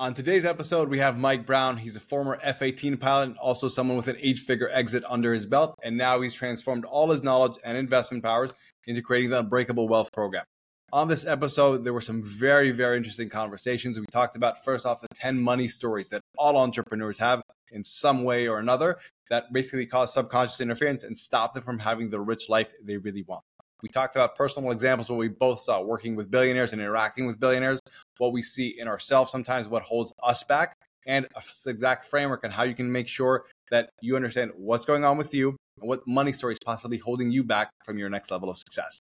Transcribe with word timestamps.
On 0.00 0.14
today's 0.14 0.46
episode, 0.46 0.88
we 0.88 0.98
have 0.98 1.18
Mike 1.18 1.44
Brown. 1.44 1.76
He's 1.76 1.94
a 1.94 2.00
former 2.00 2.38
F 2.42 2.62
18 2.62 2.96
pilot, 2.96 3.24
and 3.24 3.36
also 3.36 3.68
someone 3.68 3.98
with 3.98 4.08
an 4.08 4.16
eight 4.18 4.38
figure 4.38 4.70
exit 4.72 5.04
under 5.06 5.34
his 5.34 5.44
belt. 5.44 5.78
And 5.82 5.98
now 5.98 6.22
he's 6.22 6.32
transformed 6.32 6.86
all 6.86 7.10
his 7.10 7.22
knowledge 7.22 7.58
and 7.64 7.76
investment 7.76 8.24
powers 8.24 8.50
into 8.86 9.02
creating 9.02 9.28
the 9.28 9.40
Unbreakable 9.40 9.88
Wealth 9.88 10.10
Program. 10.10 10.46
On 10.90 11.06
this 11.06 11.26
episode, 11.26 11.84
there 11.84 11.92
were 11.92 12.00
some 12.00 12.24
very, 12.24 12.70
very 12.70 12.96
interesting 12.96 13.28
conversations. 13.28 14.00
We 14.00 14.06
talked 14.06 14.36
about, 14.36 14.64
first 14.64 14.86
off, 14.86 15.02
the 15.02 15.08
10 15.16 15.38
money 15.38 15.68
stories 15.68 16.08
that 16.08 16.22
all 16.38 16.56
entrepreneurs 16.56 17.18
have 17.18 17.42
in 17.70 17.84
some 17.84 18.24
way 18.24 18.48
or 18.48 18.58
another 18.58 18.96
that 19.28 19.52
basically 19.52 19.84
cause 19.84 20.14
subconscious 20.14 20.62
interference 20.62 21.04
and 21.04 21.16
stop 21.16 21.52
them 21.52 21.62
from 21.62 21.78
having 21.78 22.08
the 22.08 22.20
rich 22.20 22.48
life 22.48 22.72
they 22.82 22.96
really 22.96 23.24
want. 23.24 23.44
We 23.82 23.88
talked 23.88 24.16
about 24.16 24.36
personal 24.36 24.70
examples 24.72 25.08
what 25.08 25.18
we 25.18 25.28
both 25.28 25.60
saw 25.60 25.80
working 25.80 26.16
with 26.16 26.30
billionaires 26.30 26.72
and 26.72 26.82
interacting 26.82 27.26
with 27.26 27.40
billionaires, 27.40 27.80
what 28.18 28.32
we 28.32 28.42
see 28.42 28.76
in 28.78 28.88
ourselves 28.88 29.32
sometimes, 29.32 29.68
what 29.68 29.82
holds 29.82 30.12
us 30.22 30.44
back, 30.44 30.76
and 31.06 31.26
a 31.34 31.70
exact 31.70 32.04
framework 32.04 32.44
on 32.44 32.50
how 32.50 32.64
you 32.64 32.74
can 32.74 32.90
make 32.90 33.08
sure 33.08 33.46
that 33.70 33.90
you 34.02 34.16
understand 34.16 34.50
what's 34.56 34.84
going 34.84 35.04
on 35.04 35.16
with 35.16 35.32
you 35.32 35.56
and 35.80 35.88
what 35.88 36.06
money 36.06 36.32
story 36.32 36.52
is 36.52 36.58
possibly 36.64 36.98
holding 36.98 37.30
you 37.30 37.42
back 37.42 37.70
from 37.84 37.96
your 37.96 38.10
next 38.10 38.30
level 38.30 38.50
of 38.50 38.56
success. 38.56 39.00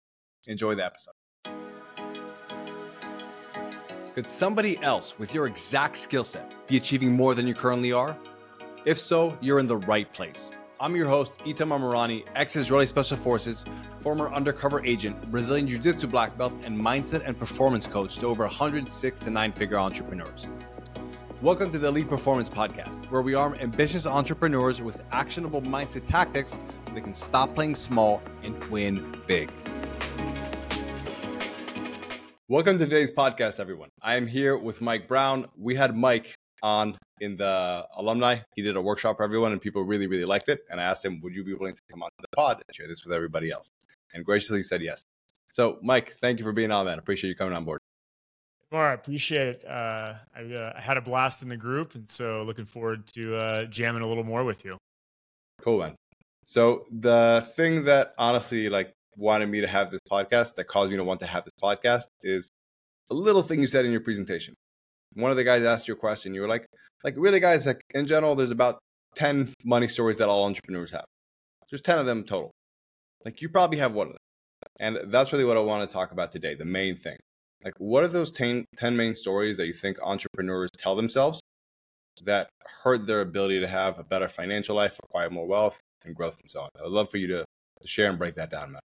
Enjoy 0.47 0.75
the 0.75 0.85
episode. 0.85 1.13
Could 4.13 4.29
somebody 4.29 4.77
else 4.81 5.17
with 5.19 5.33
your 5.33 5.47
exact 5.47 5.97
skill 5.97 6.23
set 6.23 6.53
be 6.67 6.77
achieving 6.77 7.11
more 7.11 7.35
than 7.35 7.47
you 7.47 7.53
currently 7.53 7.91
are? 7.91 8.17
If 8.85 8.97
so, 8.97 9.37
you're 9.41 9.59
in 9.59 9.67
the 9.67 9.77
right 9.77 10.11
place. 10.13 10.51
I'm 10.79 10.95
your 10.95 11.09
host, 11.09 11.39
Itamar 11.39 11.79
Marani, 11.79 12.23
ex 12.35 12.55
Israeli 12.55 12.85
Special 12.85 13.17
Forces, 13.17 13.65
former 13.95 14.31
undercover 14.31 14.85
agent, 14.85 15.31
Brazilian 15.31 15.67
Jiu 15.67 15.79
Jitsu 15.79 16.05
black 16.05 16.37
belt, 16.37 16.53
and 16.61 16.79
mindset 16.79 17.23
and 17.25 17.35
performance 17.35 17.87
coach 17.87 18.17
to 18.17 18.27
over 18.27 18.43
106 18.43 19.19
to 19.21 19.29
nine 19.31 19.51
figure 19.51 19.79
entrepreneurs. 19.79 20.45
Welcome 21.41 21.71
to 21.71 21.79
the 21.79 21.87
Elite 21.87 22.07
Performance 22.07 22.47
Podcast, 22.47 23.09
where 23.09 23.23
we 23.23 23.33
arm 23.33 23.55
ambitious 23.55 24.05
entrepreneurs 24.05 24.79
with 24.79 25.03
actionable 25.11 25.63
mindset 25.63 26.05
tactics 26.05 26.51
so 26.51 26.93
they 26.93 27.01
can 27.01 27.15
stop 27.15 27.55
playing 27.55 27.73
small 27.73 28.21
and 28.43 28.63
win 28.65 29.19
big. 29.25 29.49
Welcome 32.49 32.77
to 32.77 32.85
today's 32.85 33.11
podcast, 33.11 33.59
everyone. 33.59 33.89
I 34.03 34.15
am 34.15 34.27
here 34.27 34.55
with 34.55 34.79
Mike 34.81 35.07
Brown. 35.07 35.47
We 35.57 35.73
had 35.73 35.97
Mike 35.97 36.35
on 36.61 36.99
in 37.21 37.35
the 37.35 37.85
alumni. 37.95 38.39
He 38.55 38.61
did 38.61 38.75
a 38.75 38.81
workshop 38.81 39.17
for 39.17 39.23
everyone, 39.23 39.51
and 39.51 39.61
people 39.61 39.83
really, 39.83 40.07
really 40.07 40.25
liked 40.25 40.49
it. 40.49 40.61
And 40.69 40.79
I 40.79 40.83
asked 40.83 41.03
him, 41.03 41.19
"Would 41.21 41.35
you 41.35 41.43
be 41.43 41.53
willing 41.53 41.75
to 41.75 41.81
come 41.89 42.03
on 42.03 42.09
the 42.19 42.27
pod 42.35 42.61
and 42.67 42.75
share 42.75 42.87
this 42.87 43.03
with 43.03 43.13
everybody 43.13 43.51
else?" 43.51 43.69
And 44.13 44.25
graciously 44.25 44.63
said 44.63 44.81
yes. 44.81 45.03
So, 45.51 45.79
Mike, 45.81 46.15
thank 46.21 46.39
you 46.39 46.45
for 46.45 46.51
being 46.51 46.71
on, 46.71 46.85
man. 46.85 46.99
Appreciate 46.99 47.29
you 47.29 47.35
coming 47.35 47.53
on 47.53 47.65
board. 47.65 47.79
Well, 48.71 48.81
I 48.81 48.93
appreciate 48.93 49.47
it. 49.47 49.65
Uh, 49.65 50.15
I, 50.35 50.41
uh, 50.41 50.73
I, 50.75 50.81
had 50.81 50.97
a 50.97 51.01
blast 51.01 51.41
in 51.41 51.49
the 51.49 51.55
group, 51.55 51.95
and 51.95 52.07
so 52.07 52.43
looking 52.43 52.65
forward 52.65 53.07
to 53.15 53.37
uh, 53.37 53.65
jamming 53.65 54.03
a 54.03 54.07
little 54.07 54.25
more 54.25 54.43
with 54.43 54.65
you. 54.65 54.77
Cool, 55.61 55.79
man. 55.79 55.95
So 56.43 56.85
the 56.91 57.47
thing 57.55 57.85
that 57.85 58.13
honestly, 58.17 58.67
like, 58.67 58.91
wanted 59.15 59.47
me 59.47 59.61
to 59.61 59.67
have 59.67 59.89
this 59.89 60.01
podcast, 60.11 60.55
that 60.55 60.65
caused 60.65 60.91
me 60.91 60.97
to 60.97 61.03
want 61.03 61.21
to 61.21 61.25
have 61.25 61.45
this 61.45 61.53
podcast, 61.61 62.07
is 62.23 62.49
a 63.09 63.13
little 63.13 63.41
thing 63.41 63.61
you 63.61 63.67
said 63.67 63.85
in 63.85 63.91
your 63.91 64.01
presentation 64.01 64.53
one 65.17 65.31
of 65.31 65.37
the 65.37 65.43
guys 65.43 65.63
asked 65.63 65.87
you 65.87 65.93
a 65.93 65.97
question. 65.97 66.33
You 66.33 66.41
were 66.41 66.47
like, 66.47 66.65
like 67.03 67.15
really, 67.17 67.39
guys, 67.39 67.65
like 67.65 67.81
in 67.93 68.05
general, 68.05 68.35
there's 68.35 68.51
about 68.51 68.79
10 69.15 69.53
money 69.63 69.87
stories 69.87 70.17
that 70.17 70.29
all 70.29 70.45
entrepreneurs 70.45 70.91
have. 70.91 71.05
There's 71.69 71.81
10 71.81 71.97
of 71.97 72.05
them 72.05 72.23
total. 72.23 72.51
Like 73.25 73.41
you 73.41 73.49
probably 73.49 73.79
have 73.79 73.93
one 73.93 74.07
of 74.07 74.13
them. 74.13 74.19
And 74.79 75.11
that's 75.11 75.31
really 75.31 75.45
what 75.45 75.57
I 75.57 75.61
want 75.61 75.87
to 75.87 75.93
talk 75.93 76.11
about 76.11 76.31
today, 76.31 76.55
the 76.55 76.65
main 76.65 76.95
thing. 76.95 77.17
Like, 77.63 77.73
what 77.79 78.03
are 78.03 78.07
those 78.07 78.31
10, 78.31 78.65
10 78.75 78.95
main 78.95 79.15
stories 79.15 79.57
that 79.57 79.67
you 79.67 79.73
think 79.73 79.97
entrepreneurs 80.01 80.69
tell 80.77 80.95
themselves 80.95 81.41
that 82.23 82.49
hurt 82.83 83.05
their 83.05 83.21
ability 83.21 83.59
to 83.59 83.67
have 83.67 83.99
a 83.99 84.03
better 84.03 84.27
financial 84.27 84.75
life, 84.75 84.99
acquire 85.03 85.29
more 85.29 85.47
wealth 85.47 85.79
and 86.05 86.15
growth 86.15 86.39
and 86.39 86.49
so 86.49 86.61
on? 86.61 86.69
I 86.79 86.83
would 86.83 86.91
love 86.91 87.09
for 87.09 87.17
you 87.17 87.27
to, 87.27 87.45
share 87.85 88.09
and 88.09 88.17
break 88.17 88.35
that 88.35 88.49
down, 88.49 88.71
Matt. 88.71 88.81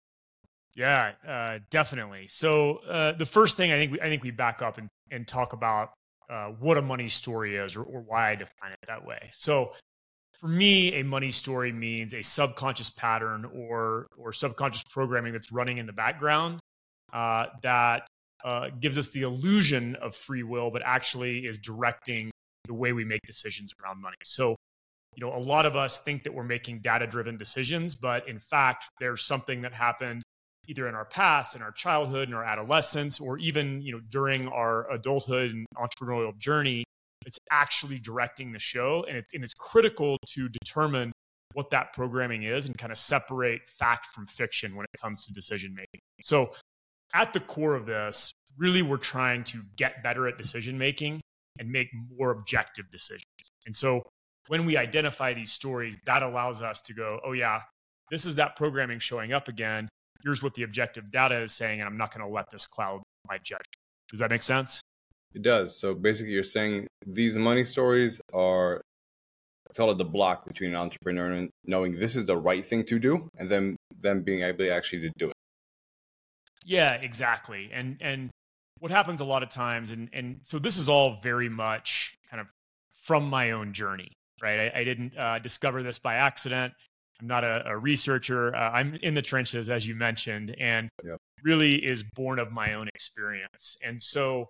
Yeah, 0.76 1.12
uh, 1.28 1.60
definitely. 1.70 2.28
So 2.28 2.78
uh, 2.88 3.12
the 3.12 3.26
first 3.26 3.58
thing 3.58 3.72
I 3.72 3.76
think 3.76 3.92
we, 3.92 4.02
I 4.02 4.06
think 4.06 4.24
we 4.24 4.32
back 4.32 4.62
up 4.62 4.78
and, 4.78 4.88
and 5.12 5.28
talk 5.28 5.54
about 5.54 5.92
uh, 6.30 6.48
what 6.60 6.78
a 6.78 6.82
money 6.82 7.10
story 7.10 7.56
is 7.56 7.76
or, 7.76 7.84
or 7.84 8.02
why 8.02 8.32
I 8.32 8.36
define 8.36 8.72
it 8.72 8.80
that 8.88 9.06
way. 9.06 9.30
So 9.32 9.74
for 10.40 10.48
me, 10.48 10.94
a 10.96 11.04
money 11.04 11.32
story 11.32 11.72
means 11.72 12.14
a 12.14 12.22
subconscious 12.22 12.90
pattern 12.90 13.46
or 13.46 14.08
or 14.18 14.34
subconscious 14.34 14.84
programming 14.84 15.34
that's 15.34 15.52
running 15.52 15.78
in 15.78 15.86
the 15.86 15.94
background 15.94 16.60
uh, 17.14 17.48
that 17.64 18.08
uh, 18.46 18.70
gives 18.80 18.98
us 18.98 19.10
the 19.10 19.24
illusion 19.24 19.96
of 19.96 20.16
free 20.16 20.44
will, 20.44 20.70
but 20.70 20.82
actually 20.86 21.46
is 21.46 21.58
directing 21.58 22.30
the 22.66 22.74
way 22.74 22.94
we 22.94 23.04
make 23.04 23.22
decisions 23.26 23.74
around 23.82 24.00
money. 24.02 24.18
So, 24.24 24.56
you 25.16 25.26
know, 25.26 25.36
a 25.36 25.40
lot 25.40 25.66
of 25.66 25.76
us 25.76 26.00
think 26.00 26.24
that 26.24 26.34
we're 26.34 26.44
making 26.44 26.82
data-driven 26.82 27.38
decisions, 27.38 27.96
but 27.96 28.28
in 28.28 28.38
fact, 28.38 28.90
there's 29.00 29.24
something 29.24 29.62
that 29.62 29.74
happened 29.74 30.22
either 30.68 30.88
in 30.88 30.96
our 30.96 31.06
past, 31.06 31.56
in 31.56 31.62
our 31.62 31.72
childhood, 31.72 32.28
in 32.28 32.34
our 32.34 32.44
adolescence, 32.44 33.20
or 33.20 33.38
even 33.38 33.82
you 33.82 33.92
know 33.92 34.02
during 34.10 34.48
our 34.50 34.90
adulthood 34.92 35.52
and 35.52 35.66
entrepreneurial 35.78 36.38
journey, 36.38 36.84
it's 37.26 37.40
actually 37.52 37.98
directing 37.98 38.52
the 38.52 38.60
show, 38.60 39.06
and 39.08 39.18
it's 39.18 39.34
and 39.34 39.44
it's 39.44 39.54
critical 39.54 40.18
to 40.28 40.50
determine 40.50 41.12
what 41.54 41.70
that 41.72 41.94
programming 41.94 42.44
is 42.44 42.68
and 42.68 42.78
kind 42.78 42.92
of 42.92 42.98
separate 42.98 43.62
fact 43.70 44.08
from 44.08 44.28
fiction 44.28 44.76
when 44.76 44.84
it 44.84 45.02
comes 45.02 45.26
to 45.26 45.34
decision 45.34 45.74
making. 45.74 46.02
So, 46.22 46.54
at 47.14 47.34
the 47.34 47.40
core 47.40 47.76
of 47.76 47.86
this, 47.86 48.34
really, 48.58 48.82
we're 48.82 48.98
trying 48.98 49.44
to 49.46 49.62
get 49.76 50.04
better 50.04 50.28
at 50.28 50.38
decision 50.38 50.78
making 50.78 51.22
and 51.60 51.72
make 51.72 51.90
more 52.18 52.32
objective 52.32 52.92
decisions. 52.92 53.24
And 53.66 53.76
so, 53.76 54.04
when 54.48 54.66
we 54.66 54.78
identify 54.78 55.34
these 55.34 55.52
stories, 55.52 55.98
that 56.06 56.24
allows 56.24 56.62
us 56.62 56.82
to 56.82 56.94
go, 56.94 57.20
oh, 57.26 57.34
yeah, 57.34 57.62
this 58.12 58.26
is 58.26 58.36
that 58.36 58.56
programming 58.56 59.00
showing 59.00 59.34
up 59.34 59.48
again 59.48 59.90
here's 60.24 60.42
what 60.44 60.54
the 60.56 60.64
objective 60.64 61.12
data 61.12 61.38
is 61.40 61.54
saying, 61.54 61.80
and 61.80 61.88
I'm 61.88 61.98
not 61.98 62.14
going 62.14 62.28
to 62.28 62.34
let 62.34 62.50
this 62.52 62.66
cloud 62.66 63.02
my 63.28 63.38
judgment. 63.38 63.66
Does 64.10 64.20
that 64.20 64.30
make 64.30 64.42
sense? 64.42 64.82
It 65.36 65.42
does. 65.42 65.80
So 65.80 65.94
basically, 65.94 66.34
you're 66.34 66.44
saying 66.44 66.88
these 67.06 67.36
money 67.38 67.64
stories 67.64 68.22
are 68.34 68.82
tell 69.74 69.92
it 69.92 69.98
the 69.98 70.06
block 70.06 70.46
between 70.46 70.70
an 70.72 70.78
entrepreneur 70.78 71.32
and 71.32 71.50
knowing 71.66 72.00
this 72.00 72.16
is 72.16 72.26
the 72.26 72.38
right 72.38 72.64
thing 72.64 72.84
to 72.86 73.00
do, 73.00 73.28
and 73.38 73.50
then 73.50 73.76
them 74.00 74.24
being 74.24 74.42
able 74.42 74.72
actually 74.72 75.02
to 75.02 75.12
do 75.18 75.28
it. 75.28 75.34
Yeah, 76.66 76.94
exactly. 76.94 77.70
And 77.72 77.98
and 78.02 78.30
what 78.80 78.92
happens 78.92 79.22
a 79.22 79.26
lot 79.26 79.44
of 79.44 79.50
times, 79.50 79.92
and 79.92 80.10
and 80.14 80.40
so 80.44 80.60
this 80.60 80.78
is 80.78 80.90
all 80.90 81.20
very 81.22 81.50
much 81.50 82.16
kind 82.30 82.42
of 82.42 82.48
from 83.04 83.30
my 83.30 83.52
own 83.52 83.74
journey, 83.74 84.12
right? 84.42 84.72
I, 84.74 84.80
I 84.80 84.84
didn't 84.84 85.18
uh, 85.18 85.40
discover 85.40 85.84
this 85.84 85.98
by 85.98 86.16
accident. 86.16 86.74
I'm 87.20 87.28
not 87.28 87.44
a, 87.44 87.64
a 87.66 87.78
researcher. 87.78 88.56
Uh, 88.56 88.72
I'm 88.72 88.96
in 89.02 89.14
the 89.14 89.22
trenches, 89.22 89.70
as 89.70 89.88
you 89.88 89.96
mentioned, 89.96 90.56
and 90.60 90.90
yep. 91.04 91.18
really 91.44 91.76
is 91.76 92.04
born 92.04 92.40
of 92.40 92.52
my 92.52 92.74
own 92.74 92.88
experience. 92.90 93.78
And 93.84 94.02
so, 94.02 94.50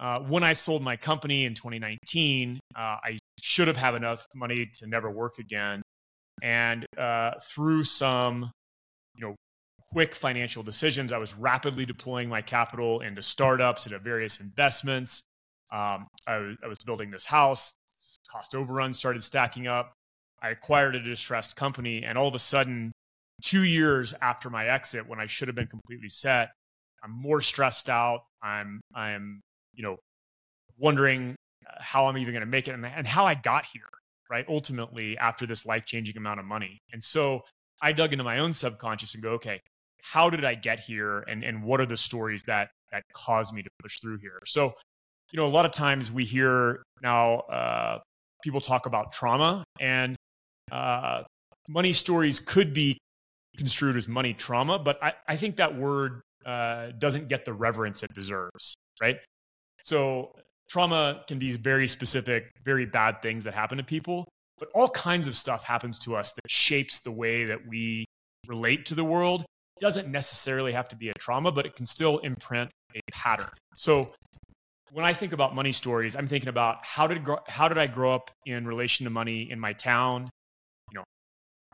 uh, 0.00 0.20
when 0.20 0.44
I 0.44 0.52
sold 0.52 0.82
my 0.82 0.96
company 0.96 1.44
in 1.44 1.54
2019, 1.54 2.60
uh, 2.76 2.78
I 2.78 3.18
should 3.40 3.66
have 3.66 3.76
had 3.76 3.94
enough 3.94 4.24
money 4.34 4.66
to 4.74 4.86
never 4.86 5.10
work 5.10 5.38
again. 5.38 5.82
And 6.40 6.86
uh, 6.96 7.32
through 7.42 7.82
some, 7.82 8.52
you 9.16 9.26
know, 9.26 9.34
quick 9.92 10.14
financial 10.14 10.62
decisions, 10.62 11.12
I 11.12 11.18
was 11.18 11.34
rapidly 11.34 11.84
deploying 11.84 12.28
my 12.28 12.42
capital 12.42 13.00
into 13.00 13.22
startups 13.22 13.86
and 13.86 14.00
various 14.00 14.38
investments. 14.40 15.24
Um, 15.72 16.06
I, 16.26 16.54
I 16.62 16.68
was 16.68 16.78
building 16.86 17.10
this 17.10 17.24
house. 17.24 17.74
Cost 18.30 18.54
overruns 18.54 18.96
started 18.96 19.22
stacking 19.24 19.66
up. 19.66 19.92
I 20.42 20.50
acquired 20.50 20.96
a 20.96 21.00
distressed 21.00 21.56
company, 21.56 22.02
and 22.04 22.16
all 22.16 22.28
of 22.28 22.34
a 22.34 22.38
sudden, 22.38 22.92
two 23.42 23.64
years 23.64 24.14
after 24.20 24.50
my 24.50 24.66
exit, 24.66 25.08
when 25.08 25.20
I 25.20 25.26
should 25.26 25.48
have 25.48 25.54
been 25.54 25.66
completely 25.66 26.08
set, 26.08 26.50
I'm 27.02 27.10
more 27.10 27.40
stressed 27.40 27.88
out. 27.90 28.22
I'm 28.42 28.80
I'm 28.94 29.40
you 29.74 29.82
know 29.82 29.96
wondering 30.78 31.34
uh, 31.66 31.72
how 31.80 32.06
I'm 32.06 32.18
even 32.18 32.32
going 32.32 32.40
to 32.40 32.46
make 32.46 32.68
it 32.68 32.72
and, 32.72 32.86
and 32.86 33.06
how 33.06 33.26
I 33.26 33.34
got 33.34 33.66
here. 33.66 33.82
Right, 34.30 34.44
ultimately, 34.46 35.16
after 35.16 35.46
this 35.46 35.64
life 35.64 35.86
changing 35.86 36.18
amount 36.18 36.38
of 36.38 36.44
money, 36.44 36.78
and 36.92 37.02
so 37.02 37.44
I 37.80 37.92
dug 37.92 38.12
into 38.12 38.24
my 38.24 38.40
own 38.40 38.52
subconscious 38.52 39.14
and 39.14 39.22
go, 39.22 39.30
okay, 39.30 39.60
how 40.02 40.28
did 40.30 40.44
I 40.44 40.54
get 40.54 40.80
here, 40.80 41.20
and 41.28 41.42
and 41.42 41.62
what 41.62 41.80
are 41.80 41.86
the 41.86 41.96
stories 41.96 42.42
that 42.44 42.70
that 42.92 43.04
caused 43.14 43.54
me 43.54 43.62
to 43.62 43.70
push 43.80 44.00
through 44.00 44.18
here? 44.18 44.38
So, 44.44 44.74
you 45.32 45.38
know, 45.38 45.46
a 45.46 45.48
lot 45.48 45.64
of 45.64 45.72
times 45.72 46.12
we 46.12 46.24
hear 46.24 46.82
now 47.02 47.40
uh, 47.40 47.98
people 48.42 48.60
talk 48.60 48.86
about 48.86 49.12
trauma, 49.12 49.64
and 49.80 50.14
uh, 50.70 51.22
money 51.68 51.92
stories 51.92 52.40
could 52.40 52.72
be 52.72 52.98
construed 53.56 53.96
as 53.96 54.08
money 54.08 54.32
trauma, 54.32 54.78
but 54.78 55.02
I, 55.02 55.12
I 55.26 55.36
think 55.36 55.56
that 55.56 55.76
word 55.76 56.22
uh, 56.46 56.92
doesn't 56.98 57.28
get 57.28 57.44
the 57.44 57.52
reverence 57.52 58.02
it 58.02 58.12
deserves, 58.14 58.74
right? 59.00 59.18
So 59.82 60.32
trauma 60.68 61.24
can 61.26 61.38
be 61.38 61.50
very 61.52 61.88
specific, 61.88 62.50
very 62.64 62.86
bad 62.86 63.20
things 63.22 63.44
that 63.44 63.54
happen 63.54 63.78
to 63.78 63.84
people, 63.84 64.28
but 64.58 64.68
all 64.74 64.88
kinds 64.88 65.28
of 65.28 65.34
stuff 65.34 65.64
happens 65.64 65.98
to 66.00 66.16
us 66.16 66.32
that 66.32 66.48
shapes 66.48 67.00
the 67.00 67.10
way 67.10 67.44
that 67.44 67.66
we 67.66 68.04
relate 68.46 68.84
to 68.86 68.94
the 68.94 69.04
world. 69.04 69.42
It 69.42 69.80
doesn't 69.80 70.08
necessarily 70.08 70.72
have 70.72 70.88
to 70.88 70.96
be 70.96 71.10
a 71.10 71.14
trauma, 71.18 71.52
but 71.52 71.66
it 71.66 71.76
can 71.76 71.86
still 71.86 72.18
imprint 72.18 72.70
a 72.96 73.00
pattern. 73.12 73.50
So 73.74 74.12
when 74.92 75.04
I 75.04 75.12
think 75.12 75.32
about 75.32 75.54
money 75.54 75.72
stories, 75.72 76.16
I'm 76.16 76.26
thinking 76.26 76.48
about 76.48 76.78
how 76.82 77.06
did 77.06 77.26
how 77.46 77.68
did 77.68 77.78
I 77.78 77.86
grow 77.86 78.14
up 78.14 78.30
in 78.46 78.66
relation 78.66 79.04
to 79.04 79.10
money 79.10 79.50
in 79.50 79.60
my 79.60 79.72
town? 79.72 80.30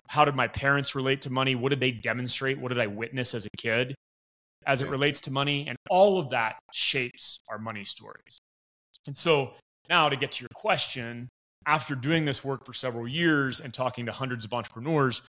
How 0.09 0.25
did 0.25 0.35
my 0.35 0.49
parents 0.49 0.95
relate 0.95 1.23
to 1.23 1.31
money? 1.31 1.55
What 1.55 1.71
did 1.71 1.81
they 1.81 1.93
demonstrate? 1.93 2.59
What 2.59 2.69
did 2.69 2.79
I 2.79 2.87
witness 2.87 3.35
as 3.35 3.47
a 3.47 3.56
kid 3.56 3.95
as 4.67 4.83
it 4.83 4.89
relates 4.89 5.21
to 5.23 5.31
money? 5.31 5.67
And 5.69 5.77
all 5.91 6.19
of 6.19 6.31
that 6.31 6.56
shapes 6.73 7.41
our 7.51 7.59
money 7.59 7.85
stories. 7.85 8.39
And 9.06 9.17
so 9.17 9.55
now 9.89 10.09
to 10.09 10.17
get 10.17 10.33
to 10.33 10.43
your 10.43 10.49
question, 10.55 11.29
after 11.67 11.95
doing 11.95 12.25
this 12.25 12.45
work 12.45 12.65
for 12.67 12.73
several 12.73 13.09
years 13.09 13.61
and 13.61 13.73
talking 13.73 14.06
to 14.06 14.12
hundreds 14.12 14.45
of 14.45 14.53
entrepreneurs, 14.53 15.23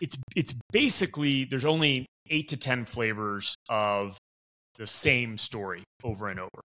it's 0.00 0.16
it's 0.34 0.54
basically 0.72 1.44
there's 1.44 1.64
only 1.64 2.06
8 2.30 2.48
to 2.48 2.56
10 2.56 2.84
flavors 2.84 3.54
of 3.68 4.18
the 4.76 4.86
same 4.86 5.38
story 5.38 5.84
over 6.02 6.28
and 6.28 6.40
over 6.40 6.60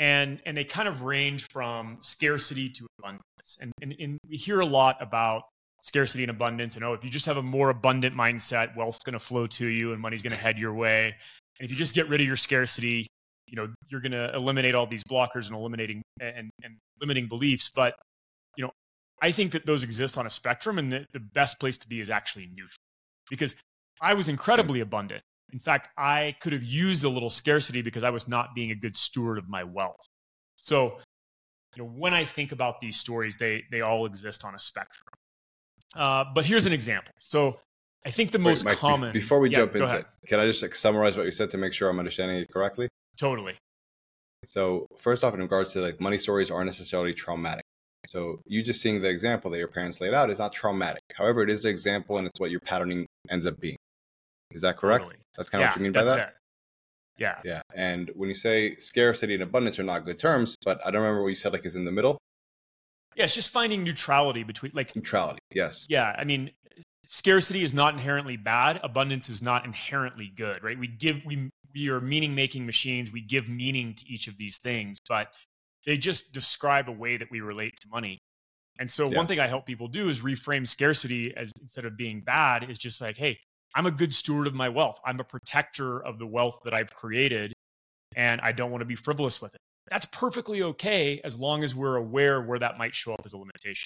and 0.00 0.40
and 0.46 0.56
they 0.56 0.64
kind 0.64 0.88
of 0.88 1.02
range 1.02 1.46
from 1.50 1.98
scarcity 2.00 2.68
to 2.68 2.86
abundance 2.98 3.58
and, 3.60 3.72
and, 3.82 3.94
and 3.98 4.18
we 4.28 4.36
hear 4.36 4.60
a 4.60 4.66
lot 4.66 4.96
about 5.00 5.44
scarcity 5.82 6.22
and 6.24 6.30
abundance. 6.30 6.76
And 6.76 6.84
oh 6.84 6.94
if 6.94 7.04
you 7.04 7.10
just 7.10 7.26
have 7.26 7.36
a 7.36 7.42
more 7.42 7.70
abundant 7.70 8.16
mindset 8.16 8.74
wealth's 8.76 9.00
going 9.00 9.14
to 9.14 9.20
flow 9.20 9.46
to 9.48 9.66
you 9.66 9.92
and 9.92 10.00
money's 10.00 10.22
going 10.22 10.34
to 10.34 10.42
head 10.42 10.58
your 10.58 10.72
way. 10.72 11.14
And 11.58 11.64
if 11.64 11.70
you 11.70 11.76
just 11.76 11.94
get 11.94 12.08
rid 12.08 12.20
of 12.20 12.26
your 12.26 12.36
scarcity 12.36 13.06
you 13.46 13.56
know 13.56 13.68
you're 13.88 14.00
going 14.00 14.12
to 14.12 14.34
eliminate 14.34 14.74
all 14.74 14.86
these 14.86 15.04
blockers 15.04 15.48
and 15.48 15.56
eliminating 15.56 16.02
and, 16.20 16.50
and 16.62 16.76
limiting 17.00 17.28
beliefs. 17.28 17.68
But 17.68 17.94
you 18.56 18.64
know 18.64 18.72
i 19.20 19.30
think 19.30 19.52
that 19.52 19.66
those 19.66 19.84
exist 19.84 20.18
on 20.18 20.26
a 20.26 20.30
spectrum 20.30 20.78
and 20.78 20.90
the, 20.90 21.06
the 21.12 21.20
best 21.20 21.60
place 21.60 21.78
to 21.78 21.88
be 21.88 22.00
is 22.00 22.10
actually 22.10 22.46
neutral. 22.46 22.76
Because 23.28 23.54
i 24.00 24.14
was 24.14 24.28
incredibly 24.28 24.80
hmm. 24.80 24.84
abundant. 24.84 25.22
In 25.52 25.58
fact, 25.58 25.90
I 25.98 26.34
could 26.40 26.54
have 26.54 26.62
used 26.62 27.04
a 27.04 27.10
little 27.10 27.28
scarcity 27.28 27.82
because 27.82 28.02
I 28.02 28.10
was 28.10 28.26
not 28.26 28.54
being 28.54 28.70
a 28.70 28.74
good 28.74 28.96
steward 28.96 29.36
of 29.36 29.48
my 29.48 29.64
wealth. 29.64 30.08
So, 30.56 30.98
you 31.76 31.82
know, 31.82 31.88
when 31.90 32.14
I 32.14 32.24
think 32.24 32.52
about 32.52 32.80
these 32.80 32.96
stories, 32.96 33.36
they 33.36 33.64
they 33.70 33.82
all 33.82 34.06
exist 34.06 34.44
on 34.44 34.54
a 34.54 34.58
spectrum. 34.58 35.11
Uh, 35.94 36.24
but 36.34 36.44
here's 36.44 36.66
an 36.66 36.72
example. 36.72 37.12
So, 37.18 37.58
I 38.04 38.10
think 38.10 38.32
the 38.32 38.38
most 38.38 38.64
Mike, 38.64 38.76
common. 38.76 39.12
Before 39.12 39.38
we 39.38 39.50
yeah, 39.50 39.58
jump 39.58 39.76
into 39.76 39.96
it, 39.96 40.06
can 40.26 40.40
I 40.40 40.46
just 40.46 40.62
like, 40.62 40.74
summarize 40.74 41.16
what 41.16 41.24
you 41.24 41.30
said 41.30 41.50
to 41.52 41.58
make 41.58 41.72
sure 41.72 41.88
I'm 41.88 41.98
understanding 41.98 42.38
it 42.38 42.50
correctly? 42.50 42.88
Totally. 43.16 43.56
So, 44.44 44.86
first 44.98 45.22
off, 45.22 45.34
in 45.34 45.40
regards 45.40 45.72
to 45.74 45.80
like 45.80 46.00
money 46.00 46.18
stories 46.18 46.50
aren't 46.50 46.66
necessarily 46.66 47.14
traumatic. 47.14 47.64
So, 48.08 48.40
you 48.46 48.62
just 48.62 48.80
seeing 48.80 49.00
the 49.00 49.08
example 49.08 49.50
that 49.52 49.58
your 49.58 49.68
parents 49.68 50.00
laid 50.00 50.14
out 50.14 50.30
is 50.30 50.38
not 50.38 50.52
traumatic. 50.52 51.02
However, 51.14 51.42
it 51.42 51.50
is 51.50 51.64
an 51.64 51.70
example 51.70 52.18
and 52.18 52.26
it's 52.26 52.40
what 52.40 52.50
your 52.50 52.60
patterning 52.60 53.06
ends 53.30 53.46
up 53.46 53.60
being. 53.60 53.76
Is 54.50 54.62
that 54.62 54.76
correct? 54.76 55.04
Totally. 55.04 55.18
That's 55.36 55.48
kind 55.48 55.62
of 55.62 55.66
yeah, 55.66 55.70
what 55.70 55.76
you 55.76 55.82
mean 55.84 55.92
by 55.92 56.04
that? 56.04 56.18
It. 56.18 56.34
Yeah. 57.18 57.38
Yeah. 57.44 57.62
And 57.74 58.10
when 58.14 58.28
you 58.28 58.34
say 58.34 58.76
scarcity 58.76 59.34
and 59.34 59.42
abundance 59.42 59.78
are 59.78 59.84
not 59.84 60.04
good 60.04 60.18
terms, 60.18 60.56
but 60.64 60.80
I 60.84 60.90
don't 60.90 61.02
remember 61.02 61.22
what 61.22 61.28
you 61.28 61.36
said 61.36 61.52
like 61.52 61.64
is 61.64 61.76
in 61.76 61.84
the 61.84 61.92
middle. 61.92 62.18
Yeah, 63.16 63.24
it's 63.24 63.34
just 63.34 63.50
finding 63.50 63.84
neutrality 63.84 64.42
between 64.42 64.72
like 64.74 64.94
neutrality. 64.94 65.38
Yes. 65.52 65.86
Yeah. 65.88 66.14
I 66.18 66.24
mean, 66.24 66.50
scarcity 67.04 67.62
is 67.62 67.74
not 67.74 67.94
inherently 67.94 68.36
bad. 68.36 68.80
Abundance 68.82 69.28
is 69.28 69.42
not 69.42 69.64
inherently 69.64 70.32
good, 70.36 70.62
right? 70.62 70.78
We 70.78 70.88
give 70.88 71.24
we 71.24 71.50
we 71.74 71.88
are 71.88 72.00
meaning 72.00 72.34
making 72.34 72.66
machines. 72.66 73.12
We 73.12 73.20
give 73.20 73.48
meaning 73.48 73.94
to 73.94 74.04
each 74.08 74.28
of 74.28 74.36
these 74.36 74.58
things, 74.58 74.98
but 75.08 75.28
they 75.86 75.96
just 75.96 76.32
describe 76.32 76.88
a 76.88 76.92
way 76.92 77.16
that 77.16 77.30
we 77.30 77.40
relate 77.40 77.74
to 77.80 77.88
money. 77.88 78.18
And 78.78 78.90
so 78.90 79.10
yeah. 79.10 79.16
one 79.16 79.26
thing 79.26 79.40
I 79.40 79.46
help 79.46 79.66
people 79.66 79.88
do 79.88 80.08
is 80.08 80.20
reframe 80.20 80.66
scarcity 80.66 81.36
as 81.36 81.52
instead 81.60 81.84
of 81.84 81.96
being 81.96 82.20
bad 82.20 82.68
is 82.68 82.78
just 82.78 83.00
like, 83.00 83.16
hey, 83.16 83.38
I'm 83.74 83.86
a 83.86 83.90
good 83.90 84.12
steward 84.12 84.46
of 84.46 84.54
my 84.54 84.68
wealth. 84.68 85.00
I'm 85.04 85.20
a 85.20 85.24
protector 85.24 86.04
of 86.04 86.18
the 86.18 86.26
wealth 86.26 86.60
that 86.64 86.74
I've 86.74 86.94
created, 86.94 87.52
and 88.16 88.40
I 88.40 88.52
don't 88.52 88.70
want 88.70 88.82
to 88.82 88.86
be 88.86 88.96
frivolous 88.96 89.40
with 89.40 89.54
it. 89.54 89.60
That's 89.92 90.06
perfectly 90.06 90.62
okay 90.62 91.20
as 91.22 91.38
long 91.38 91.62
as 91.62 91.74
we're 91.74 91.96
aware 91.96 92.40
where 92.40 92.58
that 92.58 92.78
might 92.78 92.94
show 92.94 93.12
up 93.12 93.20
as 93.26 93.34
a 93.34 93.36
limitation. 93.36 93.84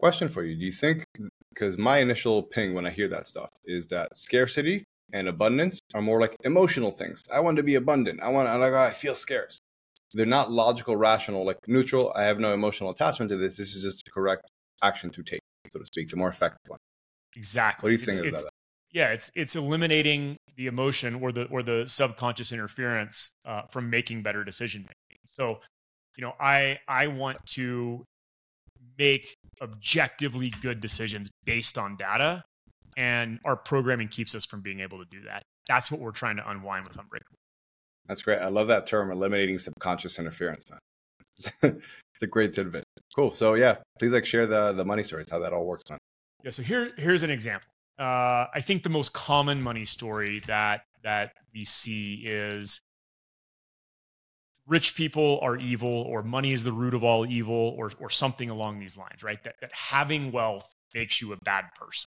Question 0.00 0.26
for 0.26 0.42
you 0.42 0.56
Do 0.56 0.64
you 0.64 0.72
think, 0.72 1.04
because 1.54 1.78
my 1.78 1.98
initial 1.98 2.42
ping 2.42 2.74
when 2.74 2.84
I 2.84 2.90
hear 2.90 3.06
that 3.06 3.28
stuff 3.28 3.48
is 3.64 3.86
that 3.88 4.16
scarcity 4.16 4.82
and 5.12 5.28
abundance 5.28 5.78
are 5.94 6.02
more 6.02 6.20
like 6.20 6.34
emotional 6.42 6.90
things. 6.90 7.22
I 7.32 7.38
want 7.38 7.58
to 7.58 7.62
be 7.62 7.76
abundant. 7.76 8.20
I 8.20 8.28
want, 8.28 8.48
like, 8.58 8.72
I 8.72 8.90
feel 8.90 9.14
scarce. 9.14 9.60
They're 10.14 10.26
not 10.26 10.50
logical, 10.50 10.96
rational, 10.96 11.46
like 11.46 11.58
neutral. 11.68 12.12
I 12.16 12.24
have 12.24 12.40
no 12.40 12.52
emotional 12.52 12.90
attachment 12.90 13.30
to 13.30 13.36
this. 13.36 13.56
This 13.56 13.76
is 13.76 13.84
just 13.84 14.02
a 14.08 14.10
correct 14.10 14.50
action 14.82 15.10
to 15.10 15.22
take, 15.22 15.40
so 15.72 15.78
to 15.78 15.86
speak. 15.86 16.06
It's 16.06 16.12
a 16.12 16.16
more 16.16 16.28
effective 16.28 16.58
one. 16.66 16.80
Exactly. 17.36 17.86
What 17.86 17.90
do 17.90 18.00
you 18.00 18.04
think 18.04 18.26
it's, 18.26 18.42
about 18.42 18.50
that? 18.50 18.57
Yeah 18.92 19.08
it's 19.08 19.30
it's 19.34 19.56
eliminating 19.56 20.36
the 20.56 20.66
emotion 20.66 21.14
or 21.16 21.32
the 21.32 21.44
or 21.44 21.62
the 21.62 21.84
subconscious 21.86 22.52
interference 22.52 23.32
uh, 23.46 23.62
from 23.70 23.88
making 23.88 24.22
better 24.22 24.44
decision 24.44 24.82
making. 24.82 25.20
So 25.24 25.60
you 26.16 26.24
know 26.24 26.34
i 26.40 26.78
i 26.88 27.06
want 27.06 27.38
to 27.46 28.04
make 28.98 29.36
objectively 29.62 30.52
good 30.60 30.80
decisions 30.80 31.30
based 31.44 31.78
on 31.78 31.96
data 31.96 32.44
and 32.96 33.38
our 33.44 33.56
programming 33.56 34.08
keeps 34.08 34.34
us 34.34 34.44
from 34.44 34.60
being 34.60 34.80
able 34.80 34.98
to 34.98 35.04
do 35.04 35.22
that. 35.22 35.44
That's 35.68 35.90
what 35.90 36.00
we're 36.00 36.10
trying 36.10 36.36
to 36.36 36.50
unwind 36.50 36.84
with 36.84 36.98
unbreakable. 36.98 37.36
That's 38.08 38.22
great. 38.22 38.38
I 38.38 38.48
love 38.48 38.66
that 38.68 38.86
term 38.88 39.12
eliminating 39.12 39.58
subconscious 39.58 40.18
interference 40.18 40.64
it's 41.62 42.22
a 42.22 42.26
great 42.26 42.52
tidbit. 42.52 42.82
Cool. 43.14 43.32
So 43.32 43.54
yeah 43.54 43.76
please 44.00 44.12
like 44.12 44.26
share 44.26 44.46
the 44.46 44.72
the 44.72 44.84
money 44.84 45.04
stories 45.04 45.30
how 45.30 45.38
that 45.38 45.52
all 45.52 45.64
works 45.64 45.88
man. 45.88 45.98
Yeah 46.42 46.50
so 46.50 46.62
here 46.62 46.92
here's 46.96 47.22
an 47.22 47.30
example 47.30 47.68
uh, 47.98 48.46
I 48.54 48.60
think 48.60 48.82
the 48.82 48.90
most 48.90 49.12
common 49.12 49.62
money 49.62 49.84
story 49.84 50.40
that 50.46 50.82
that 51.02 51.32
we 51.54 51.64
see 51.64 52.22
is 52.24 52.80
rich 54.66 54.94
people 54.94 55.38
are 55.42 55.56
evil 55.56 56.02
or 56.02 56.22
money 56.22 56.52
is 56.52 56.62
the 56.62 56.72
root 56.72 56.94
of 56.94 57.02
all 57.02 57.26
evil 57.26 57.74
or 57.76 57.90
or 57.98 58.10
something 58.10 58.50
along 58.50 58.78
these 58.78 58.96
lines, 58.96 59.22
right? 59.22 59.42
That 59.42 59.56
that 59.60 59.72
having 59.72 60.30
wealth 60.30 60.72
makes 60.94 61.20
you 61.20 61.32
a 61.32 61.36
bad 61.44 61.64
person. 61.78 62.08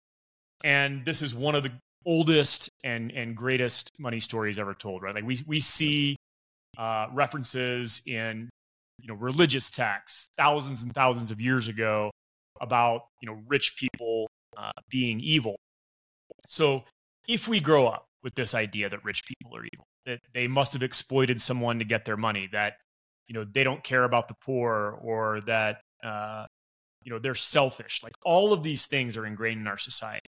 And 0.64 1.04
this 1.04 1.22
is 1.22 1.34
one 1.34 1.54
of 1.54 1.64
the 1.64 1.72
oldest 2.06 2.68
and 2.84 3.10
and 3.12 3.36
greatest 3.36 3.90
money 3.98 4.20
stories 4.20 4.58
ever 4.58 4.74
told, 4.74 5.02
right? 5.02 5.14
Like 5.14 5.24
we 5.24 5.38
we 5.46 5.58
see 5.60 6.16
uh, 6.78 7.06
references 7.12 8.02
in 8.06 8.48
you 9.00 9.08
know 9.08 9.14
religious 9.14 9.70
texts 9.70 10.28
thousands 10.36 10.82
and 10.82 10.94
thousands 10.94 11.30
of 11.32 11.40
years 11.40 11.66
ago 11.68 12.10
about 12.60 13.02
you 13.20 13.26
know 13.26 13.38
rich 13.48 13.74
people 13.76 14.28
uh, 14.56 14.70
being 14.88 15.18
evil 15.20 15.56
so 16.46 16.84
if 17.28 17.48
we 17.48 17.60
grow 17.60 17.86
up 17.86 18.06
with 18.22 18.34
this 18.34 18.54
idea 18.54 18.88
that 18.88 19.04
rich 19.04 19.24
people 19.24 19.56
are 19.56 19.64
evil, 19.72 19.86
that 20.06 20.20
they 20.34 20.48
must 20.48 20.72
have 20.72 20.82
exploited 20.82 21.40
someone 21.40 21.78
to 21.78 21.84
get 21.84 22.04
their 22.04 22.16
money, 22.16 22.48
that 22.52 22.74
you 23.26 23.34
know 23.34 23.44
they 23.44 23.64
don't 23.64 23.84
care 23.84 24.04
about 24.04 24.28
the 24.28 24.34
poor, 24.44 24.98
or 25.02 25.40
that 25.42 25.80
uh, 26.04 26.46
you 27.04 27.12
know 27.12 27.18
they're 27.18 27.34
selfish, 27.34 28.00
like 28.02 28.14
all 28.24 28.52
of 28.52 28.62
these 28.62 28.86
things 28.86 29.16
are 29.16 29.26
ingrained 29.26 29.60
in 29.60 29.66
our 29.66 29.78
society. 29.78 30.26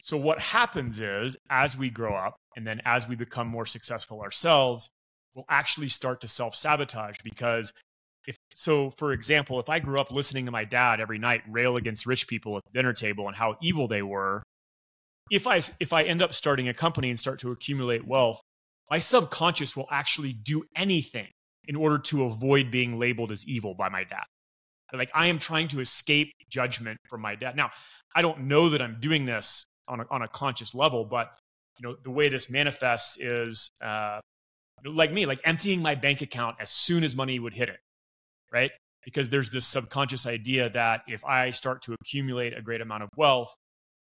So 0.00 0.16
what 0.16 0.40
happens 0.40 1.00
is, 1.00 1.36
as 1.50 1.76
we 1.76 1.90
grow 1.90 2.14
up, 2.14 2.36
and 2.56 2.66
then 2.66 2.80
as 2.84 3.06
we 3.06 3.14
become 3.14 3.46
more 3.46 3.66
successful 3.66 4.20
ourselves, 4.20 4.88
we'll 5.34 5.44
actually 5.48 5.88
start 5.88 6.20
to 6.22 6.28
self 6.28 6.54
sabotage 6.54 7.16
because 7.22 7.72
if 8.26 8.36
so 8.54 8.90
for 8.98 9.12
example 9.12 9.58
if 9.58 9.68
i 9.68 9.80
grew 9.80 9.98
up 9.98 10.10
listening 10.12 10.44
to 10.44 10.52
my 10.52 10.64
dad 10.64 11.00
every 11.00 11.18
night 11.18 11.42
rail 11.48 11.76
against 11.76 12.06
rich 12.06 12.28
people 12.28 12.56
at 12.56 12.62
the 12.64 12.70
dinner 12.78 12.92
table 12.92 13.26
and 13.26 13.36
how 13.36 13.56
evil 13.60 13.88
they 13.88 14.02
were 14.02 14.42
if 15.32 15.46
I 15.46 15.60
if 15.80 15.94
I 15.94 16.02
end 16.02 16.20
up 16.20 16.34
starting 16.34 16.68
a 16.68 16.74
company 16.74 17.08
and 17.08 17.18
start 17.18 17.38
to 17.40 17.50
accumulate 17.50 18.06
wealth, 18.06 18.42
my 18.90 18.98
subconscious 18.98 19.74
will 19.74 19.88
actually 19.90 20.34
do 20.34 20.62
anything 20.76 21.28
in 21.64 21.74
order 21.74 21.96
to 21.96 22.24
avoid 22.24 22.70
being 22.70 22.98
labeled 22.98 23.32
as 23.32 23.44
evil 23.46 23.74
by 23.74 23.88
my 23.88 24.04
dad. 24.04 24.24
Like 24.92 25.10
I 25.14 25.28
am 25.28 25.38
trying 25.38 25.68
to 25.68 25.80
escape 25.80 26.32
judgment 26.50 26.98
from 27.08 27.22
my 27.22 27.34
dad. 27.34 27.56
Now, 27.56 27.70
I 28.14 28.20
don't 28.20 28.42
know 28.42 28.68
that 28.68 28.82
I'm 28.82 28.98
doing 29.00 29.24
this 29.24 29.64
on 29.88 30.00
a, 30.00 30.04
on 30.10 30.20
a 30.20 30.28
conscious 30.28 30.74
level, 30.74 31.06
but 31.06 31.30
you 31.78 31.88
know 31.88 31.96
the 32.02 32.10
way 32.10 32.28
this 32.28 32.50
manifests 32.50 33.18
is 33.18 33.70
uh, 33.82 34.20
like 34.84 35.12
me, 35.14 35.24
like 35.24 35.40
emptying 35.44 35.80
my 35.80 35.94
bank 35.94 36.20
account 36.20 36.56
as 36.60 36.68
soon 36.68 37.02
as 37.04 37.16
money 37.16 37.38
would 37.38 37.54
hit 37.54 37.70
it, 37.70 37.78
right? 38.52 38.70
Because 39.02 39.30
there's 39.30 39.50
this 39.50 39.66
subconscious 39.66 40.26
idea 40.26 40.68
that 40.68 41.04
if 41.08 41.24
I 41.24 41.50
start 41.50 41.80
to 41.82 41.94
accumulate 41.94 42.52
a 42.52 42.60
great 42.60 42.82
amount 42.82 43.04
of 43.04 43.08
wealth, 43.16 43.54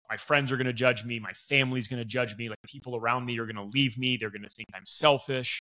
my 0.10 0.18
friends 0.18 0.52
are 0.52 0.58
going 0.58 0.68
to 0.68 0.74
judge 0.74 1.04
me 1.06 1.20
my 1.20 1.34
family's 1.34 1.88
going 1.88 2.00
to 2.00 2.06
judge 2.06 2.36
me 2.38 2.50
like 2.50 2.58
people 2.66 2.96
around 2.96 3.26
me 3.26 3.38
are 3.40 3.46
going 3.46 3.56
to 3.56 3.70
leave 3.74 3.98
me 3.98 4.18
they're 4.18 4.30
going 4.30 4.44
to 4.44 4.50
think 4.50 4.68
i'm 4.74 4.86
selfish. 4.86 5.60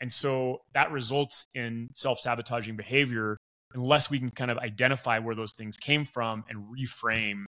And 0.00 0.12
so 0.12 0.60
that 0.74 0.92
results 0.92 1.46
in 1.54 1.88
self-sabotaging 1.92 2.76
behavior 2.76 3.36
unless 3.74 4.10
we 4.10 4.18
can 4.18 4.30
kind 4.30 4.50
of 4.50 4.58
identify 4.58 5.18
where 5.18 5.34
those 5.34 5.52
things 5.52 5.76
came 5.76 6.04
from 6.04 6.44
and 6.48 6.64
reframe 6.66 7.44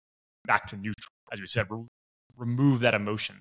back 0.46 0.66
to 0.68 0.76
neutral. 0.76 1.12
As 1.32 1.40
we 1.40 1.48
said 1.48 1.68
re- 1.70 1.86
remove 2.38 2.80
that 2.80 2.94
emotion. 2.94 3.40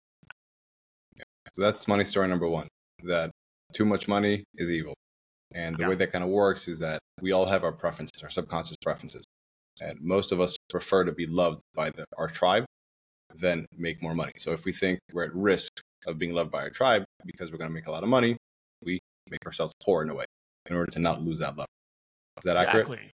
Yeah. 1.17 1.25
so 1.55 1.63
that's 1.63 1.89
money 1.89 2.05
story 2.05 2.29
number 2.29 2.49
one 2.49 2.69
that 3.05 3.31
too 3.73 3.85
much 3.85 4.09
money 4.09 4.45
is 4.57 4.71
evil. 4.71 4.95
And 5.55 5.77
the 5.77 5.83
yeah. 5.83 5.89
way 5.89 5.95
that 5.95 6.13
kind 6.13 6.23
of 6.23 6.31
works 6.31 6.69
is 6.69 6.79
that 6.81 6.99
we 7.23 7.33
all 7.33 7.47
have 7.47 7.65
our 7.65 7.73
preferences 7.73 8.23
our 8.23 8.29
subconscious 8.29 8.77
preferences. 8.83 9.25
And 9.81 9.99
most 10.01 10.33
of 10.33 10.41
us 10.41 10.57
prefer 10.69 11.05
to 11.05 11.13
be 11.13 11.27
loved 11.27 11.63
by 11.75 11.91
the, 11.91 12.05
our 12.19 12.29
tribe 12.29 12.65
then 13.37 13.67
make 13.77 14.03
more 14.03 14.15
money. 14.15 14.33
So 14.37 14.53
if 14.53 14.65
we 14.65 14.73
think 14.73 14.99
we're 15.13 15.25
at 15.25 15.35
risk 15.35 15.81
of 16.07 16.19
being 16.19 16.33
loved 16.33 16.51
by 16.51 16.61
our 16.61 16.71
tribe 16.71 17.05
because 17.25 17.51
we're 17.51 17.59
going 17.59 17.71
to 17.71 17.75
make 17.75 17.87
a 17.87 17.91
lot 17.91 18.03
of 18.03 18.09
money, 18.09 18.37
we 18.85 19.01
make 19.31 19.45
ourselves 19.45 19.75
poor 19.83 20.03
in 20.03 20.11
a 20.11 20.15
way 20.15 20.25
in 20.67 20.77
order 20.77 20.91
to 20.93 20.99
not 20.99 21.23
lose 21.23 21.39
that 21.41 21.51
level. 21.51 21.67
Is 22.39 22.45
that 22.45 22.53
exactly. 22.53 22.81
accurate? 22.81 23.13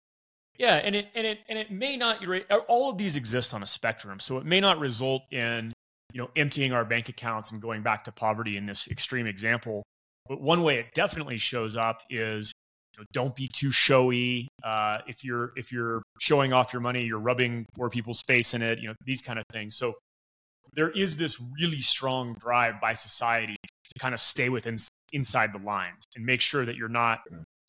Yeah, 0.57 0.77
and 0.77 0.95
it 0.95 1.09
and 1.15 1.27
it 1.27 1.41
and 1.49 1.59
it 1.59 1.71
may 1.71 1.97
not. 1.97 2.25
All 2.69 2.91
of 2.91 2.97
these 2.97 3.17
exist 3.17 3.55
on 3.55 3.63
a 3.63 3.67
spectrum, 3.67 4.21
so 4.21 4.39
it 4.39 4.45
may 4.45 4.61
not 4.61 4.79
result 4.79 5.23
in 5.33 5.73
you 6.13 6.21
know 6.21 6.31
emptying 6.37 6.73
our 6.73 6.85
bank 6.85 7.09
accounts 7.09 7.51
and 7.51 7.61
going 7.61 7.83
back 7.83 8.05
to 8.05 8.13
poverty 8.13 8.57
in 8.57 8.67
this 8.67 8.87
extreme 8.89 9.27
example. 9.27 9.83
But 10.29 10.41
one 10.41 10.63
way 10.63 10.79
it 10.79 10.87
definitely 10.95 11.39
shows 11.39 11.77
up 11.77 12.03
is 12.09 12.53
you 12.97 13.03
know, 13.03 13.07
don't 13.13 13.35
be 13.35 13.49
too 13.49 13.73
showy. 13.73 14.49
Uh, 14.63 14.99
if 15.09 15.25
you're 15.25 15.53
if 15.57 15.73
you're 15.73 16.03
showing 16.21 16.53
off 16.53 16.73
your 16.73 16.83
money, 16.83 17.03
you're 17.03 17.19
rubbing 17.19 17.67
poor 17.75 17.91
people's 17.91 18.23
face 18.23 18.55
in 18.55 18.63
it. 18.63 18.79
You 18.79 18.89
know 18.89 18.95
these 19.05 19.23
kind 19.23 19.41
of 19.41 19.45
things. 19.51 19.77
So 19.77 19.95
there 20.75 20.91
is 20.91 21.17
this 21.17 21.41
really 21.61 21.81
strong 21.81 22.35
drive 22.35 22.81
by 22.81 22.93
society 22.95 23.57
to 23.63 23.99
kind 23.99 24.15
of 24.15 24.21
stay 24.21 24.49
within 24.49 24.77
inside 25.13 25.53
the 25.53 25.59
lines 25.59 26.03
and 26.17 26.25
make 26.25 26.41
sure 26.41 26.65
that 26.65 26.77
you're 26.77 26.89
not 26.89 27.21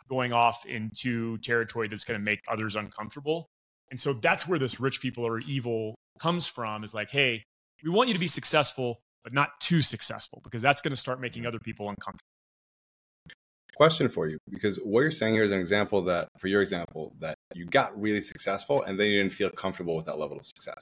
going 0.09 0.33
off 0.33 0.65
into 0.65 1.38
territory 1.39 1.88
that's 1.88 2.03
going 2.03 2.19
to 2.19 2.24
make 2.24 2.39
others 2.47 2.75
uncomfortable. 2.75 3.47
And 3.91 4.00
so 4.00 4.13
that's 4.13 4.47
where 4.47 4.59
this 4.59 4.79
rich 4.79 5.01
people 5.01 5.25
are 5.25 5.39
evil 5.39 5.95
comes 6.19 6.47
from 6.47 6.83
is 6.83 6.93
like, 6.93 7.12
hey, 7.12 7.43
we 7.83 7.91
want 7.91 8.07
you 8.07 8.13
to 8.13 8.19
be 8.19 8.27
successful, 8.27 9.00
but 9.24 9.33
not 9.33 9.59
too 9.59 9.81
successful 9.81 10.41
because 10.43 10.62
that's 10.62 10.81
going 10.81 10.91
to 10.91 11.00
start 11.00 11.21
making 11.21 11.45
other 11.45 11.59
people 11.59 11.89
uncomfortable. 11.89 12.21
Question 13.75 14.07
for 14.07 14.27
you 14.27 14.38
because 14.50 14.77
what 14.77 15.01
you're 15.01 15.12
saying 15.12 15.33
here 15.33 15.43
is 15.43 15.51
an 15.51 15.59
example 15.59 16.01
that, 16.03 16.29
for 16.39 16.47
your 16.47 16.62
example, 16.62 17.13
that 17.19 17.35
you 17.53 17.65
got 17.65 18.00
really 18.00 18.21
successful 18.21 18.83
and 18.83 18.97
then 18.97 19.07
you 19.07 19.17
didn't 19.17 19.33
feel 19.33 19.50
comfortable 19.50 19.97
with 19.97 20.05
that 20.05 20.17
level 20.17 20.38
of 20.38 20.45
success. 20.45 20.81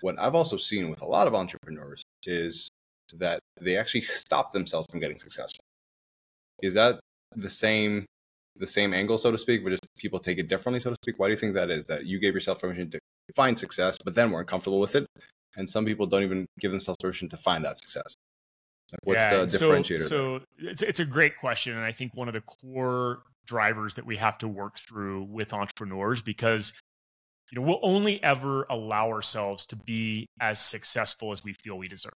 What 0.00 0.18
I've 0.18 0.34
also 0.34 0.56
seen 0.56 0.90
with 0.90 1.02
a 1.02 1.06
lot 1.06 1.26
of 1.26 1.34
entrepreneurs 1.34 2.02
is 2.24 2.68
that 3.14 3.40
they 3.60 3.76
actually 3.76 4.02
stop 4.02 4.52
themselves 4.52 4.88
from 4.90 5.00
getting 5.00 5.18
successful. 5.18 5.64
Is 6.62 6.74
that 6.74 7.00
the 7.34 7.50
same 7.50 8.04
the 8.58 8.66
same 8.66 8.94
angle, 8.94 9.18
so 9.18 9.30
to 9.30 9.38
speak, 9.38 9.62
but 9.62 9.70
just 9.70 9.86
people 9.98 10.18
take 10.18 10.38
it 10.38 10.48
differently, 10.48 10.80
so 10.80 10.90
to 10.90 10.96
speak? 11.02 11.18
Why 11.18 11.26
do 11.26 11.32
you 11.32 11.38
think 11.38 11.54
that 11.54 11.70
is? 11.70 11.86
That 11.86 12.06
you 12.06 12.18
gave 12.18 12.34
yourself 12.34 12.60
permission 12.60 12.90
to 12.90 12.98
find 13.34 13.58
success, 13.58 13.98
but 14.02 14.14
then 14.14 14.30
weren't 14.30 14.48
comfortable 14.48 14.80
with 14.80 14.96
it, 14.96 15.06
and 15.56 15.68
some 15.68 15.84
people 15.84 16.06
don't 16.06 16.22
even 16.22 16.46
give 16.60 16.70
themselves 16.70 16.98
permission 17.00 17.28
to 17.30 17.36
find 17.36 17.64
that 17.64 17.78
success. 17.78 18.14
Like 18.92 19.00
what's 19.04 19.18
yeah, 19.18 19.36
the 19.36 19.46
differentiator? 19.46 20.00
So, 20.00 20.38
so 20.38 20.40
it's 20.58 20.82
it's 20.82 21.00
a 21.00 21.04
great 21.04 21.36
question, 21.36 21.74
and 21.74 21.84
I 21.84 21.92
think 21.92 22.14
one 22.14 22.28
of 22.28 22.34
the 22.34 22.42
core 22.42 23.22
drivers 23.46 23.94
that 23.94 24.06
we 24.06 24.16
have 24.16 24.38
to 24.38 24.48
work 24.48 24.78
through 24.78 25.24
with 25.24 25.52
entrepreneurs 25.52 26.20
because 26.20 26.72
you 27.50 27.60
know 27.60 27.66
we'll 27.66 27.80
only 27.82 28.22
ever 28.22 28.66
allow 28.68 29.10
ourselves 29.10 29.64
to 29.66 29.76
be 29.76 30.26
as 30.40 30.58
successful 30.58 31.32
as 31.32 31.44
we 31.44 31.52
feel 31.52 31.78
we 31.78 31.88
deserve. 31.88 32.12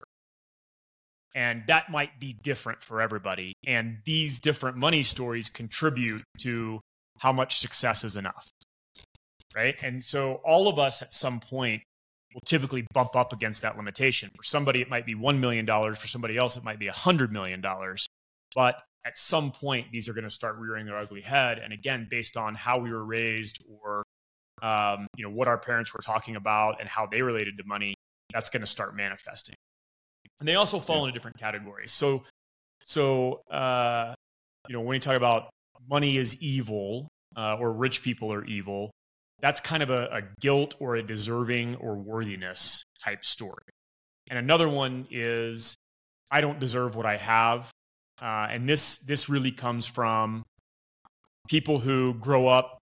And 1.35 1.64
that 1.66 1.90
might 1.90 2.18
be 2.18 2.37
different 2.42 2.83
for 2.83 3.02
everybody. 3.02 3.52
And 3.66 3.99
these 4.06 4.40
different 4.40 4.78
money 4.78 5.02
stories 5.02 5.50
contribute 5.50 6.23
to 6.38 6.80
how 7.18 7.33
much 7.33 7.59
success 7.59 8.04
is 8.04 8.16
enough 8.16 8.50
right? 9.56 9.75
And 9.83 10.02
so 10.02 10.40
all 10.45 10.68
of 10.68 10.78
us 10.78 11.02
at 11.02 11.12
some 11.12 11.40
point 11.40 11.83
will 12.35 12.42
typically 12.45 12.87
bump 12.92 13.16
up 13.16 13.33
against 13.33 13.62
that 13.62 13.76
limitation. 13.76 14.30
For 14.37 14.42
somebody 14.42 14.83
it 14.83 14.90
might 14.90 15.06
be 15.06 15.14
$1 15.14 15.38
million 15.38 15.66
for 15.66 16.06
somebody 16.06 16.37
else 16.37 16.56
it 16.56 16.64
might 16.64 16.78
be 16.78 16.88
$100 16.88 17.30
million 17.30 17.64
but 18.54 18.76
at 19.04 19.16
some 19.16 19.50
point 19.50 19.87
these 19.92 20.09
are 20.09 20.12
going 20.12 20.25
to 20.25 20.30
start 20.30 20.56
rearing 20.59 20.87
their 20.87 20.99
ugly 20.99 21.23
head. 21.23 21.59
And 21.59 21.73
again 21.73 22.06
based 22.11 22.37
on 22.37 22.54
how 22.54 22.78
we 22.78 22.92
were 22.92 23.04
raised 23.04 23.64
or 23.83 24.02
um, 24.62 25.06
you 25.16 25.25
know 25.25 25.30
what 25.30 25.48
our 25.48 25.58
parents 25.58 25.92
were 25.92 26.00
talking 26.00 26.36
about 26.36 26.80
and 26.80 26.88
how 26.88 27.06
they 27.06 27.22
related 27.22 27.56
to 27.58 27.64
money 27.64 27.94
that's 28.32 28.50
going 28.50 28.60
to 28.60 28.66
start 28.66 28.96
manifesting. 28.96 29.54
And 30.40 30.48
they 30.48 30.56
also 30.56 30.78
fall 30.78 31.06
into 31.06 31.12
different 31.12 31.38
categories. 31.38 31.92
So 31.92 32.25
so 32.82 33.40
uh, 33.50 34.14
you 34.68 34.75
know 34.75 34.80
when 34.80 34.94
you 34.94 35.00
talk 35.00 35.16
about 35.16 35.50
money 35.88 36.16
is 36.16 36.40
evil 36.42 37.08
uh, 37.36 37.56
or 37.58 37.72
rich 37.72 38.02
people 38.02 38.32
are 38.32 38.44
evil 38.44 38.90
that's 39.40 39.60
kind 39.60 39.82
of 39.82 39.90
a, 39.90 40.08
a 40.12 40.22
guilt 40.40 40.75
or 40.80 40.96
a 40.96 41.02
deserving 41.02 41.76
or 41.76 41.96
worthiness 41.96 42.84
type 43.02 43.25
story. 43.25 43.62
And 44.28 44.38
another 44.38 44.68
one 44.68 45.06
is 45.10 45.76
i 46.30 46.40
don't 46.40 46.58
deserve 46.58 46.96
what 46.96 47.06
i 47.06 47.16
have. 47.16 47.70
Uh, 48.20 48.48
and 48.50 48.68
this 48.68 48.98
this 48.98 49.28
really 49.28 49.52
comes 49.52 49.86
from 49.86 50.42
people 51.48 51.78
who 51.78 52.14
grow 52.14 52.48
up 52.48 52.75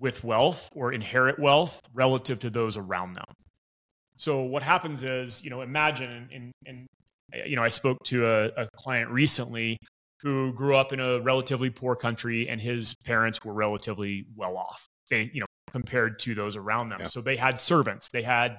with 0.00 0.24
wealth 0.24 0.68
or 0.74 0.92
inherit 0.92 1.38
wealth 1.38 1.80
relative 1.92 2.38
to 2.40 2.50
those 2.50 2.76
around 2.76 3.14
them. 3.14 3.24
So 4.16 4.42
what 4.42 4.62
happens 4.62 5.04
is, 5.04 5.44
you 5.44 5.50
know, 5.50 5.60
imagine 5.62 6.28
and, 6.32 6.52
and, 6.66 6.86
you 7.46 7.56
know, 7.56 7.62
I 7.62 7.68
spoke 7.68 7.98
to 8.06 8.26
a, 8.26 8.46
a, 8.56 8.68
client 8.76 9.10
recently 9.10 9.76
who 10.20 10.52
grew 10.52 10.74
up 10.74 10.92
in 10.92 11.00
a 11.00 11.20
relatively 11.20 11.70
poor 11.70 11.94
country 11.94 12.48
and 12.48 12.60
his 12.60 12.94
parents 13.06 13.38
were 13.44 13.54
relatively 13.54 14.26
well 14.36 14.56
off, 14.56 14.84
you 15.10 15.40
know, 15.40 15.46
compared 15.70 16.18
to 16.20 16.34
those 16.34 16.56
around 16.56 16.90
them. 16.90 17.00
Yeah. 17.00 17.06
So 17.06 17.20
they 17.20 17.36
had 17.36 17.58
servants, 17.58 18.08
they 18.12 18.22
had 18.22 18.58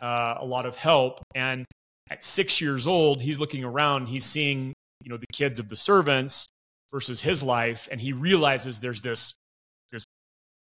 uh, 0.00 0.36
a 0.40 0.44
lot 0.44 0.66
of 0.66 0.76
help. 0.76 1.20
And 1.34 1.64
at 2.10 2.22
six 2.22 2.60
years 2.60 2.86
old, 2.86 3.22
he's 3.22 3.38
looking 3.38 3.64
around, 3.64 4.08
he's 4.08 4.24
seeing, 4.24 4.74
you 5.02 5.10
know, 5.10 5.16
the 5.16 5.26
kids 5.32 5.58
of 5.58 5.68
the 5.68 5.76
servants 5.76 6.46
versus 6.90 7.22
his 7.22 7.42
life. 7.42 7.88
And 7.90 8.00
he 8.00 8.12
realizes 8.12 8.80
there's 8.80 9.00
this 9.00 9.34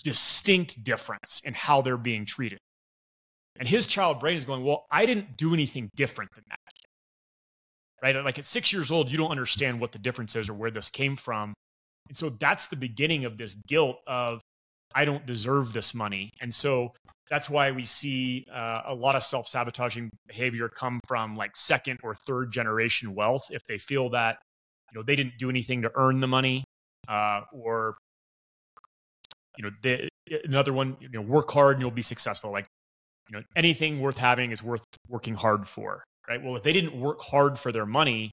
distinct 0.01 0.83
difference 0.83 1.41
in 1.43 1.53
how 1.53 1.81
they're 1.81 1.97
being 1.97 2.25
treated. 2.25 2.59
And 3.59 3.67
his 3.67 3.85
child 3.85 4.19
brain 4.19 4.37
is 4.37 4.45
going, 4.45 4.63
Well, 4.63 4.85
I 4.91 5.05
didn't 5.05 5.37
do 5.37 5.53
anything 5.53 5.89
different 5.95 6.31
than 6.35 6.43
that. 6.49 6.57
Right? 8.01 8.23
Like 8.23 8.39
at 8.39 8.45
six 8.45 8.73
years 8.73 8.89
old, 8.91 9.11
you 9.11 9.17
don't 9.17 9.31
understand 9.31 9.79
what 9.79 9.91
the 9.91 9.99
difference 9.99 10.35
is 10.35 10.49
or 10.49 10.53
where 10.53 10.71
this 10.71 10.89
came 10.89 11.15
from. 11.15 11.53
And 12.07 12.17
so 12.17 12.29
that's 12.29 12.67
the 12.67 12.75
beginning 12.75 13.25
of 13.25 13.37
this 13.37 13.55
guilt 13.67 13.97
of, 14.07 14.41
I 14.95 15.05
don't 15.05 15.25
deserve 15.25 15.71
this 15.71 15.93
money. 15.93 16.31
And 16.41 16.53
so 16.53 16.93
that's 17.31 17.49
why 17.49 17.71
we 17.71 17.83
see 17.83 18.45
uh, 18.53 18.81
a 18.87 18.93
lot 18.93 19.15
of 19.15 19.23
self 19.23 19.47
sabotaging 19.47 20.09
behavior 20.27 20.67
come 20.67 20.99
from 21.07 21.37
like 21.37 21.55
second 21.55 21.99
or 22.03 22.13
third 22.13 22.51
generation 22.51 23.15
wealth 23.15 23.43
if 23.49 23.63
they 23.63 23.77
feel 23.77 24.09
that 24.09 24.39
you 24.91 24.99
know 24.99 25.03
they 25.03 25.15
didn't 25.15 25.37
do 25.37 25.49
anything 25.49 25.81
to 25.83 25.91
earn 25.95 26.19
the 26.19 26.27
money 26.27 26.65
uh, 27.07 27.41
or 27.53 27.95
you 29.61 29.69
know, 29.69 29.75
the, 29.81 30.09
another 30.43 30.73
one, 30.73 30.97
you 30.99 31.09
know, 31.09 31.21
work 31.21 31.51
hard 31.51 31.75
and 31.75 31.81
you'll 31.81 31.91
be 31.91 32.01
successful. 32.01 32.51
Like, 32.51 32.65
you 33.29 33.37
know, 33.37 33.43
anything 33.55 33.99
worth 33.99 34.17
having 34.17 34.51
is 34.51 34.63
worth 34.63 34.83
working 35.07 35.35
hard 35.35 35.67
for, 35.67 36.03
right? 36.27 36.43
Well, 36.43 36.55
if 36.55 36.63
they 36.63 36.73
didn't 36.73 36.99
work 36.99 37.21
hard 37.21 37.59
for 37.59 37.71
their 37.71 37.85
money, 37.85 38.31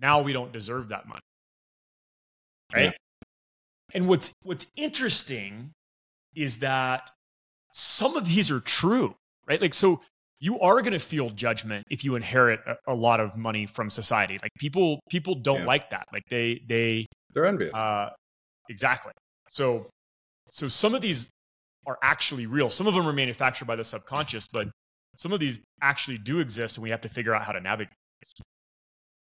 now 0.00 0.20
we 0.20 0.32
don't 0.32 0.52
deserve 0.52 0.88
that 0.88 1.08
money, 1.08 1.20
right? 2.72 2.84
Yeah. 2.84 3.26
And 3.94 4.08
what's 4.08 4.32
what's 4.44 4.66
interesting 4.76 5.70
is 6.34 6.58
that 6.58 7.10
some 7.72 8.16
of 8.16 8.28
these 8.28 8.50
are 8.50 8.60
true, 8.60 9.14
right? 9.48 9.60
Like, 9.60 9.74
so 9.74 10.00
you 10.38 10.60
are 10.60 10.80
going 10.82 10.92
to 10.92 10.98
feel 10.98 11.30
judgment 11.30 11.84
if 11.90 12.04
you 12.04 12.14
inherit 12.14 12.60
a, 12.66 12.76
a, 12.92 12.94
lot 12.94 13.20
of 13.20 13.36
money 13.36 13.64
from 13.64 13.88
society. 13.88 14.38
Like 14.42 14.50
people, 14.58 15.00
people 15.08 15.34
don't 15.34 15.60
yeah. 15.60 15.66
like 15.66 15.90
that. 15.90 16.06
Like 16.12 16.24
they, 16.28 16.60
they, 16.66 17.06
they're 17.32 17.46
envious. 17.46 17.74
Uh, 17.74 18.10
exactly. 18.68 19.12
So 19.48 19.86
so 20.48 20.68
some 20.68 20.94
of 20.94 21.00
these 21.00 21.28
are 21.86 21.98
actually 22.02 22.46
real. 22.46 22.70
Some 22.70 22.86
of 22.86 22.94
them 22.94 23.06
are 23.06 23.12
manufactured 23.12 23.66
by 23.66 23.76
the 23.76 23.84
subconscious, 23.84 24.48
but 24.48 24.68
some 25.16 25.32
of 25.32 25.40
these 25.40 25.62
actually 25.82 26.18
do 26.18 26.40
exist, 26.40 26.76
and 26.76 26.82
we 26.82 26.90
have 26.90 27.00
to 27.02 27.08
figure 27.08 27.34
out 27.34 27.44
how 27.44 27.52
to 27.52 27.60
navigate. 27.60 27.94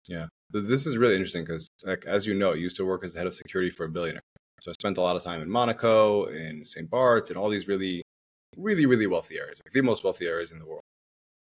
Yeah, 0.07 0.27
this 0.51 0.85
is 0.85 0.97
really 0.97 1.15
interesting 1.15 1.43
because, 1.43 1.67
like, 1.85 2.05
as 2.05 2.27
you 2.27 2.33
know, 2.33 2.51
I 2.51 2.55
used 2.55 2.77
to 2.77 2.85
work 2.85 3.03
as 3.03 3.13
the 3.13 3.19
head 3.19 3.27
of 3.27 3.35
security 3.35 3.69
for 3.69 3.85
a 3.85 3.89
billionaire. 3.89 4.21
So 4.61 4.71
I 4.71 4.73
spent 4.73 4.97
a 4.97 5.01
lot 5.01 5.15
of 5.15 5.23
time 5.23 5.41
in 5.41 5.49
Monaco, 5.49 6.25
in 6.25 6.63
St. 6.65 6.89
Barth, 6.89 7.29
and 7.29 7.37
all 7.37 7.49
these 7.49 7.67
really, 7.67 8.01
really, 8.57 8.85
really 8.85 9.07
wealthy 9.07 9.37
areas, 9.37 9.61
like 9.65 9.73
the 9.73 9.81
most 9.81 10.03
wealthy 10.03 10.25
areas 10.25 10.51
in 10.51 10.59
the 10.59 10.65
world. 10.65 10.83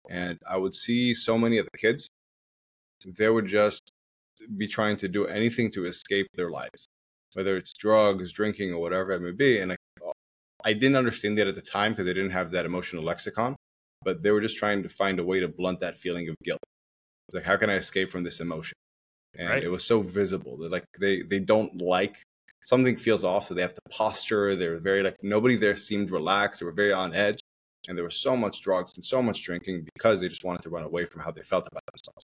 And 0.08 0.38
I 0.48 0.56
would 0.56 0.74
see 0.74 1.14
so 1.14 1.36
many 1.36 1.58
of 1.58 1.66
the 1.72 1.78
kids, 1.78 2.08
they 3.04 3.28
would 3.28 3.46
just 3.46 3.90
be 4.56 4.66
trying 4.66 4.96
to 4.98 5.08
do 5.08 5.26
anything 5.26 5.70
to 5.72 5.84
escape 5.86 6.26
their 6.34 6.50
lives 6.50 6.86
whether 7.34 7.56
it's 7.56 7.72
drugs, 7.72 8.32
drinking, 8.32 8.72
or 8.72 8.80
whatever 8.80 9.12
it 9.12 9.20
may 9.20 9.32
be. 9.32 9.60
And 9.60 9.72
I, 9.72 9.76
I 10.64 10.72
didn't 10.72 10.96
understand 10.96 11.38
that 11.38 11.46
at 11.46 11.54
the 11.54 11.62
time 11.62 11.92
because 11.92 12.06
I 12.06 12.12
didn't 12.12 12.30
have 12.30 12.50
that 12.52 12.66
emotional 12.66 13.02
lexicon, 13.02 13.56
but 14.04 14.22
they 14.22 14.30
were 14.30 14.40
just 14.40 14.56
trying 14.56 14.82
to 14.82 14.88
find 14.88 15.18
a 15.18 15.24
way 15.24 15.40
to 15.40 15.48
blunt 15.48 15.80
that 15.80 15.96
feeling 15.96 16.28
of 16.28 16.36
guilt. 16.44 16.60
Like, 17.32 17.44
how 17.44 17.56
can 17.56 17.70
I 17.70 17.74
escape 17.74 18.10
from 18.10 18.24
this 18.24 18.40
emotion? 18.40 18.74
And 19.38 19.48
right. 19.48 19.62
it 19.62 19.68
was 19.68 19.84
so 19.84 20.02
visible 20.02 20.56
that 20.58 20.72
like 20.72 20.84
they 20.98 21.22
they 21.22 21.38
don't 21.38 21.80
like 21.80 22.16
something 22.64 22.96
feels 22.96 23.24
off, 23.24 23.46
so 23.46 23.54
they 23.54 23.62
have 23.62 23.74
to 23.74 23.80
posture. 23.90 24.56
They 24.56 24.68
were 24.68 24.78
very 24.78 25.02
like 25.02 25.16
nobody 25.22 25.56
there 25.56 25.76
seemed 25.76 26.10
relaxed. 26.10 26.60
They 26.60 26.66
were 26.66 26.72
very 26.72 26.92
on 26.92 27.14
edge, 27.14 27.38
and 27.88 27.96
there 27.96 28.04
was 28.04 28.16
so 28.16 28.36
much 28.36 28.60
drugs 28.60 28.92
and 28.96 29.04
so 29.04 29.22
much 29.22 29.42
drinking 29.44 29.86
because 29.94 30.20
they 30.20 30.28
just 30.28 30.44
wanted 30.44 30.62
to 30.62 30.70
run 30.70 30.82
away 30.82 31.04
from 31.04 31.22
how 31.22 31.30
they 31.30 31.42
felt 31.42 31.68
about 31.70 31.84
themselves. 31.92 32.24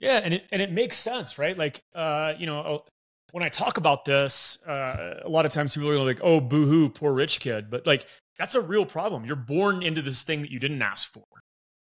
Yeah, 0.00 0.20
and 0.22 0.34
it 0.34 0.46
and 0.52 0.62
it 0.62 0.70
makes 0.70 0.96
sense, 0.96 1.38
right? 1.38 1.56
Like, 1.56 1.80
uh, 1.94 2.34
you 2.38 2.46
know, 2.46 2.84
when 3.34 3.42
I 3.42 3.48
talk 3.48 3.78
about 3.78 4.04
this, 4.04 4.64
uh, 4.64 5.22
a 5.24 5.28
lot 5.28 5.44
of 5.44 5.50
times 5.50 5.74
people 5.74 5.90
are 5.90 5.98
like, 5.98 6.20
"Oh, 6.22 6.40
boohoo, 6.40 6.88
poor 6.88 7.12
rich 7.12 7.40
kid," 7.40 7.68
but 7.68 7.84
like 7.84 8.06
that's 8.38 8.54
a 8.54 8.60
real 8.60 8.86
problem. 8.86 9.24
You're 9.24 9.34
born 9.34 9.82
into 9.82 10.02
this 10.02 10.22
thing 10.22 10.42
that 10.42 10.52
you 10.52 10.60
didn't 10.60 10.80
ask 10.80 11.12
for, 11.12 11.24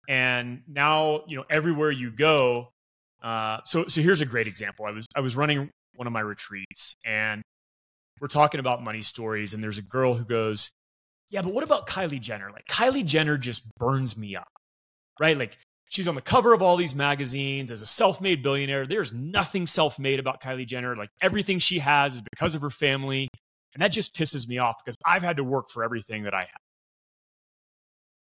and 0.09 0.63
now 0.69 1.25
you 1.27 1.37
know 1.37 1.45
everywhere 1.51 1.91
you 1.91 2.13
go. 2.13 2.69
Uh, 3.21 3.59
so, 3.65 3.89
so 3.89 4.01
here's 4.01 4.21
a 4.21 4.27
great 4.27 4.47
example. 4.47 4.87
I 4.87 4.93
was 4.93 5.09
I 5.17 5.21
was 5.23 5.35
running 5.35 5.71
one 5.97 6.07
of 6.07 6.13
my 6.13 6.21
retreats 6.21 6.95
and 7.05 7.43
we're 8.21 8.29
talking 8.29 8.61
about 8.61 8.85
money 8.85 9.03
stories 9.03 9.55
and 9.55 9.63
there's 9.63 9.79
a 9.79 9.83
girl 9.83 10.15
who 10.15 10.25
goes, 10.25 10.71
"Yeah, 11.31 11.43
but 11.43 11.53
what 11.53 11.65
about 11.65 11.89
Kylie 11.89 12.21
Jenner? 12.21 12.53
Like 12.53 12.67
Kylie 12.67 13.05
Jenner 13.05 13.39
just 13.39 13.69
burns 13.77 14.17
me 14.17 14.37
up." 14.37 14.47
Right? 15.19 15.37
Like 15.37 15.59
she's 15.95 16.09
on 16.09 16.17
the 16.17 16.21
cover 16.21 16.53
of 16.53 16.61
all 16.61 16.77
these 16.77 16.95
magazines 16.95 17.71
as 17.71 17.81
a 17.81 17.87
self-made 17.87 18.43
billionaire. 18.43 18.85
There's 18.85 19.13
nothing 19.13 19.65
self-made 19.65 20.19
about 20.19 20.43
Kylie 20.43 20.67
Jenner. 20.67 20.97
Like 20.97 21.11
everything 21.21 21.61
she 21.61 21.79
has 21.79 22.17
is 22.17 22.23
because 22.33 22.57
of 22.57 22.63
her 22.63 22.71
family. 22.71 23.29
And 23.75 23.83
that 23.83 23.93
just 23.93 24.15
pisses 24.15 24.49
me 24.49 24.59
off 24.59 24.75
because 24.85 24.97
I've 25.07 25.23
had 25.23 25.37
to 25.37 25.45
work 25.45 25.71
for 25.71 25.85
everything 25.85 26.25
that 26.25 26.35
I 26.35 26.41
have. 26.41 26.61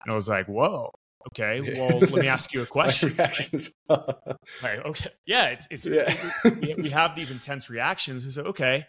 And 0.03 0.11
I 0.11 0.15
was 0.15 0.29
like, 0.29 0.45
whoa, 0.47 0.91
okay. 1.29 1.73
Well, 1.75 1.99
let 1.99 2.13
me 2.13 2.27
ask 2.27 2.53
you 2.53 2.61
a 2.61 2.65
question. 2.67 3.17
okay. 3.89 5.09
Yeah, 5.25 5.47
it's 5.47 5.67
it's 5.71 5.87
Yeah. 5.87 6.15
we, 6.61 6.75
we 6.75 6.89
have 6.91 7.15
these 7.15 7.31
intense 7.31 7.67
reactions. 7.69 8.23
And 8.23 8.33
so, 8.33 8.43
okay, 8.43 8.85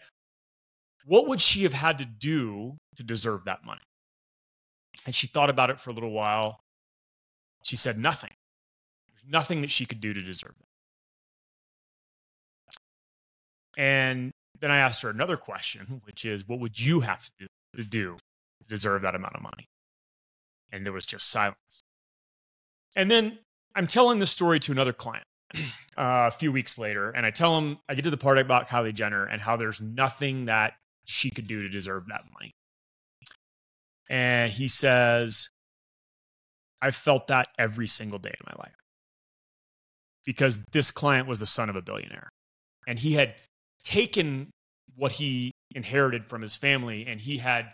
what 1.05 1.27
would 1.27 1.41
she 1.41 1.63
have 1.63 1.73
had 1.73 1.97
to 1.97 2.05
do 2.05 2.77
to 2.97 3.03
deserve 3.03 3.45
that 3.45 3.65
money? 3.65 3.81
And 5.07 5.15
she 5.15 5.25
thought 5.25 5.49
about 5.49 5.71
it 5.71 5.79
for 5.79 5.89
a 5.89 5.93
little 5.93 6.11
while. 6.11 6.59
She 7.63 7.75
said 7.75 7.97
nothing. 7.97 8.31
Nothing 9.29 9.61
that 9.61 9.71
she 9.71 9.85
could 9.85 9.99
do 9.99 10.13
to 10.13 10.21
deserve 10.21 10.55
it. 10.59 10.65
And 13.77 14.31
then 14.59 14.71
I 14.71 14.77
asked 14.77 15.03
her 15.03 15.09
another 15.09 15.37
question, 15.37 16.01
which 16.05 16.25
is, 16.25 16.47
what 16.47 16.59
would 16.59 16.79
you 16.79 17.01
have 17.01 17.29
to 17.39 17.47
do 17.83 17.83
to, 17.83 18.17
deserve 18.67 19.03
that 19.03 19.15
amount 19.15 19.35
of 19.35 19.41
money? 19.41 19.67
And 20.71 20.85
there 20.85 20.93
was 20.93 21.05
just 21.05 21.29
silence. 21.29 21.81
And 22.95 23.09
then 23.09 23.37
I'm 23.75 23.85
telling 23.85 24.19
this 24.19 24.31
story 24.31 24.59
to 24.61 24.71
another 24.71 24.93
client 24.93 25.25
uh, 25.55 25.59
a 25.97 26.31
few 26.31 26.51
weeks 26.51 26.77
later, 26.77 27.11
and 27.11 27.25
I 27.25 27.31
tell 27.31 27.57
him, 27.57 27.77
I 27.87 27.93
get 27.93 28.03
to 28.03 28.09
the 28.09 28.17
part 28.17 28.39
about 28.39 28.67
Kylie 28.67 28.93
Jenner 28.93 29.25
and 29.25 29.39
how 29.39 29.55
there's 29.55 29.79
nothing 29.79 30.45
that 30.45 30.73
she 31.05 31.29
could 31.29 31.47
do 31.47 31.61
to 31.61 31.69
deserve 31.69 32.07
that 32.07 32.23
money. 32.33 32.51
And 34.09 34.51
he 34.51 34.67
says, 34.67 35.49
I 36.81 36.91
felt 36.91 37.27
that 37.27 37.49
every 37.59 37.87
single 37.87 38.19
day 38.19 38.29
in 38.29 38.45
my 38.45 38.63
life 38.63 38.73
because 40.27 40.59
this 40.73 40.91
client 40.91 41.25
was 41.25 41.39
the 41.39 41.45
son 41.45 41.69
of 41.69 41.75
a 41.77 41.81
billionaire 41.81 42.29
and 42.85 42.99
he 42.99 43.13
had 43.13 43.35
taken 43.81 44.51
what 44.95 45.13
he 45.13 45.51
inherited 45.73 46.25
from 46.25 46.41
his 46.41 46.55
family 46.55 47.07
and 47.07 47.21
he 47.21 47.37
had 47.37 47.71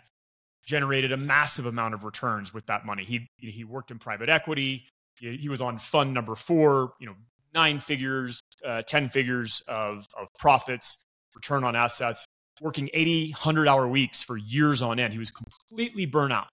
generated 0.64 1.10
a 1.10 1.16
massive 1.16 1.66
amount 1.66 1.94
of 1.94 2.04
returns 2.04 2.54
with 2.54 2.64
that 2.66 2.86
money. 2.86 3.04
He 3.04 3.26
he 3.36 3.64
worked 3.64 3.90
in 3.90 3.98
private 3.98 4.28
equity. 4.28 4.86
He, 5.18 5.36
he 5.36 5.48
was 5.48 5.60
on 5.60 5.78
fund 5.78 6.14
number 6.14 6.34
four. 6.36 6.92
You 7.00 7.08
know, 7.08 7.14
nine 7.52 7.80
figures, 7.80 8.40
uh, 8.64 8.82
ten 8.82 9.08
figures 9.08 9.62
of 9.66 10.06
of 10.16 10.28
profits, 10.38 11.02
return 11.34 11.64
on 11.64 11.76
assets. 11.76 12.24
Working 12.60 12.88
80, 12.94 13.30
100 13.30 13.66
hour 13.66 13.88
weeks 13.88 14.22
for 14.22 14.36
years 14.36 14.80
on 14.80 15.00
end. 15.00 15.12
He 15.12 15.18
was 15.18 15.32
completely 15.32 16.06
burnt 16.06 16.32
out. 16.32 16.46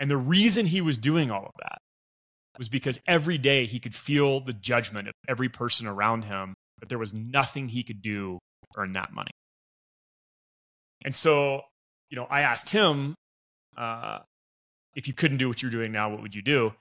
And 0.00 0.08
the 0.08 0.16
reason 0.16 0.66
he 0.66 0.80
was 0.80 0.96
doing 0.96 1.32
all 1.32 1.46
of 1.46 1.52
that 1.58 1.81
was 2.58 2.68
because 2.68 2.98
every 3.06 3.38
day 3.38 3.66
he 3.66 3.80
could 3.80 3.94
feel 3.94 4.40
the 4.40 4.52
judgment 4.52 5.08
of 5.08 5.14
every 5.28 5.48
person 5.48 5.86
around 5.86 6.24
him 6.24 6.54
that 6.80 6.88
there 6.88 6.98
was 6.98 7.14
nothing 7.14 7.68
he 7.68 7.82
could 7.82 8.02
do 8.02 8.38
to 8.72 8.80
earn 8.80 8.92
that 8.92 9.12
money. 9.12 9.30
And 11.04 11.14
so, 11.14 11.62
you 12.10 12.16
know, 12.16 12.26
I 12.30 12.42
asked 12.42 12.70
him, 12.70 13.14
uh, 13.76 14.18
if 14.94 15.08
you 15.08 15.14
couldn't 15.14 15.38
do 15.38 15.48
what 15.48 15.62
you're 15.62 15.70
doing 15.70 15.92
now, 15.92 16.10
what 16.10 16.20
would 16.22 16.34
you 16.34 16.42
do? 16.42 16.74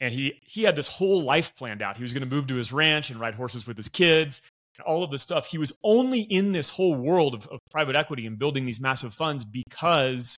And 0.00 0.14
he 0.14 0.38
he 0.42 0.62
had 0.62 0.76
this 0.76 0.88
whole 0.88 1.20
life 1.20 1.54
planned 1.56 1.82
out. 1.82 1.96
He 1.96 2.02
was 2.02 2.14
going 2.14 2.28
to 2.28 2.34
move 2.34 2.46
to 2.46 2.54
his 2.54 2.72
ranch 2.72 3.10
and 3.10 3.20
ride 3.20 3.34
horses 3.34 3.66
with 3.66 3.76
his 3.76 3.88
kids 3.88 4.40
and 4.76 4.86
all 4.86 5.02
of 5.02 5.10
this 5.10 5.22
stuff. 5.22 5.46
He 5.46 5.58
was 5.58 5.76
only 5.82 6.20
in 6.20 6.52
this 6.52 6.70
whole 6.70 6.94
world 6.94 7.34
of, 7.34 7.46
of 7.48 7.58
private 7.70 7.96
equity 7.96 8.26
and 8.26 8.38
building 8.38 8.64
these 8.64 8.80
massive 8.80 9.12
funds 9.12 9.44
because 9.44 10.36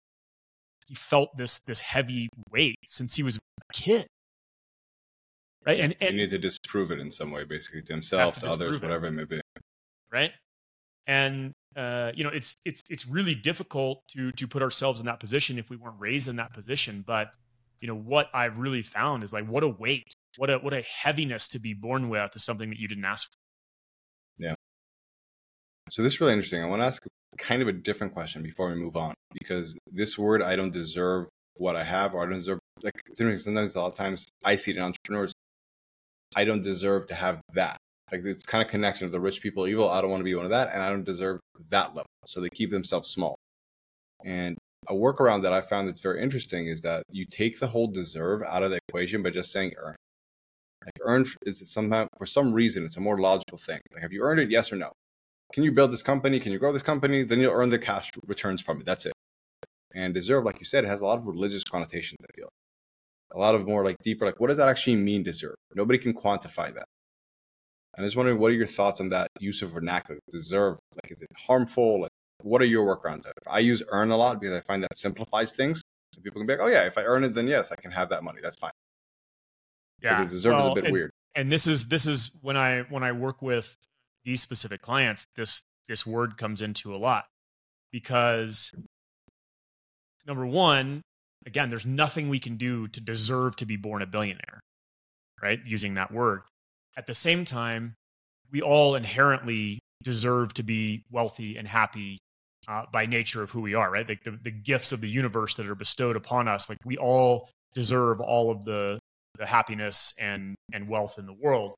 he 0.89 0.95
felt 0.95 1.37
this 1.37 1.61
this 1.61 1.81
heavy 1.81 2.29
weight 2.51 2.77
since 2.87 3.17
he 3.17 3.23
was 3.23 3.37
a 3.37 3.73
kid. 3.73 4.07
Right. 5.67 5.81
And, 5.81 5.95
you 6.01 6.13
need 6.13 6.31
to 6.31 6.39
disprove 6.39 6.91
it 6.91 7.01
in 7.01 7.11
some 7.11 7.31
way, 7.31 7.45
basically, 7.45 7.83
to 7.83 7.93
himself, 7.93 8.35
to 8.35 8.41
to, 8.41 8.47
others, 8.47 8.81
whatever 8.81 9.07
it 9.07 9.13
may 9.13 9.25
be. 9.25 9.41
right 10.11 10.33
and 11.07 11.53
uh, 11.77 12.13
you 12.15 12.25
know 12.25 12.31
it's 12.31 12.57
it's 12.65 12.83
it's 12.89 13.07
really 13.07 13.35
difficult 13.35 14.03
to 14.09 14.33
to 14.33 14.47
put 14.47 14.63
ourselves 14.63 15.01
in 15.01 15.07
that 15.07 15.21
position 15.21 15.59
if 15.59 15.71
we 15.71 15.77
weren't 15.77 15.99
raised 15.99 16.29
in 16.29 16.37
that 16.37 16.53
position 16.53 17.05
but 17.07 17.31
you 17.81 17.89
know 17.89 17.95
what 17.95 18.29
i've 18.35 18.59
really 18.59 18.83
found 18.83 19.23
is 19.23 19.33
like 19.33 19.47
what 19.47 19.63
a 19.63 19.69
weight 19.69 20.13
what 20.37 20.51
a 20.51 20.59
what 20.59 20.73
a 20.73 20.83
heaviness 20.83 21.49
to 21.49 21.59
be 21.59 21.75
born 21.75 22.09
with 22.09 22.35
is 22.35 22.45
something 22.45 22.71
that 22.71 22.79
you 22.79 22.89
didn't 22.89 23.05
ask 23.05 23.31
for 23.31 23.37
Yeah. 24.39 24.55
So 25.91 26.03
this 26.03 26.15
is 26.15 26.21
really 26.21 26.33
interesting. 26.33 26.63
I 26.63 26.67
want 26.67 26.83
to 26.83 26.87
ask 26.87 27.05
kind 27.39 27.63
of 27.63 27.69
a 27.69 27.73
different 27.73 28.13
question 28.15 28.43
before 28.43 28.69
we 28.69 28.77
move 28.77 28.97
on, 28.97 29.15
because 29.33 29.77
this 29.91 30.17
word 30.19 30.43
"I 30.43 30.57
don't 30.57 30.73
deserve 30.73 31.27
what 31.59 31.75
I 31.77 31.85
have" 31.85 32.15
or 32.15 32.23
"I 32.23 32.27
don't 32.27 32.35
deserve" 32.35 32.61
like. 32.83 33.03
Sometimes 33.15 33.75
a 33.75 33.81
lot 33.81 33.89
of 33.89 33.97
times 33.97 34.27
I 34.45 34.55
see 34.57 34.71
it 34.71 34.77
in 34.77 34.83
entrepreneurs. 34.83 35.33
I 36.37 36.45
don't 36.45 36.63
deserve 36.63 37.07
to 37.09 37.15
have 37.15 37.41
that. 37.55 37.77
Like 38.13 38.25
it's 38.25 38.43
kind 38.43 38.63
of 38.63 38.71
connection 38.71 39.07
of 39.07 39.13
the 39.13 39.21
rich 39.21 39.41
people 39.41 39.67
evil. 39.67 39.89
I 39.89 40.01
don't 40.01 40.11
want 40.11 40.21
to 40.21 40.25
be 40.25 40.35
one 40.35 40.45
of 40.45 40.51
that, 40.51 40.73
and 40.73 40.83
I 40.83 40.89
don't 40.89 41.05
deserve 41.05 41.41
that 41.71 41.89
level. 41.89 42.07
So 42.27 42.41
they 42.41 42.49
keep 42.51 42.71
themselves 42.71 43.09
small. 43.09 43.37
And 44.25 44.57
a 44.89 44.95
workaround 44.95 45.43
that 45.43 45.53
I 45.53 45.61
found 45.61 45.89
that's 45.89 46.01
very 46.01 46.23
interesting 46.23 46.67
is 46.67 46.83
that 46.83 47.05
you 47.11 47.27
take 47.27 47.59
the 47.59 47.67
whole 47.67 47.87
deserve 47.87 48.43
out 48.43 48.63
of 48.63 48.71
the 48.71 48.79
equation 48.89 49.23
by 49.23 49.31
just 49.31 49.53
saying 49.53 49.73
earn. 49.77 49.97
Like 50.85 50.95
earn 51.03 51.27
is 51.45 51.63
somehow 51.71 52.07
for 52.19 52.27
some 52.27 52.53
reason 52.53 52.85
it's 52.85 52.97
a 52.97 53.01
more 53.01 53.21
logical 53.21 53.59
thing. 53.59 53.81
Like 53.93 54.03
have 54.03 54.13
you 54.13 54.23
earned 54.23 54.41
it? 54.41 54.51
Yes 54.51 54.73
or 54.73 54.77
no? 54.77 54.91
Can 55.53 55.65
you 55.65 55.73
build 55.73 55.93
this 55.93 56.03
company? 56.03 56.41
Can 56.41 56.53
you 56.53 56.59
grow 56.59 56.73
this 56.73 56.83
company? 56.83 57.23
Then 57.23 57.41
you'll 57.41 57.53
earn 57.53 57.71
the 57.71 57.79
cash 57.79 58.11
returns 58.27 58.63
from 58.63 58.81
it. 58.81 58.87
That's 58.87 59.07
it. 59.07 59.13
And 59.95 60.15
deserve, 60.15 60.45
like 60.45 60.61
you 60.61 60.65
said, 60.65 60.85
it 60.85 60.89
has 60.89 61.01
a 61.01 61.07
lot 61.07 61.19
of 61.19 61.27
religious 61.27 61.65
connotations. 61.65 62.19
I 62.23 62.33
feel 62.37 62.49
a 63.33 63.39
lot 63.39 63.55
of 63.55 63.67
more 63.67 63.85
like 63.85 63.97
deeper. 64.03 64.27
Like 64.27 64.41
what 64.41 64.49
does 64.49 64.59
that 64.59 64.69
actually 64.69 64.97
mean? 64.97 65.23
Deserve. 65.23 65.55
Nobody 65.75 65.99
can 65.99 66.13
quantify 66.15 66.73
that. 66.75 66.87
And 67.97 68.05
I 68.05 68.07
was 68.07 68.17
wondering, 68.17 68.39
what 68.39 68.51
are 68.51 68.55
your 68.55 68.67
thoughts 68.67 69.01
on 69.01 69.09
that 69.11 69.29
use 69.41 69.63
of 69.63 69.73
vernacular? 69.73 70.21
Deserve. 70.31 70.79
Like 71.03 71.13
is 71.13 71.23
it 71.23 71.29
harmful? 71.37 72.03
Like 72.03 72.11
what 72.43 72.63
are 72.63 72.67
your 72.67 72.85
workarounds? 72.87 73.25
I 73.47 73.59
use 73.59 73.83
earn 73.89 74.11
a 74.11 74.17
lot 74.17 74.41
because 74.41 74.55
I 74.55 74.61
find 74.61 74.83
that 74.83 74.97
simplifies 74.97 75.53
things. 75.53 75.83
So 76.13 76.21
people 76.23 76.41
can 76.41 76.47
be 76.47 76.55
like, 76.55 76.63
oh 76.63 76.69
yeah, 76.69 76.87
if 76.87 76.99
I 76.99 77.03
earn 77.03 77.25
it, 77.25 77.35
then 77.35 77.47
yes, 77.47 77.71
I 77.71 77.77
can 77.77 77.91
have 77.93 78.09
that 78.11 78.25
money. 78.25 78.41
That's 78.43 78.57
fine. 78.59 78.73
yeah 80.03 80.19
Because 80.19 80.33
deserve 80.33 80.59
is 80.59 80.67
a 80.71 80.75
bit 80.75 80.85
and, 80.85 80.93
weird. 80.93 81.11
and 81.37 81.53
this 81.53 81.67
is 81.67 81.89
this 81.89 82.07
is 82.07 82.39
when 82.43 82.57
i 82.57 82.81
when 82.89 83.03
i 83.05 83.13
work 83.13 83.43
with 83.43 83.77
these 84.25 84.41
specific 84.41 84.81
clients 84.81 85.27
this 85.37 85.63
this 85.89 86.07
word 86.07 86.37
comes 86.37 86.63
into 86.63 86.95
a 86.95 86.99
lot 86.99 87.25
because 87.93 88.73
number 90.27 90.47
one 90.47 91.03
again 91.47 91.71
there's 91.71 91.87
nothing 91.87 92.29
we 92.29 92.39
can 92.39 92.57
do 92.57 92.89
to 92.89 93.01
deserve 93.01 93.57
to 93.57 93.67
be 93.67 93.77
born 93.77 94.03
a 94.03 94.07
billionaire 94.07 94.61
right 95.43 95.61
using 95.65 95.95
that 95.95 96.13
word. 96.13 96.43
At 96.97 97.07
the 97.07 97.15
same 97.15 97.45
time 97.45 97.95
we 98.51 98.63
all 98.63 98.95
inherently 98.95 99.79
deserve 100.03 100.55
to 100.55 100.63
be 100.63 101.05
wealthy 101.11 101.57
and 101.57 101.69
happy 101.69 102.19
uh, 102.69 102.85
by 102.93 103.07
nature 103.07 103.43
of 103.43 103.51
who 103.51 103.61
we 103.61 103.75
are 103.75 103.91
right? 103.91 104.09
Like 104.09 104.25
the, 104.25 104.39
the 104.43 104.51
gifts 104.51 104.93
of 104.93 105.01
the 105.01 105.09
universe 105.09 105.55
that 105.55 105.67
are 105.67 105.75
bestowed 105.75 106.17
upon 106.17 106.49
us 106.49 106.69
like 106.69 106.79
we 106.85 106.97
all 106.97 107.49
deserve 107.75 108.21
all 108.21 108.51
of 108.51 108.65
the 108.65 108.99
the 109.39 109.47
happiness 109.47 110.13
and 110.19 110.55
and 110.73 110.89
wealth 110.89 111.19
in 111.19 111.27
the 111.27 111.33
world. 111.33 111.75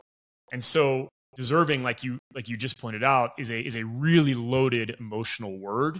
And 0.52 0.62
so 0.62 1.08
deserving 1.36 1.82
like 1.82 2.02
you 2.02 2.18
like 2.34 2.48
you 2.48 2.56
just 2.56 2.78
pointed 2.78 3.04
out 3.04 3.30
is 3.38 3.50
a 3.50 3.60
is 3.60 3.76
a 3.76 3.84
really 3.84 4.34
loaded 4.34 4.96
emotional 4.98 5.58
word. 5.58 5.98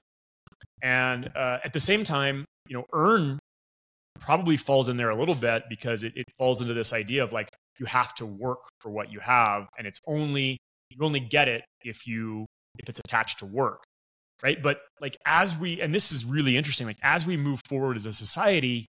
And 0.82 1.30
uh, 1.36 1.58
at 1.64 1.72
the 1.72 1.80
same 1.80 2.02
time 2.04 2.44
you 2.66 2.76
know 2.76 2.84
earn 2.92 3.38
probably 4.20 4.56
falls 4.56 4.88
in 4.88 4.96
there 4.96 5.10
a 5.10 5.16
little 5.16 5.34
bit 5.34 5.64
because 5.68 6.02
it, 6.04 6.12
it 6.16 6.26
falls 6.38 6.60
into 6.60 6.74
this 6.74 6.92
idea 6.92 7.24
of 7.24 7.32
like 7.32 7.48
you 7.78 7.86
have 7.86 8.14
to 8.14 8.26
work 8.26 8.58
for 8.80 8.90
what 8.90 9.10
you 9.10 9.18
have 9.20 9.66
and 9.78 9.86
it's 9.86 9.98
only 10.06 10.58
you 10.90 10.98
only 11.00 11.20
get 11.20 11.48
it 11.48 11.64
if 11.82 12.06
you 12.06 12.46
if 12.78 12.88
it's 12.88 13.00
attached 13.00 13.38
to 13.38 13.46
work 13.46 13.82
right? 14.42 14.60
But 14.62 14.80
like 15.00 15.16
as 15.24 15.56
we 15.56 15.80
and 15.80 15.94
this 15.94 16.12
is 16.12 16.24
really 16.24 16.56
interesting 16.56 16.86
like 16.86 16.98
as 17.02 17.24
we 17.24 17.36
move 17.36 17.60
forward 17.68 17.96
as 17.96 18.06
a 18.06 18.12
society 18.12 18.86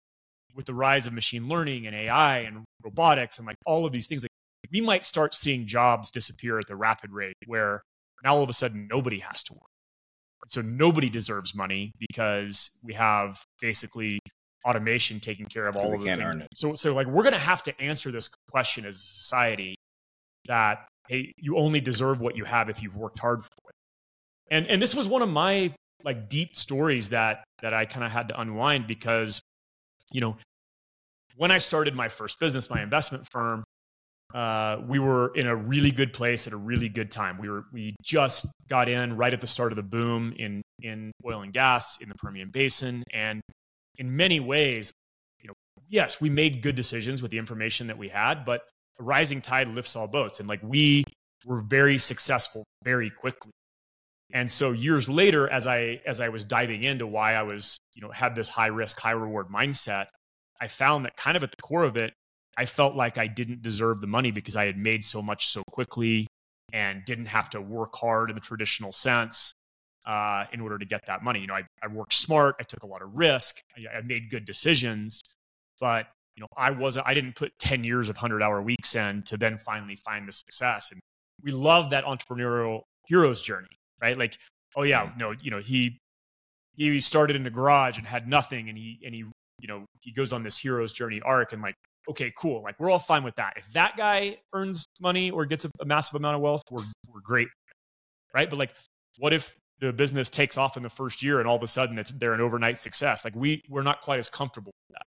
with 0.54 0.66
the 0.66 0.74
rise 0.74 1.06
of 1.06 1.12
machine 1.12 1.48
learning 1.48 1.86
and 1.86 1.94
ai 1.94 2.38
and 2.38 2.64
robotics 2.82 3.38
and 3.38 3.46
like 3.46 3.56
all 3.64 3.86
of 3.86 3.92
these 3.92 4.06
things 4.08 4.24
like 4.24 4.30
we 4.72 4.80
might 4.80 5.04
start 5.04 5.34
seeing 5.34 5.66
jobs 5.66 6.10
disappear 6.10 6.58
at 6.58 6.66
the 6.66 6.76
rapid 6.76 7.10
rate 7.12 7.36
where 7.46 7.82
now 8.24 8.34
all 8.34 8.42
of 8.42 8.50
a 8.50 8.52
sudden 8.54 8.88
nobody 8.90 9.20
has 9.20 9.42
to 9.44 9.54
work. 9.54 9.62
So 10.48 10.62
nobody 10.62 11.10
deserves 11.10 11.54
money 11.54 11.92
because 11.98 12.70
we 12.82 12.94
have 12.94 13.42
basically 13.60 14.18
automation 14.68 15.20
taking 15.20 15.46
care 15.46 15.66
of 15.66 15.76
all 15.76 15.94
of 15.94 16.02
the 16.02 16.14
things. 16.14 16.42
So, 16.54 16.74
so 16.74 16.94
like 16.94 17.06
we're 17.06 17.22
going 17.22 17.32
to 17.32 17.38
have 17.38 17.62
to 17.64 17.80
answer 17.80 18.10
this 18.10 18.28
question 18.50 18.84
as 18.84 18.96
a 18.96 18.98
society 18.98 19.74
that 20.46 20.86
hey, 21.08 21.32
you 21.38 21.56
only 21.56 21.80
deserve 21.80 22.20
what 22.20 22.36
you 22.36 22.44
have 22.44 22.68
if 22.68 22.82
you've 22.82 22.96
worked 22.96 23.18
hard 23.18 23.42
for 23.42 23.70
it. 23.70 23.74
And 24.50 24.66
and 24.66 24.80
this 24.80 24.94
was 24.94 25.08
one 25.08 25.22
of 25.22 25.28
my 25.28 25.72
like 26.04 26.28
deep 26.28 26.56
stories 26.56 27.10
that 27.10 27.44
that 27.62 27.74
I 27.74 27.84
kind 27.84 28.04
of 28.04 28.12
had 28.12 28.28
to 28.28 28.40
unwind 28.40 28.86
because 28.86 29.40
you 30.12 30.20
know 30.20 30.36
when 31.36 31.50
I 31.50 31.58
started 31.58 31.94
my 31.94 32.08
first 32.08 32.40
business, 32.40 32.68
my 32.68 32.82
investment 32.82 33.26
firm, 33.30 33.62
uh, 34.34 34.78
we 34.86 34.98
were 34.98 35.32
in 35.34 35.46
a 35.46 35.54
really 35.56 35.90
good 35.90 36.12
place 36.12 36.46
at 36.46 36.52
a 36.52 36.56
really 36.56 36.88
good 36.88 37.10
time. 37.10 37.38
We 37.38 37.48
were 37.48 37.64
we 37.72 37.96
just 38.02 38.46
got 38.68 38.88
in 38.88 39.16
right 39.16 39.32
at 39.32 39.40
the 39.40 39.46
start 39.46 39.72
of 39.72 39.76
the 39.76 39.82
boom 39.82 40.34
in 40.36 40.62
in 40.82 41.12
oil 41.24 41.42
and 41.42 41.52
gas 41.52 41.98
in 42.00 42.08
the 42.08 42.14
Permian 42.16 42.50
Basin, 42.50 43.04
and 43.12 43.40
in 43.98 44.14
many 44.16 44.40
ways, 44.40 44.92
you 45.42 45.48
know, 45.48 45.54
yes, 45.88 46.20
we 46.20 46.30
made 46.30 46.62
good 46.62 46.74
decisions 46.74 47.22
with 47.22 47.30
the 47.30 47.38
information 47.38 47.86
that 47.88 47.98
we 47.98 48.08
had, 48.08 48.44
but 48.44 48.62
a 48.98 49.02
rising 49.02 49.40
tide 49.40 49.68
lifts 49.68 49.94
all 49.96 50.06
boats, 50.06 50.40
and 50.40 50.48
like 50.48 50.60
we 50.62 51.04
were 51.44 51.60
very 51.60 51.98
successful 51.98 52.64
very 52.84 53.10
quickly. 53.10 53.52
And 54.32 54.50
so 54.50 54.72
years 54.72 55.08
later, 55.08 55.48
as 55.48 55.66
I 55.66 56.00
as 56.04 56.20
I 56.20 56.28
was 56.28 56.44
diving 56.44 56.82
into 56.82 57.06
why 57.06 57.34
I 57.34 57.42
was 57.42 57.78
you 57.94 58.02
know 58.02 58.10
had 58.10 58.34
this 58.34 58.48
high 58.48 58.66
risk 58.66 58.98
high 58.98 59.12
reward 59.12 59.48
mindset, 59.48 60.06
I 60.60 60.68
found 60.68 61.04
that 61.04 61.16
kind 61.16 61.36
of 61.36 61.42
at 61.42 61.50
the 61.50 61.62
core 61.62 61.84
of 61.84 61.96
it 61.96 62.12
I 62.58 62.66
felt 62.66 62.96
like 62.96 63.18
I 63.18 63.28
didn't 63.28 63.62
deserve 63.62 64.00
the 64.00 64.08
money 64.08 64.32
because 64.32 64.56
I 64.56 64.66
had 64.66 64.76
made 64.76 65.04
so 65.04 65.22
much 65.22 65.46
so 65.46 65.62
quickly 65.70 66.26
and 66.72 67.04
didn't 67.04 67.26
have 67.26 67.48
to 67.50 67.60
work 67.60 67.94
hard 67.94 68.30
in 68.30 68.34
the 68.34 68.40
traditional 68.40 68.90
sense 68.90 69.52
uh, 70.06 70.44
in 70.52 70.60
order 70.60 70.78
to 70.78 70.84
get 70.84 71.06
that 71.06 71.22
money. 71.22 71.40
You 71.40 71.46
know, 71.48 71.54
I, 71.54 71.64
I 71.82 71.88
worked 71.88 72.14
smart, 72.14 72.56
I 72.60 72.62
took 72.62 72.82
a 72.82 72.86
lot 72.86 73.02
of 73.02 73.14
risk, 73.14 73.60
I, 73.76 73.98
I 73.98 74.00
made 74.02 74.30
good 74.30 74.44
decisions, 74.44 75.22
but 75.80 76.06
you 76.36 76.42
know, 76.42 76.48
I 76.56 76.70
wasn't, 76.70 77.06
I 77.06 77.14
didn't 77.14 77.34
put 77.34 77.52
10 77.58 77.82
years 77.82 78.08
of 78.08 78.16
100 78.16 78.42
hour 78.42 78.62
weeks 78.62 78.94
in 78.94 79.22
to 79.24 79.36
then 79.36 79.58
finally 79.58 79.96
find 79.96 80.26
the 80.26 80.32
success. 80.32 80.92
And 80.92 81.00
we 81.42 81.50
love 81.50 81.90
that 81.90 82.04
entrepreneurial 82.04 82.82
hero's 83.06 83.40
journey, 83.40 83.68
right? 84.00 84.16
Like, 84.16 84.38
oh 84.76 84.84
yeah, 84.84 85.10
no, 85.18 85.32
you 85.32 85.50
know, 85.50 85.58
he, 85.58 85.98
he 86.76 87.00
started 87.00 87.34
in 87.34 87.42
the 87.42 87.50
garage 87.50 87.98
and 87.98 88.06
had 88.06 88.28
nothing 88.28 88.68
and 88.68 88.78
he, 88.78 89.00
and 89.04 89.14
he, 89.14 89.24
you 89.60 89.66
know, 89.66 89.84
he 90.00 90.12
goes 90.12 90.32
on 90.32 90.44
this 90.44 90.56
hero's 90.56 90.92
journey 90.92 91.20
arc 91.24 91.52
and 91.52 91.60
like 91.60 91.74
okay, 92.08 92.32
cool. 92.36 92.62
Like 92.62 92.78
we're 92.80 92.90
all 92.90 92.98
fine 92.98 93.22
with 93.22 93.34
that. 93.36 93.54
If 93.56 93.70
that 93.72 93.96
guy 93.96 94.38
earns 94.54 94.84
money 95.00 95.30
or 95.30 95.44
gets 95.44 95.64
a, 95.64 95.70
a 95.80 95.84
massive 95.84 96.16
amount 96.16 96.36
of 96.36 96.40
wealth, 96.40 96.62
we're 96.70 96.84
we're 97.12 97.20
great, 97.22 97.48
right? 98.34 98.48
But 98.48 98.58
like, 98.58 98.72
what 99.18 99.32
if 99.32 99.54
the 99.80 99.92
business 99.92 100.30
takes 100.30 100.58
off 100.58 100.76
in 100.76 100.82
the 100.82 100.90
first 100.90 101.22
year 101.22 101.38
and 101.38 101.48
all 101.48 101.56
of 101.56 101.62
a 101.62 101.66
sudden 101.66 101.98
it's 101.98 102.10
they're 102.12 102.34
an 102.34 102.40
overnight 102.40 102.78
success? 102.78 103.24
Like 103.24 103.36
we 103.36 103.62
we're 103.68 103.82
not 103.82 104.02
quite 104.02 104.18
as 104.18 104.28
comfortable 104.28 104.72
with 104.88 104.96
that. 104.96 105.06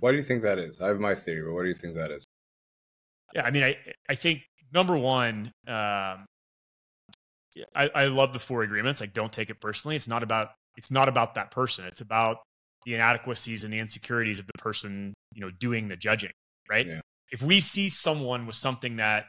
Why 0.00 0.12
do 0.12 0.16
you 0.16 0.22
think 0.22 0.42
that 0.42 0.58
is? 0.58 0.80
I 0.80 0.88
have 0.88 1.00
my 1.00 1.14
theory, 1.14 1.42
but 1.44 1.54
what 1.54 1.62
do 1.62 1.68
you 1.68 1.74
think 1.74 1.94
that 1.96 2.10
is? 2.10 2.24
Yeah, 3.34 3.42
I 3.44 3.50
mean, 3.50 3.64
I 3.64 3.76
I 4.08 4.14
think 4.14 4.42
number 4.72 4.96
one, 4.96 5.52
um, 5.66 6.26
I, 7.74 7.90
I 7.94 8.06
love 8.06 8.32
the 8.32 8.38
four 8.38 8.62
agreements. 8.62 9.00
Like, 9.00 9.12
don't 9.12 9.32
take 9.32 9.50
it 9.50 9.60
personally. 9.60 9.96
It's 9.96 10.08
not 10.08 10.22
about 10.22 10.50
it's 10.76 10.90
not 10.90 11.08
about 11.08 11.34
that 11.34 11.50
person. 11.50 11.84
It's 11.86 12.00
about 12.00 12.38
the 12.86 12.94
inadequacies 12.94 13.64
and 13.64 13.72
the 13.72 13.78
insecurities 13.78 14.38
of 14.38 14.46
the 14.46 14.58
person, 14.58 15.12
you 15.34 15.40
know, 15.40 15.50
doing 15.50 15.88
the 15.88 15.96
judging, 15.96 16.30
right? 16.70 16.86
Yeah. 16.86 17.00
If 17.32 17.42
we 17.42 17.60
see 17.60 17.88
someone 17.88 18.46
with 18.46 18.56
something 18.56 18.96
that 18.96 19.26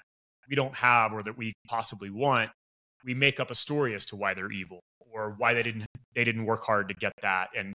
we 0.47 0.55
don't 0.55 0.75
have 0.75 1.11
or 1.11 1.23
that 1.23 1.37
we 1.37 1.53
possibly 1.67 2.09
want, 2.09 2.51
we 3.09 3.15
make 3.15 3.39
up 3.39 3.49
a 3.49 3.55
story 3.55 3.95
as 3.95 4.05
to 4.05 4.15
why 4.15 4.35
they're 4.35 4.51
evil 4.51 4.81
or 5.11 5.33
why 5.39 5.55
they 5.55 5.63
didn't 5.63 5.87
they 6.13 6.23
didn't 6.23 6.45
work 6.45 6.63
hard 6.63 6.87
to 6.87 6.93
get 6.93 7.11
that 7.23 7.49
and 7.57 7.73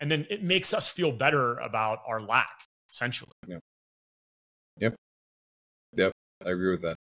and 0.00 0.10
then 0.10 0.26
it 0.30 0.42
makes 0.42 0.72
us 0.72 0.88
feel 0.88 1.12
better 1.12 1.58
about 1.58 1.98
our 2.06 2.22
lack 2.22 2.64
essentially. 2.88 3.30
Yep. 3.46 3.60
Yep. 4.78 4.94
Yep. 5.96 6.12
I 6.46 6.50
agree 6.50 6.70
with 6.70 6.80
that. 6.80 6.96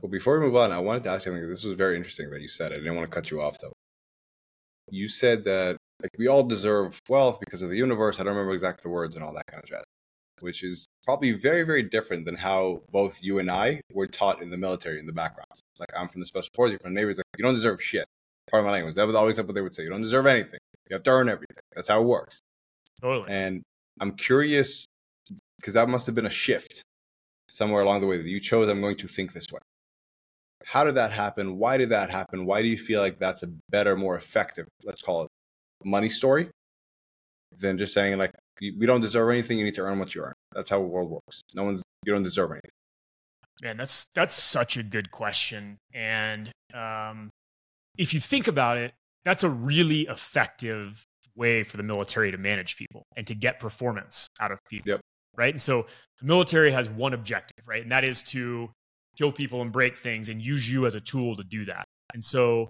Well, 0.00 0.10
before 0.10 0.40
we 0.40 0.46
move 0.46 0.56
on, 0.56 0.72
I 0.72 0.78
wanted 0.78 1.04
to 1.04 1.10
ask 1.10 1.26
you 1.26 1.32
something. 1.32 1.46
This 1.46 1.64
was 1.64 1.76
very 1.76 1.96
interesting 1.96 2.30
that 2.30 2.40
you 2.40 2.48
said. 2.48 2.72
I 2.72 2.76
didn't 2.76 2.96
want 2.96 3.10
to 3.10 3.14
cut 3.14 3.30
you 3.30 3.42
off 3.42 3.58
though. 3.60 3.74
You 4.90 5.08
said 5.08 5.44
that 5.44 5.76
like 6.02 6.12
we 6.18 6.26
all 6.26 6.42
deserve 6.42 6.98
wealth 7.10 7.38
because 7.38 7.60
of 7.60 7.68
the 7.68 7.76
universe. 7.76 8.18
I 8.18 8.22
don't 8.22 8.32
remember 8.32 8.54
exactly 8.54 8.88
the 8.88 8.94
words 8.94 9.14
and 9.14 9.22
all 9.22 9.34
that 9.34 9.46
kind 9.46 9.62
of 9.62 9.68
jazz, 9.68 9.84
which 10.40 10.64
is 10.64 10.86
probably 11.06 11.32
very, 11.32 11.62
very 11.62 11.84
different 11.84 12.24
than 12.24 12.34
how 12.34 12.82
both 12.90 13.22
you 13.22 13.38
and 13.38 13.50
I 13.50 13.80
were 13.92 14.08
taught 14.08 14.42
in 14.42 14.50
the 14.50 14.56
military 14.56 14.98
in 14.98 15.06
the 15.06 15.12
background. 15.12 15.46
It's 15.52 15.80
like 15.80 15.88
I'm 15.96 16.08
from 16.08 16.20
the 16.20 16.26
special 16.26 16.50
forces, 16.54 16.72
you're 16.72 16.80
from 16.80 16.94
the 16.94 17.00
Navy. 17.00 17.10
It's 17.12 17.18
like 17.18 17.24
you 17.38 17.44
don't 17.44 17.54
deserve 17.54 17.80
shit. 17.80 18.04
Part 18.50 18.62
of 18.62 18.66
my 18.66 18.72
language. 18.72 18.96
That 18.96 19.06
was 19.06 19.14
always 19.14 19.40
what 19.40 19.54
they 19.54 19.60
would 19.60 19.72
say. 19.72 19.84
You 19.84 19.88
don't 19.88 20.02
deserve 20.02 20.26
anything. 20.26 20.58
You 20.90 20.94
have 20.94 21.04
to 21.04 21.10
earn 21.10 21.28
everything. 21.28 21.62
That's 21.74 21.88
how 21.88 22.00
it 22.02 22.04
works. 22.04 22.40
Totally. 23.00 23.32
And 23.32 23.62
I'm 24.00 24.12
curious 24.12 24.84
because 25.58 25.74
that 25.74 25.88
must 25.88 26.06
have 26.06 26.14
been 26.14 26.26
a 26.26 26.30
shift 26.30 26.82
somewhere 27.50 27.82
along 27.82 28.00
the 28.00 28.06
way 28.06 28.18
that 28.18 28.28
you 28.28 28.40
chose. 28.40 28.68
I'm 28.68 28.80
going 28.80 28.96
to 28.96 29.08
think 29.08 29.32
this 29.32 29.50
way. 29.52 29.60
How 30.64 30.84
did 30.84 30.96
that 30.96 31.12
happen? 31.12 31.58
Why 31.58 31.76
did 31.76 31.90
that 31.90 32.10
happen? 32.10 32.46
Why 32.46 32.62
do 32.62 32.68
you 32.68 32.78
feel 32.78 33.00
like 33.00 33.18
that's 33.18 33.44
a 33.44 33.48
better, 33.70 33.96
more 33.96 34.16
effective, 34.16 34.66
let's 34.84 35.02
call 35.02 35.22
it, 35.22 35.28
money 35.84 36.08
story 36.08 36.50
than 37.58 37.78
just 37.78 37.94
saying 37.94 38.18
like 38.18 38.32
we 38.60 38.86
don't 38.86 39.00
deserve 39.00 39.30
anything. 39.30 39.58
You 39.58 39.64
need 39.64 39.76
to 39.76 39.82
earn 39.82 39.98
what 39.98 40.14
you 40.14 40.22
earn. 40.22 40.34
That's 40.56 40.70
how 40.70 40.78
the 40.78 40.86
world 40.86 41.10
works. 41.10 41.42
No 41.54 41.64
one's 41.64 41.82
you 42.04 42.12
don't 42.12 42.22
deserve 42.22 42.50
anything. 42.50 42.70
Man, 43.62 43.76
that's 43.76 44.06
that's 44.14 44.34
such 44.34 44.76
a 44.76 44.82
good 44.82 45.10
question. 45.10 45.78
And 45.94 46.50
um, 46.74 47.30
if 47.96 48.12
you 48.12 48.20
think 48.20 48.48
about 48.48 48.78
it, 48.78 48.92
that's 49.24 49.44
a 49.44 49.50
really 49.50 50.02
effective 50.02 51.04
way 51.36 51.62
for 51.62 51.76
the 51.76 51.82
military 51.82 52.32
to 52.32 52.38
manage 52.38 52.76
people 52.76 53.02
and 53.16 53.26
to 53.26 53.34
get 53.34 53.60
performance 53.60 54.26
out 54.40 54.50
of 54.50 54.58
people. 54.68 54.90
Yep. 54.92 55.00
Right. 55.36 55.52
And 55.52 55.60
so 55.60 55.86
the 56.20 56.26
military 56.26 56.70
has 56.70 56.88
one 56.88 57.12
objective, 57.12 57.66
right? 57.66 57.82
And 57.82 57.92
that 57.92 58.04
is 58.04 58.22
to 58.24 58.70
kill 59.18 59.32
people 59.32 59.60
and 59.60 59.70
break 59.70 59.96
things 59.96 60.30
and 60.30 60.40
use 60.40 60.70
you 60.70 60.86
as 60.86 60.94
a 60.94 61.00
tool 61.00 61.36
to 61.36 61.44
do 61.44 61.66
that. 61.66 61.84
And 62.14 62.24
so 62.24 62.68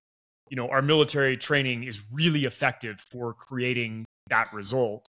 you 0.48 0.56
know, 0.56 0.68
our 0.68 0.82
military 0.82 1.36
training 1.36 1.84
is 1.84 2.00
really 2.12 2.44
effective 2.44 3.00
for 3.00 3.34
creating 3.34 4.04
that 4.28 4.52
result, 4.52 5.04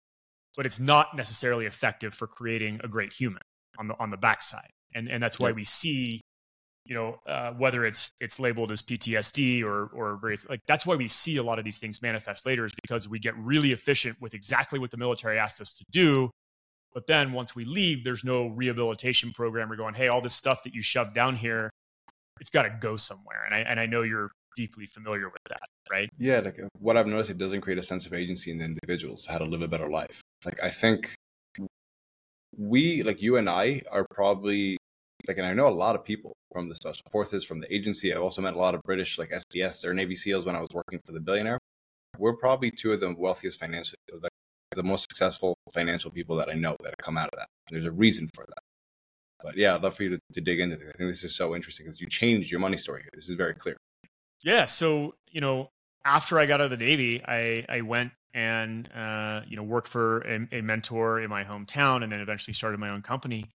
but 0.58 0.66
it's 0.66 0.80
not 0.80 1.16
necessarily 1.16 1.68
effective 1.68 2.14
for 2.14 2.28
creating 2.28 2.82
a 2.84 2.88
great 2.88 3.14
human 3.14 3.42
on 3.78 3.88
the 3.88 3.96
on 4.00 4.10
the 4.10 4.18
backside. 4.18 4.72
And 4.94 5.08
and 5.08 5.22
that's 5.22 5.40
why 5.40 5.52
we 5.52 5.64
see, 5.64 6.20
you 6.86 6.96
know, 6.96 7.20
uh, 7.28 7.52
whether 7.52 7.86
it's 7.86 8.12
it's 8.20 8.40
labeled 8.40 8.72
as 8.72 8.82
PTSD 8.82 9.64
or 9.64 9.86
or 9.94 10.18
various, 10.18 10.50
like 10.50 10.62
that's 10.68 10.86
why 10.86 10.96
we 10.96 11.08
see 11.08 11.38
a 11.38 11.44
lot 11.44 11.60
of 11.60 11.64
these 11.66 11.78
things 11.78 12.02
manifest 12.02 12.46
later 12.46 12.66
is 12.66 12.74
because 12.82 13.08
we 13.08 13.20
get 13.20 13.38
really 13.38 13.72
efficient 13.72 14.18
with 14.20 14.34
exactly 14.34 14.80
what 14.80 14.90
the 14.90 14.98
military 14.98 15.38
asked 15.38 15.62
us 15.62 15.74
to 15.74 15.86
do. 15.92 16.32
But 16.94 17.06
then 17.06 17.32
once 17.32 17.56
we 17.56 17.64
leave, 17.64 18.04
there's 18.04 18.24
no 18.24 18.48
rehabilitation 18.48 19.32
program. 19.32 19.70
We're 19.70 19.76
going, 19.76 19.94
hey, 19.94 20.08
all 20.08 20.22
this 20.22 20.34
stuff 20.34 20.64
that 20.64 20.74
you 20.74 20.82
shoved 20.82 21.14
down 21.14 21.36
here, 21.36 21.70
it's 22.40 22.50
got 22.50 22.64
to 22.64 22.76
go 22.80 22.96
somewhere. 22.96 23.44
And 23.46 23.54
I 23.54 23.60
and 23.60 23.80
I 23.80 23.86
know 23.86 24.02
you're 24.02 24.32
deeply 24.56 24.88
familiar 24.88 25.30
with 25.30 25.44
that, 25.50 25.62
right? 25.92 26.10
Yeah, 26.18 26.40
like 26.40 26.60
uh, 26.60 26.68
what 26.80 26.98
I've 26.98 27.06
noticed, 27.06 27.30
it 27.30 27.38
doesn't 27.38 27.62
create 27.62 27.78
a 27.78 27.84
sense 27.84 28.08
of 28.08 28.14
agency 28.14 28.50
in 28.50 28.58
the 28.58 28.66
individuals 28.66 29.24
how 29.28 29.38
to 29.38 29.46
live 29.46 29.62
a 29.62 29.68
better 29.68 29.90
life. 29.90 30.24
Like 30.46 30.62
I 30.64 30.70
think 30.70 31.16
we, 32.58 33.04
like 33.04 33.22
you 33.22 33.38
and 33.38 33.50
I, 33.50 33.82
are 33.92 34.06
probably 34.12 34.78
like, 35.28 35.38
and 35.38 35.46
I 35.46 35.54
know 35.54 35.68
a 35.68 35.70
lot 35.70 35.96
of 35.96 36.04
people 36.04 36.34
from 36.52 36.70
the 36.70 36.76
special 36.76 37.04
forces, 37.12 37.44
from 37.44 37.60
the 37.60 37.74
agency. 37.74 38.14
I've 38.14 38.22
also 38.22 38.42
met 38.42 38.54
a 38.54 38.58
lot 38.58 38.76
of 38.76 38.82
British, 38.84 39.18
like 39.18 39.34
SAS 39.52 39.84
or 39.84 39.94
Navy 39.94 40.16
SEALs 40.16 40.46
when 40.46 40.56
I 40.56 40.60
was 40.60 40.70
working 40.74 41.00
for 41.06 41.12
the 41.12 41.20
billionaire. 41.20 41.60
We're 42.18 42.36
probably 42.36 42.72
two 42.72 42.92
of 42.94 43.00
the 43.00 43.14
wealthiest 43.14 43.60
financial, 43.60 43.98
like 44.22 44.32
the 44.76 44.84
most 44.84 45.04
successful 45.04 45.56
financial 45.74 46.12
people 46.12 46.36
that 46.38 46.50
I 46.50 46.54
know 46.54 46.76
that 46.84 46.96
come 47.02 47.18
out 47.18 47.30
of 47.34 47.40
that. 47.40 47.48
There's 47.70 47.86
a 47.86 47.92
reason 47.92 48.28
for 48.34 48.46
that. 48.48 48.64
But 49.44 49.58
yeah, 49.58 49.76
I'd 49.76 49.84
love 49.84 49.96
for 49.96 50.04
you 50.04 50.10
to, 50.10 50.20
to 50.34 50.42
dig 50.42 50.60
into 50.60 50.78
this. 50.78 50.92
I 50.94 50.98
think 50.98 51.10
this 51.10 51.24
is 51.24 51.36
so 51.36 51.56
interesting 51.56 51.86
because 51.86 52.02
you 52.02 52.08
changed 52.08 52.50
your 52.50 52.60
money 52.60 52.78
story. 52.78 53.04
This 53.14 53.30
is 53.30 53.36
very 53.36 53.54
clear. 53.54 53.78
Yeah. 54.42 54.66
So, 54.66 55.16
you 55.30 55.42
know, 55.42 55.70
after 56.06 56.40
I 56.40 56.46
got 56.46 56.62
out 56.62 56.72
of 56.72 56.80
the 56.80 56.84
Navy, 56.86 57.22
I, 57.24 57.66
I 57.70 57.82
went 57.82 58.12
and, 58.38 58.88
uh, 58.94 59.42
you 59.48 59.58
know, 59.58 59.64
worked 59.64 59.88
for 59.88 60.20
a, 60.20 60.48
a 60.52 60.62
mentor 60.62 61.20
in 61.20 61.28
my 61.28 61.44
hometown 61.44 62.04
and 62.04 62.12
then 62.12 62.20
eventually 62.20 62.54
started 62.54 62.80
my 62.80 62.90
own 62.90 63.02
company. 63.02 63.50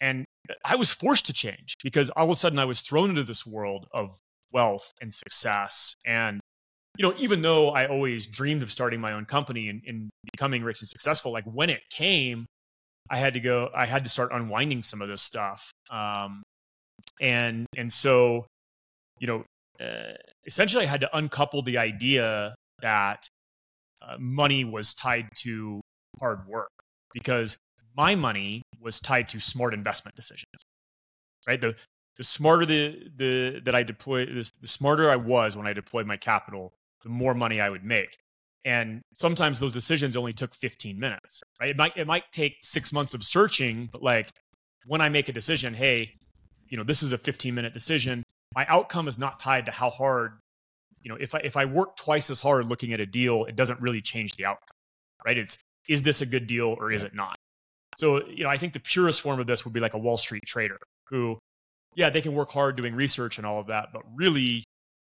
And 0.00 0.24
I 0.64 0.74
was 0.74 0.90
forced 0.90 1.26
to 1.26 1.34
change 1.34 1.74
because 1.84 2.08
all 2.10 2.24
of 2.24 2.30
a 2.30 2.34
sudden 2.34 2.58
I 2.58 2.64
was 2.64 2.80
thrown 2.80 3.10
into 3.10 3.24
this 3.24 3.46
world 3.46 3.86
of 3.92 4.18
wealth 4.50 4.90
and 5.02 5.12
success. 5.12 5.94
And, 6.06 6.40
you 6.96 7.02
know, 7.02 7.14
even 7.18 7.42
though 7.42 7.68
I 7.70 7.86
always 7.86 8.26
dreamed 8.26 8.62
of 8.62 8.72
starting 8.72 9.02
my 9.02 9.12
own 9.12 9.26
company 9.26 9.68
and, 9.68 9.82
and 9.86 10.08
becoming 10.32 10.64
rich 10.64 10.80
and 10.80 10.88
successful, 10.88 11.30
like 11.30 11.44
when 11.44 11.68
it 11.68 11.82
came, 11.90 12.46
I 13.10 13.18
had 13.18 13.34
to 13.34 13.40
go, 13.40 13.68
I 13.76 13.84
had 13.84 14.02
to 14.04 14.10
start 14.10 14.32
unwinding 14.32 14.82
some 14.82 15.02
of 15.02 15.10
this 15.10 15.20
stuff. 15.20 15.70
Um, 15.90 16.42
and, 17.20 17.66
and 17.76 17.92
so, 17.92 18.46
you 19.18 19.26
know, 19.26 19.44
uh, 19.78 20.14
essentially 20.46 20.84
I 20.84 20.88
had 20.88 21.02
to 21.02 21.16
uncouple 21.16 21.60
the 21.60 21.76
idea 21.76 22.54
that 22.80 23.28
uh, 24.06 24.16
money 24.18 24.64
was 24.64 24.94
tied 24.94 25.28
to 25.36 25.80
hard 26.18 26.46
work 26.46 26.70
because 27.12 27.56
my 27.96 28.14
money 28.14 28.62
was 28.80 29.00
tied 29.00 29.28
to 29.28 29.40
smart 29.40 29.74
investment 29.74 30.16
decisions. 30.16 30.64
Right. 31.46 31.60
The 31.60 31.74
the 32.16 32.24
smarter 32.24 32.66
the 32.66 33.10
the 33.16 33.60
that 33.64 33.74
I 33.74 33.82
deploy 33.82 34.26
the 34.26 34.44
smarter 34.64 35.10
I 35.10 35.16
was 35.16 35.56
when 35.56 35.66
I 35.66 35.72
deployed 35.72 36.06
my 36.06 36.16
capital, 36.16 36.72
the 37.02 37.08
more 37.08 37.34
money 37.34 37.60
I 37.60 37.68
would 37.68 37.84
make. 37.84 38.16
And 38.64 39.02
sometimes 39.12 39.58
those 39.58 39.72
decisions 39.72 40.16
only 40.16 40.32
took 40.32 40.54
15 40.54 40.98
minutes. 40.98 41.42
Right. 41.60 41.70
It 41.70 41.76
might 41.76 41.96
it 41.96 42.06
might 42.06 42.24
take 42.32 42.56
six 42.62 42.92
months 42.92 43.14
of 43.14 43.24
searching, 43.24 43.88
but 43.92 44.02
like 44.02 44.30
when 44.86 45.00
I 45.00 45.08
make 45.08 45.28
a 45.28 45.32
decision, 45.32 45.74
hey, 45.74 46.12
you 46.68 46.76
know, 46.76 46.84
this 46.84 47.02
is 47.02 47.12
a 47.12 47.18
15 47.18 47.54
minute 47.54 47.74
decision 47.74 48.24
my 48.54 48.66
outcome 48.68 49.08
is 49.08 49.18
not 49.18 49.38
tied 49.38 49.66
to 49.66 49.72
how 49.72 49.90
hard 49.90 50.38
you 51.02 51.08
know 51.08 51.16
if 51.20 51.34
i 51.34 51.38
if 51.38 51.56
i 51.56 51.64
work 51.64 51.96
twice 51.96 52.30
as 52.30 52.40
hard 52.40 52.66
looking 52.66 52.92
at 52.92 53.00
a 53.00 53.06
deal 53.06 53.44
it 53.44 53.56
doesn't 53.56 53.80
really 53.80 54.00
change 54.00 54.32
the 54.36 54.44
outcome 54.44 54.68
right? 55.24 55.38
It's 55.38 55.58
is 55.88 56.02
this 56.02 56.20
a 56.20 56.26
good 56.26 56.46
deal 56.46 56.76
or 56.78 56.92
is 56.92 57.02
it 57.02 57.14
not? 57.14 57.36
So, 57.96 58.26
you 58.26 58.44
know, 58.44 58.50
I 58.50 58.56
think 58.56 58.72
the 58.72 58.80
purest 58.80 59.20
form 59.20 59.40
of 59.40 59.46
this 59.46 59.64
would 59.64 59.74
be 59.74 59.80
like 59.80 59.94
a 59.94 59.98
Wall 59.98 60.16
Street 60.16 60.44
trader 60.46 60.78
who, 61.08 61.38
yeah, 61.94 62.08
they 62.08 62.20
can 62.20 62.34
work 62.34 62.50
hard 62.50 62.76
doing 62.76 62.94
research 62.94 63.38
and 63.38 63.46
all 63.46 63.60
of 63.60 63.66
that, 63.66 63.88
but 63.92 64.02
really 64.14 64.64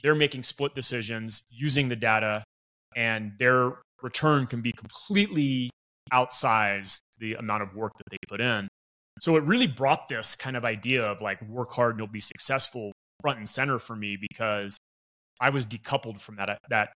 they're 0.02 0.14
making 0.14 0.42
split 0.42 0.74
decisions 0.74 1.44
using 1.50 1.88
the 1.88 1.96
data 1.96 2.42
and 2.96 3.32
their 3.38 3.74
return 4.02 4.46
can 4.46 4.60
be 4.60 4.72
completely 4.72 5.70
outsized 6.12 7.00
the 7.18 7.34
amount 7.34 7.62
of 7.62 7.74
work 7.74 7.92
that 7.98 8.04
they 8.10 8.16
put 8.28 8.40
in. 8.40 8.68
So 9.20 9.36
it 9.36 9.44
really 9.44 9.66
brought 9.68 10.08
this 10.08 10.34
kind 10.34 10.56
of 10.56 10.64
idea 10.64 11.04
of 11.04 11.20
like 11.20 11.40
work 11.42 11.70
hard 11.70 11.92
and 11.92 12.00
you'll 12.00 12.08
be 12.08 12.20
successful 12.20 12.92
front 13.20 13.38
and 13.38 13.48
center 13.48 13.78
for 13.78 13.94
me 13.94 14.16
because 14.16 14.76
I 15.40 15.50
was 15.50 15.66
decoupled 15.66 16.20
from 16.20 16.36
that 16.36 16.58
that 16.70 16.90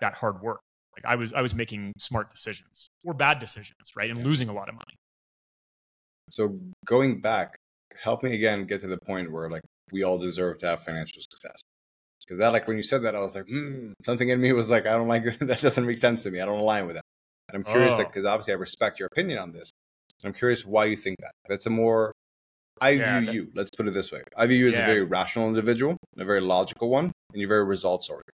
that 0.00 0.14
hard 0.14 0.42
work. 0.42 0.60
Like 0.96 1.10
I 1.10 1.16
was 1.16 1.32
I 1.32 1.40
was 1.40 1.54
making 1.54 1.92
smart 1.98 2.30
decisions 2.30 2.90
or 3.04 3.14
bad 3.14 3.38
decisions, 3.38 3.92
right? 3.96 4.10
And 4.10 4.20
yeah. 4.20 4.26
losing 4.26 4.48
a 4.48 4.54
lot 4.54 4.68
of 4.68 4.74
money. 4.74 4.96
So 6.30 6.58
going 6.84 7.20
back, 7.20 7.56
help 8.00 8.22
me 8.22 8.34
again 8.34 8.66
get 8.66 8.80
to 8.82 8.88
the 8.88 8.98
point 8.98 9.30
where 9.32 9.50
like 9.50 9.62
we 9.92 10.02
all 10.02 10.18
deserve 10.18 10.58
to 10.58 10.66
have 10.66 10.82
financial 10.82 11.22
success. 11.30 11.60
Because 12.26 12.40
that 12.40 12.52
like 12.52 12.68
when 12.68 12.76
you 12.76 12.82
said 12.82 13.02
that, 13.02 13.16
I 13.16 13.20
was 13.20 13.34
like, 13.34 13.46
hmm, 13.48 13.92
something 14.04 14.28
in 14.28 14.40
me 14.40 14.52
was 14.52 14.70
like, 14.70 14.86
I 14.86 14.92
don't 14.92 15.08
like 15.08 15.24
that. 15.40 15.60
Doesn't 15.60 15.86
make 15.86 15.98
sense 15.98 16.22
to 16.24 16.30
me. 16.30 16.40
I 16.40 16.44
don't 16.44 16.60
align 16.60 16.86
with 16.86 16.96
that. 16.96 17.04
And 17.48 17.56
I'm 17.56 17.64
curious, 17.64 17.94
oh. 17.94 17.98
like, 17.98 18.08
because 18.08 18.24
obviously 18.24 18.52
I 18.52 18.56
respect 18.56 19.00
your 19.00 19.08
opinion 19.10 19.38
on 19.38 19.52
this. 19.52 19.70
I'm 20.24 20.32
curious 20.32 20.64
why 20.64 20.84
you 20.84 20.96
think 20.96 21.16
that. 21.20 21.32
That's 21.48 21.66
a 21.66 21.70
more 21.70 22.12
I 22.80 22.90
yeah, 22.90 23.18
view 23.18 23.26
that, 23.26 23.34
you. 23.34 23.48
Let's 23.54 23.70
put 23.76 23.86
it 23.86 23.94
this 23.94 24.10
way. 24.10 24.22
I 24.36 24.46
view 24.46 24.58
you 24.58 24.68
as 24.68 24.74
yeah. 24.74 24.84
a 24.84 24.86
very 24.86 25.02
rational 25.04 25.48
individual, 25.48 25.96
a 26.18 26.24
very 26.24 26.40
logical 26.40 26.88
one, 26.88 27.12
and 27.32 27.40
you're 27.40 27.48
very 27.48 27.64
results 27.64 28.08
oriented. 28.08 28.32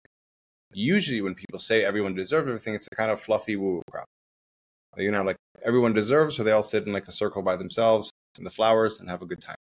Usually, 0.72 1.20
when 1.20 1.34
people 1.34 1.58
say 1.58 1.84
everyone 1.84 2.14
deserves 2.14 2.48
everything, 2.48 2.74
it's 2.74 2.88
a 2.90 2.94
kind 2.94 3.10
of 3.10 3.20
fluffy 3.20 3.56
woo 3.56 3.74
woo 3.74 3.82
crap. 3.90 4.06
You 4.96 5.10
know, 5.10 5.22
like 5.22 5.36
everyone 5.64 5.92
deserves, 5.92 6.36
so 6.36 6.42
they 6.42 6.52
all 6.52 6.62
sit 6.62 6.86
in 6.86 6.92
like 6.92 7.06
a 7.08 7.12
circle 7.12 7.42
by 7.42 7.56
themselves 7.56 8.10
and 8.38 8.46
the 8.46 8.50
flowers 8.50 9.00
and 9.00 9.10
have 9.10 9.22
a 9.22 9.26
good 9.26 9.40
time. 9.40 9.56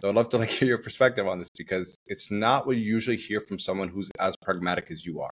So 0.00 0.08
I'd 0.08 0.14
love 0.14 0.28
to 0.30 0.38
like 0.38 0.48
hear 0.58 0.68
your 0.68 0.78
perspective 0.78 1.26
on 1.26 1.38
this 1.38 1.48
because 1.56 1.96
it's 2.06 2.30
not 2.30 2.66
what 2.66 2.76
you 2.76 2.82
usually 2.82 3.16
hear 3.16 3.40
from 3.40 3.58
someone 3.58 3.88
who's 3.88 4.10
as 4.20 4.36
pragmatic 4.36 4.90
as 4.90 5.04
you 5.04 5.20
are. 5.20 5.30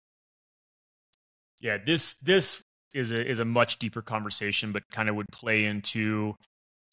Yeah, 1.61 1.79
this 1.85 2.15
this 2.15 2.63
is 2.95 3.13
a 3.13 3.27
is 3.27 3.39
a 3.39 3.45
much 3.45 3.79
deeper 3.79 4.03
conversation, 4.03 4.73
but 4.73 4.83
kind 4.91 5.09
of 5.09 5.17
would 5.17 5.29
play 5.33 5.65
into 5.65 6.35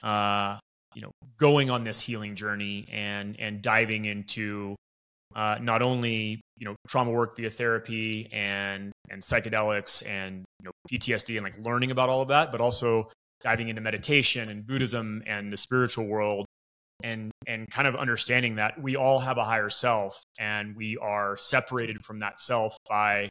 uh, 0.01 0.57
you 0.95 1.01
know 1.01 1.11
going 1.37 1.69
on 1.69 1.83
this 1.83 2.01
healing 2.01 2.35
journey 2.35 2.87
and 2.91 3.39
and 3.39 3.61
diving 3.61 4.05
into 4.05 4.75
uh, 5.35 5.57
not 5.61 5.81
only 5.81 6.41
you 6.57 6.65
know 6.65 6.75
trauma 6.87 7.11
work 7.11 7.35
via 7.35 7.49
therapy 7.49 8.29
and 8.31 8.91
and 9.09 9.21
psychedelics 9.21 10.07
and 10.07 10.45
you 10.59 10.65
know 10.65 10.71
PTSD 10.91 11.35
and 11.37 11.43
like 11.43 11.57
learning 11.59 11.91
about 11.91 12.09
all 12.09 12.21
of 12.21 12.27
that, 12.27 12.51
but 12.51 12.61
also 12.61 13.09
diving 13.41 13.69
into 13.69 13.81
meditation 13.81 14.49
and 14.49 14.65
Buddhism 14.65 15.21
and 15.25 15.51
the 15.51 15.57
spiritual 15.57 16.05
world 16.05 16.45
and 17.03 17.31
and 17.47 17.69
kind 17.69 17.87
of 17.87 17.95
understanding 17.95 18.55
that 18.55 18.81
we 18.81 18.95
all 18.95 19.19
have 19.19 19.37
a 19.37 19.43
higher 19.43 19.69
self 19.69 20.21
and 20.39 20.75
we 20.75 20.97
are 20.97 21.35
separated 21.35 22.05
from 22.05 22.19
that 22.19 22.39
self 22.39 22.77
by 22.89 23.27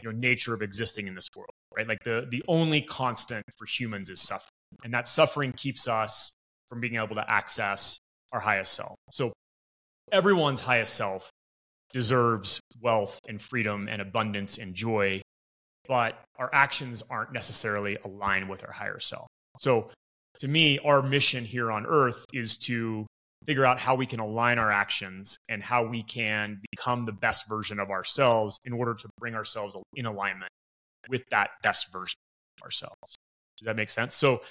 you 0.00 0.04
know 0.04 0.12
nature 0.12 0.54
of 0.54 0.62
existing 0.62 1.08
in 1.08 1.14
this 1.14 1.26
world 1.34 1.50
right? 1.78 1.86
Like 1.86 2.02
the 2.04 2.26
the 2.30 2.42
only 2.48 2.82
constant 2.82 3.44
for 3.56 3.66
humans 3.66 4.10
is 4.10 4.20
suffering. 4.20 4.50
And 4.84 4.92
that 4.92 5.08
suffering 5.08 5.52
keeps 5.52 5.88
us 5.88 6.32
from 6.68 6.80
being 6.80 6.96
able 6.96 7.14
to 7.16 7.24
access 7.32 7.98
our 8.32 8.40
highest 8.40 8.74
self. 8.74 8.94
So 9.10 9.32
everyone's 10.12 10.60
highest 10.60 10.94
self 10.94 11.30
deserves 11.92 12.60
wealth 12.80 13.18
and 13.28 13.40
freedom 13.40 13.88
and 13.88 14.02
abundance 14.02 14.58
and 14.58 14.74
joy, 14.74 15.22
but 15.86 16.22
our 16.38 16.50
actions 16.52 17.02
aren't 17.10 17.32
necessarily 17.32 17.96
aligned 18.04 18.48
with 18.48 18.64
our 18.64 18.72
higher 18.72 19.00
self. 19.00 19.26
So 19.58 19.90
to 20.38 20.48
me, 20.48 20.78
our 20.80 21.02
mission 21.02 21.44
here 21.44 21.72
on 21.72 21.86
earth 21.86 22.24
is 22.32 22.56
to 22.58 23.06
figure 23.46 23.64
out 23.64 23.78
how 23.78 23.94
we 23.94 24.04
can 24.04 24.20
align 24.20 24.58
our 24.58 24.70
actions 24.70 25.38
and 25.48 25.62
how 25.62 25.84
we 25.84 26.02
can 26.02 26.60
become 26.70 27.06
the 27.06 27.12
best 27.12 27.48
version 27.48 27.80
of 27.80 27.90
ourselves 27.90 28.58
in 28.64 28.72
order 28.72 28.94
to 28.94 29.08
bring 29.18 29.34
ourselves 29.34 29.76
in 29.94 30.06
alignment 30.06 30.50
with 31.08 31.22
that 31.30 31.50
best 31.62 31.90
version 31.90 32.18
of 32.58 32.64
ourselves. 32.64 33.16
Does 33.56 33.64
that 33.64 33.76
make 33.76 33.90
sense? 33.90 34.14
So 34.14 34.42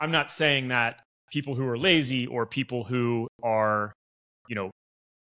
I'm 0.00 0.10
not 0.10 0.30
saying 0.30 0.68
that 0.68 1.00
people 1.30 1.54
who 1.54 1.66
are 1.66 1.78
lazy 1.78 2.26
or 2.26 2.46
people 2.46 2.84
who 2.84 3.28
are, 3.42 3.92
you 4.48 4.54
know, 4.54 4.70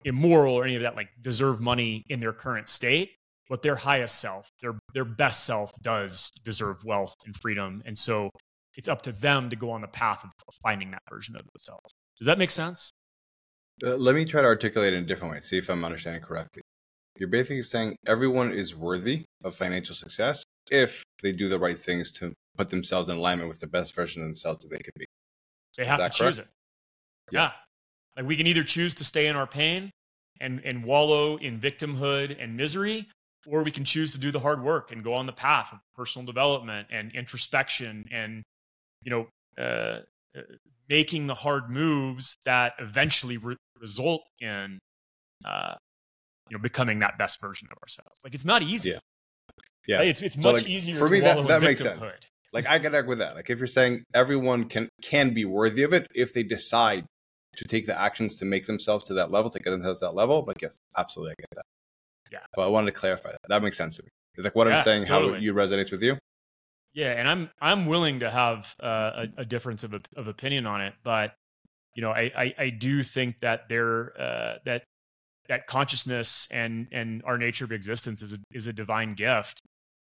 immoral 0.05 0.55
or 0.55 0.65
any 0.65 0.77
of 0.77 0.83
that, 0.83 0.97
like 0.97 1.11
deserve 1.21 1.61
money 1.61 2.03
in 2.09 2.21
their 2.21 2.33
current 2.33 2.69
state. 2.69 3.13
But 3.49 3.63
their 3.63 3.75
highest 3.75 4.21
self, 4.21 4.49
their 4.63 4.79
their 4.95 5.05
best 5.05 5.45
self, 5.45 5.73
does 5.83 6.31
deserve 6.45 6.85
wealth 6.85 7.17
and 7.27 7.37
freedom, 7.37 7.83
and 7.85 7.99
so 7.99 8.31
it's 8.77 8.89
up 8.89 9.03
to 9.03 9.13
them 9.13 9.51
to 9.51 9.57
go 9.57 9.73
on 9.73 9.81
the 9.81 9.89
path 9.89 10.25
of 10.25 10.55
finding 10.63 10.93
that 10.93 11.03
version 11.11 11.35
of 11.35 11.43
themselves. 11.53 11.93
Does 12.17 12.27
that 12.27 12.39
make 12.39 12.51
sense? 12.51 12.93
Uh, 13.85 13.97
let 13.97 14.15
me 14.15 14.25
try 14.25 14.41
to 14.41 14.47
articulate 14.47 14.95
it 14.95 14.99
in 14.99 15.05
a 15.05 15.07
different 15.07 15.35
way. 15.35 15.41
See 15.41 15.59
if 15.59 15.69
I'm 15.69 15.85
understanding 15.85 16.23
correctly. 16.23 16.63
You're 17.19 17.29
basically 17.29 17.63
saying 17.63 17.97
everyone 18.07 18.53
is 18.53 18.77
worthy 18.77 19.25
of 19.43 19.57
financial 19.57 19.95
success 19.95 20.45
if 20.71 21.03
they 21.23 21.33
do 21.33 21.49
the 21.49 21.59
right 21.59 21.79
things 21.79 22.13
to 22.13 22.33
put 22.57 22.71
themselves 22.71 23.09
in 23.09 23.17
alignment 23.17 23.49
with 23.49 23.59
the 23.59 23.67
best 23.67 23.95
version 23.95 24.23
of 24.23 24.29
themselves 24.29 24.63
that 24.63 24.71
they 24.71 24.83
could 24.83 24.95
be. 24.97 25.07
They 25.77 25.85
have 25.85 25.99
to 25.99 26.05
correct? 26.05 26.17
choose 26.17 26.39
it. 26.39 26.47
Yeah. 27.31 27.41
yeah. 27.41 27.53
Like 28.17 28.27
we 28.27 28.37
can 28.37 28.47
either 28.47 28.65
choose 28.65 28.95
to 28.95 29.05
stay 29.05 29.27
in 29.27 29.37
our 29.37 29.47
pain 29.47 29.91
and, 30.41 30.61
and 30.65 30.85
wallow 30.85 31.37
in 31.37 31.59
victimhood 31.59 32.37
and 32.41 32.57
misery, 32.57 33.09
or 33.47 33.63
we 33.63 33.71
can 33.71 33.85
choose 33.85 34.13
to 34.13 34.19
do 34.19 34.31
the 34.31 34.41
hard 34.41 34.63
work 34.63 34.93
and 34.93 35.05
go 35.05 35.15
on 35.15 35.27
the 35.27 35.33
path 35.33 35.71
of 35.73 35.79
personal 35.95 36.27
development 36.27 36.89
and 36.91 37.13
introspection 37.13 38.05
and, 38.11 38.43
you 39.03 39.11
know, 39.11 39.27
uh, 39.59 40.01
uh 40.37 40.43
making 40.89 41.29
the 41.29 41.35
hard 41.35 41.71
moves 41.71 42.37
that 42.45 42.73
eventually 42.81 43.37
re- 43.37 43.57
result 43.81 44.23
in, 44.41 44.79
uh, 45.45 45.75
you 46.51 46.57
know, 46.57 46.61
becoming 46.61 46.99
that 46.99 47.17
best 47.17 47.41
version 47.41 47.69
of 47.71 47.79
ourselves. 47.81 48.19
Like 48.25 48.35
it's 48.35 48.45
not 48.45 48.63
easy. 48.63 48.91
Yeah. 48.91 48.99
Yeah. 49.87 50.03
It's, 50.03 50.21
it's 50.21 50.37
much 50.37 50.57
like, 50.57 50.69
easier 50.69 50.97
for 50.97 51.07
me, 51.07 51.21
that, 51.21 51.47
that 51.47 51.63
makes 51.63 51.83
sense. 51.83 52.01
Like 52.53 52.67
I 52.67 52.79
connect 52.79 53.07
with 53.07 53.19
that. 53.19 53.35
Like 53.35 53.51
if 53.51 53.59
you're 53.59 53.69
saying 53.69 54.05
everyone 54.15 54.69
can 54.69 54.89
can 55.03 55.35
be 55.35 55.45
worthy 55.45 55.83
of 55.83 55.93
it 55.93 56.07
if 56.15 56.33
they 56.33 56.43
decide 56.43 57.07
to 57.57 57.65
take 57.65 57.87
the 57.87 57.99
actions 57.99 58.39
to 58.39 58.45
make 58.45 58.67
themselves 58.67 59.05
to 59.05 59.15
that 59.15 59.31
level, 59.31 59.51
to 59.51 59.59
get 59.59 59.71
themselves 59.71 60.01
to 60.01 60.07
that 60.07 60.15
level. 60.15 60.45
Like 60.47 60.63
yes, 60.63 60.79
absolutely, 60.97 61.33
I 61.33 61.43
get 61.43 61.49
that. 61.57 61.65
Yeah. 62.33 62.39
But 62.55 62.63
I 62.63 62.67
wanted 62.69 62.87
to 62.87 62.99
clarify 62.99 63.33
that. 63.33 63.41
That 63.49 63.63
makes 63.63 63.77
sense 63.77 63.97
to 63.97 64.03
me. 64.03 64.09
Like 64.39 64.55
what 64.55 64.67
yeah, 64.67 64.77
I'm 64.77 64.83
saying, 64.83 65.05
totally. 65.05 65.35
how 65.35 65.39
you 65.39 65.53
resonates 65.53 65.91
with 65.91 66.03
you. 66.03 66.17
Yeah, 66.93 67.13
and 67.13 67.29
I'm 67.29 67.51
I'm 67.61 67.87
willing 67.87 68.21
to 68.21 68.31
have 68.31 68.75
uh, 68.83 69.27
a, 69.37 69.43
a, 69.43 69.45
difference 69.45 69.85
of 69.85 69.95
of 70.17 70.29
opinion 70.29 70.67
on 70.67 70.81
it, 70.81 70.95
but 71.05 71.35
you 71.95 72.03
know, 72.03 72.11
I 72.11 72.33
I, 72.37 72.55
I 72.59 72.71
do 72.71 73.03
think 73.03 73.41
that 73.41 73.69
there 73.69 74.21
uh, 74.21 74.59
that 74.65 74.85
that 75.49 75.67
consciousness 75.67 76.49
and 76.51 76.89
and 76.91 77.23
our 77.25 77.39
nature 77.39 77.65
of 77.65 77.73
existence 77.73 78.23
is 78.23 78.33
a, 78.33 78.39
is 78.53 78.67
a 78.67 78.73
divine 78.73 79.15
gift, 79.15 79.63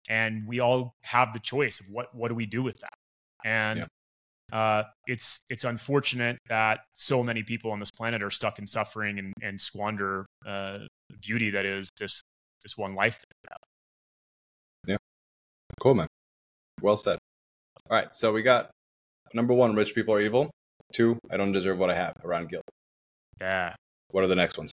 and 0.08 0.46
we 0.46 0.60
all 0.60 0.94
have 1.02 1.32
the 1.32 1.40
choice 1.40 1.80
of 1.80 1.86
what 1.90 2.14
what 2.14 2.28
do 2.28 2.34
we 2.34 2.46
do 2.46 2.62
with 2.62 2.78
that? 2.80 2.94
And 3.44 3.86
yeah. 4.52 4.58
uh, 4.58 4.84
it's 5.06 5.44
it's 5.48 5.64
unfortunate 5.64 6.38
that 6.48 6.80
so 6.92 7.22
many 7.22 7.42
people 7.42 7.70
on 7.70 7.78
this 7.78 7.90
planet 7.90 8.22
are 8.22 8.30
stuck 8.30 8.58
in 8.58 8.66
suffering 8.66 9.18
and, 9.18 9.32
and 9.42 9.60
squander 9.60 10.26
uh, 10.46 10.78
beauty 11.20 11.50
that 11.50 11.64
is 11.64 11.90
this 11.98 12.20
this 12.62 12.76
one 12.76 12.94
life 12.94 13.24
yeah. 14.86 14.96
Cool 15.80 15.94
man. 15.94 16.08
Well 16.80 16.96
said. 16.96 17.18
All 17.90 17.96
right 17.96 18.14
so 18.14 18.32
we 18.32 18.42
got 18.42 18.70
number 19.34 19.54
one 19.54 19.74
rich 19.74 19.94
people 19.94 20.14
are 20.14 20.20
evil. 20.20 20.50
Two 20.92 21.18
i 21.30 21.36
don't 21.36 21.52
deserve 21.52 21.78
what 21.78 21.90
i 21.90 21.94
have 21.94 22.14
around 22.24 22.48
guilt. 22.48 22.64
Yeah. 23.40 23.74
What 24.10 24.24
are 24.24 24.28
the 24.28 24.36
next 24.36 24.58
ones? 24.58 24.70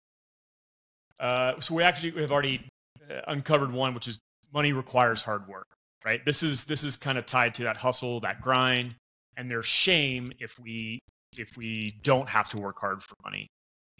Uh, 1.19 1.61
so 1.61 1.75
we 1.75 1.83
actually 1.83 2.21
have 2.21 2.33
already 2.33 2.67
uh, 3.11 3.21
uncovered 3.29 3.73
one 3.73 3.95
which 3.95 4.09
is 4.09 4.19
money 4.55 4.73
requires 4.73 5.21
hard 5.23 5.47
work, 5.49 5.67
right? 6.05 6.25
This 6.25 6.43
is 6.43 6.65
this 6.65 6.85
is 6.85 6.97
kind 6.97 7.19
of 7.19 7.27
tied 7.27 7.55
to 7.57 7.65
that 7.65 7.77
hustle, 7.77 8.21
that 8.21 8.41
grind, 8.41 8.95
and 9.37 9.51
there's 9.51 9.67
shame 9.67 10.33
if 10.39 10.59
we 10.59 11.01
if 11.37 11.57
we 11.57 11.99
don't 12.03 12.29
have 12.29 12.49
to 12.51 12.59
work 12.59 12.79
hard 12.79 13.03
for 13.03 13.17
money. 13.25 13.49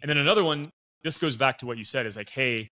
And 0.01 0.09
then 0.09 0.17
another 0.17 0.43
one, 0.43 0.69
this 1.03 1.17
goes 1.17 1.35
back 1.35 1.57
to 1.59 1.65
what 1.65 1.77
you 1.77 1.83
said 1.83 2.05
is 2.05 2.15
like, 2.15 2.29
hey, 2.29 2.69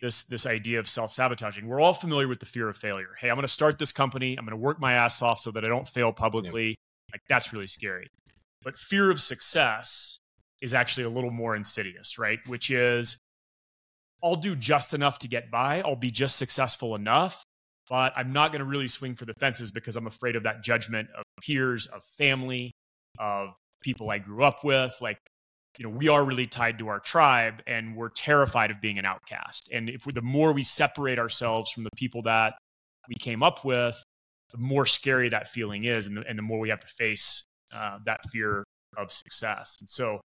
this 0.00 0.24
this 0.24 0.46
idea 0.46 0.78
of 0.78 0.88
self-sabotaging. 0.88 1.66
We're 1.66 1.80
all 1.80 1.94
familiar 1.94 2.28
with 2.28 2.40
the 2.40 2.46
fear 2.46 2.68
of 2.68 2.76
failure. 2.76 3.14
Hey, 3.18 3.30
I'm 3.30 3.36
going 3.36 3.42
to 3.42 3.52
start 3.52 3.78
this 3.78 3.92
company, 3.92 4.36
I'm 4.36 4.44
going 4.44 4.50
to 4.58 4.62
work 4.62 4.80
my 4.80 4.92
ass 4.92 5.22
off 5.22 5.38
so 5.38 5.50
that 5.52 5.64
I 5.64 5.68
don't 5.68 5.88
fail 5.88 6.12
publicly. 6.12 6.68
Yeah. 6.68 6.74
Like 7.12 7.22
that's 7.28 7.52
really 7.52 7.66
scary. 7.66 8.08
But 8.62 8.76
fear 8.76 9.10
of 9.10 9.20
success 9.20 10.18
is 10.60 10.74
actually 10.74 11.04
a 11.04 11.10
little 11.10 11.30
more 11.30 11.56
insidious, 11.56 12.18
right? 12.18 12.38
Which 12.46 12.70
is 12.70 13.18
I'll 14.22 14.36
do 14.36 14.54
just 14.54 14.94
enough 14.94 15.18
to 15.20 15.28
get 15.28 15.50
by. 15.50 15.82
I'll 15.84 15.96
be 15.96 16.10
just 16.10 16.36
successful 16.36 16.94
enough, 16.94 17.42
but 17.90 18.12
I'm 18.16 18.32
not 18.32 18.52
going 18.52 18.60
to 18.60 18.64
really 18.64 18.88
swing 18.88 19.14
for 19.14 19.24
the 19.24 19.34
fences 19.40 19.72
because 19.72 19.96
I'm 19.96 20.06
afraid 20.06 20.36
of 20.36 20.44
that 20.44 20.62
judgment 20.62 21.08
of 21.16 21.24
peers, 21.42 21.86
of 21.86 22.02
family, 22.16 22.72
of 23.18 23.50
people 23.82 24.10
I 24.10 24.18
grew 24.18 24.44
up 24.44 24.64
with. 24.64 24.96
Like, 25.00 25.18
you 25.78 25.84
know, 25.84 25.90
we 25.90 26.08
are 26.08 26.24
really 26.24 26.46
tied 26.46 26.78
to 26.78 26.88
our 26.88 27.00
tribe 27.00 27.62
and 27.66 27.96
we're 27.96 28.10
terrified 28.10 28.70
of 28.70 28.80
being 28.80 28.98
an 28.98 29.04
outcast. 29.04 29.68
And 29.72 29.88
if 29.88 30.06
we, 30.06 30.12
the 30.12 30.22
more 30.22 30.52
we 30.52 30.62
separate 30.62 31.18
ourselves 31.18 31.70
from 31.70 31.82
the 31.82 31.90
people 31.96 32.22
that 32.22 32.54
we 33.08 33.14
came 33.16 33.42
up 33.42 33.64
with, 33.64 34.00
the 34.52 34.58
more 34.58 34.86
scary 34.86 35.30
that 35.30 35.48
feeling 35.48 35.84
is 35.84 36.06
and 36.06 36.18
the, 36.18 36.24
and 36.28 36.38
the 36.38 36.42
more 36.42 36.60
we 36.60 36.68
have 36.68 36.80
to 36.80 36.86
face 36.86 37.44
uh, 37.74 37.98
that 38.04 38.20
fear 38.30 38.64
of 38.96 39.10
success. 39.10 39.78
And 39.80 39.88
so, 39.88 40.20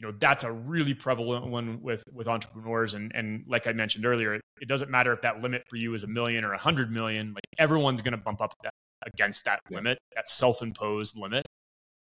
you 0.00 0.06
know, 0.06 0.14
that's 0.18 0.44
a 0.44 0.50
really 0.50 0.94
prevalent 0.94 1.46
one 1.46 1.82
with 1.82 2.02
with 2.14 2.26
entrepreneurs. 2.26 2.94
And 2.94 3.12
and 3.14 3.44
like 3.46 3.66
I 3.66 3.72
mentioned 3.72 4.06
earlier, 4.06 4.34
it, 4.34 4.66
doesn't 4.66 4.90
matter 4.90 5.12
if 5.12 5.20
that 5.20 5.42
limit 5.42 5.62
for 5.68 5.76
you 5.76 5.92
is 5.92 6.04
a 6.04 6.06
million 6.06 6.42
or 6.42 6.54
a 6.54 6.58
hundred 6.58 6.90
million. 6.90 7.34
Like 7.34 7.44
everyone's 7.58 8.00
going 8.00 8.12
to 8.12 8.18
bump 8.18 8.40
up 8.40 8.54
that, 8.62 8.72
against 9.06 9.44
that 9.44 9.60
yeah. 9.68 9.76
limit, 9.76 9.98
that 10.16 10.26
self-imposed 10.26 11.18
limit. 11.18 11.44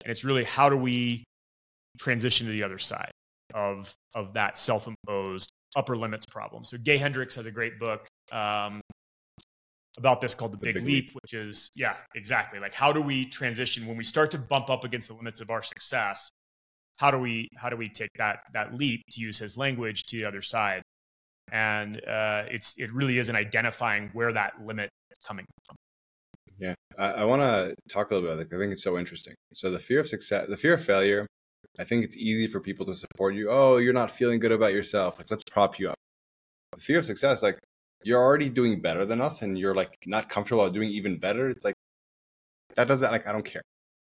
And 0.04 0.12
it's 0.12 0.24
really 0.24 0.44
how 0.44 0.70
do 0.70 0.78
we 0.78 1.24
transition 1.98 2.46
to 2.46 2.54
the 2.54 2.62
other 2.62 2.78
side 2.78 3.12
of 3.56 3.92
of 4.14 4.34
that 4.34 4.60
self-imposed 4.60 5.50
upper 5.76 5.98
limits 5.98 6.28
problem. 6.28 6.64
So 6.64 6.78
Gay 6.78 6.98
Hendricks 6.98 7.34
has 7.36 7.48
a 7.48 7.52
great 7.52 7.80
book 7.80 8.08
um, 8.32 8.82
about 9.98 10.22
this 10.22 10.36
called 10.36 10.54
the, 10.54 10.58
the 10.58 10.66
big, 10.68 10.76
big 10.76 10.84
leap, 10.84 11.06
leap, 11.08 11.16
which 11.24 11.34
is 11.34 11.72
yeah, 11.76 11.96
exactly 12.14 12.60
like 12.60 12.76
how 12.76 12.94
do 12.94 13.02
we 13.02 13.26
transition 13.26 13.88
when 13.88 13.98
we 13.98 14.04
start 14.04 14.30
to 14.30 14.38
bump 14.38 14.70
up 14.70 14.84
against 14.84 15.08
the 15.08 15.16
limits 15.16 15.42
of 15.42 15.50
our 15.50 15.64
success? 15.64 16.30
How 17.00 17.12
do 17.12 17.18
we 17.18 17.48
how 17.56 17.70
do 17.70 17.78
we 17.78 17.88
take 17.88 18.12
that 18.18 18.40
that 18.54 18.76
leap 18.76 19.02
to 19.12 19.22
use 19.22 19.38
his 19.38 19.56
language 19.58 20.04
to 20.08 20.18
the 20.18 20.26
other 20.26 20.42
side? 20.42 20.82
And 21.52 21.98
uh, 22.06 22.44
it's 22.52 22.78
it 22.78 22.92
really 22.94 23.18
is 23.18 23.30
in 23.30 23.36
identifying 23.38 24.10
where 24.12 24.34
that 24.34 24.54
limit 24.66 24.90
is 25.10 25.18
coming 25.26 25.46
from. 25.66 25.78
Yeah, 26.58 26.74
I, 26.98 27.22
I 27.22 27.24
want 27.24 27.42
to 27.42 27.74
talk 27.90 28.12
a 28.12 28.16
little 28.16 28.30
bit 28.30 28.34
about. 28.34 28.54
I 28.54 28.60
think 28.60 28.74
it's 28.74 28.84
so 28.84 28.98
interesting. 28.98 29.34
So 29.54 29.72
the 29.72 29.80
fear 29.80 30.02
of 30.02 30.10
success, 30.10 30.48
the 30.50 30.58
fear 30.58 30.74
of 30.74 30.84
failure. 30.84 31.26
I 31.80 31.86
think 31.86 32.04
it's 32.04 32.18
easy 32.18 32.48
for 32.48 32.60
people 32.60 32.86
to 32.88 32.94
support 32.94 33.34
you. 33.34 33.50
Oh, 33.50 33.78
you're 33.78 33.94
not 33.94 34.12
feeling 34.12 34.40
good 34.40 34.52
about 34.52 34.74
yourself. 34.74 35.18
Like 35.18 35.32
let's 35.32 35.44
prop 35.50 35.80
you 35.80 35.90
up. 35.90 35.96
The 36.76 36.82
fear 36.82 37.00
of 37.00 37.06
success, 37.06 37.42
like 37.42 37.58
you're 38.04 38.22
already 38.22 38.50
doing 38.50 38.82
better 38.82 39.06
than 39.06 39.22
us 39.22 39.42
and 39.42 39.58
you're 39.58 39.76
like 39.76 39.96
not 40.06 40.28
comfortable 40.28 40.70
doing 40.70 40.90
even 40.90 41.18
better, 41.18 41.50
it's 41.50 41.64
like 41.64 41.76
that 42.76 42.90
doesn't 42.90 43.10
like 43.10 43.26
I 43.26 43.32
don't 43.32 43.46
care. 43.46 43.62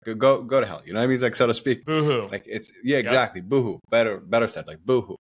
Go 0.08 0.16
go, 0.16 0.42
go 0.42 0.62
to 0.62 0.66
hell. 0.66 0.82
You 0.86 0.94
know 0.94 1.00
what 1.00 1.04
I 1.04 1.08
mean? 1.08 1.16
It's 1.16 1.24
like 1.24 1.36
so 1.36 1.48
to 1.48 1.54
speak. 1.54 1.86
Boohoo. 1.86 2.30
Like 2.30 2.46
it's 2.48 2.72
yeah, 2.84 2.98
exactly. 2.98 3.42
Yep. 3.42 3.50
Boohoo. 3.50 3.80
Better 3.90 4.20
better 4.20 4.48
said, 4.48 4.66
like 4.66 4.80
boohoo. 4.86 5.18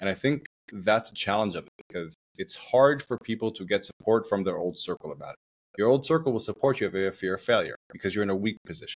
And 0.00 0.10
I 0.10 0.14
think 0.14 0.46
that's 0.72 1.10
a 1.12 1.14
challenge 1.14 1.54
of 1.54 1.64
it 1.64 1.72
because 1.88 2.14
it's 2.36 2.56
hard 2.56 3.02
for 3.02 3.18
people 3.18 3.52
to 3.52 3.64
get 3.64 3.84
support 3.84 4.28
from 4.28 4.42
their 4.42 4.58
old 4.58 4.78
circle 4.78 5.12
about 5.12 5.34
it. 5.34 5.38
Your 5.78 5.88
old 5.88 6.04
circle 6.04 6.32
will 6.32 6.40
support 6.40 6.80
you 6.80 6.88
if 6.88 6.94
you 6.94 7.04
have 7.04 7.14
fear 7.14 7.34
of 7.34 7.40
failure 7.40 7.76
because 7.92 8.14
you're 8.14 8.24
in 8.24 8.30
a 8.30 8.36
weak 8.36 8.56
position. 8.66 8.96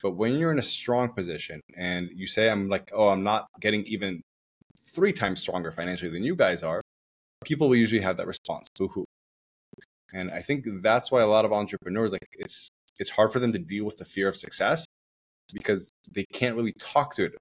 But 0.00 0.12
when 0.12 0.38
you're 0.38 0.52
in 0.52 0.58
a 0.58 0.62
strong 0.62 1.12
position 1.12 1.60
and 1.76 2.08
you 2.14 2.26
say, 2.26 2.48
I'm 2.48 2.68
like, 2.68 2.90
oh, 2.94 3.08
I'm 3.08 3.22
not 3.22 3.46
getting 3.60 3.84
even 3.84 4.22
three 4.94 5.12
times 5.12 5.40
stronger 5.40 5.70
financially 5.70 6.10
than 6.10 6.24
you 6.24 6.34
guys 6.34 6.62
are, 6.62 6.80
people 7.44 7.68
will 7.68 7.76
usually 7.76 8.00
have 8.00 8.16
that 8.16 8.26
response, 8.26 8.68
boohoo. 8.78 9.04
And 10.12 10.30
I 10.30 10.42
think 10.42 10.64
that's 10.82 11.12
why 11.12 11.20
a 11.20 11.26
lot 11.26 11.44
of 11.44 11.52
entrepreneurs 11.52 12.12
like 12.12 12.26
it's 12.32 12.68
it's 12.98 13.10
hard 13.10 13.32
for 13.32 13.38
them 13.38 13.52
to 13.52 13.58
deal 13.58 13.84
with 13.84 13.96
the 13.96 14.04
fear 14.04 14.28
of 14.28 14.36
success 14.36 14.84
because 15.52 15.90
they 16.12 16.24
can't 16.32 16.56
really 16.56 16.72
talk 16.78 17.14
to 17.16 17.24
it 17.24 17.32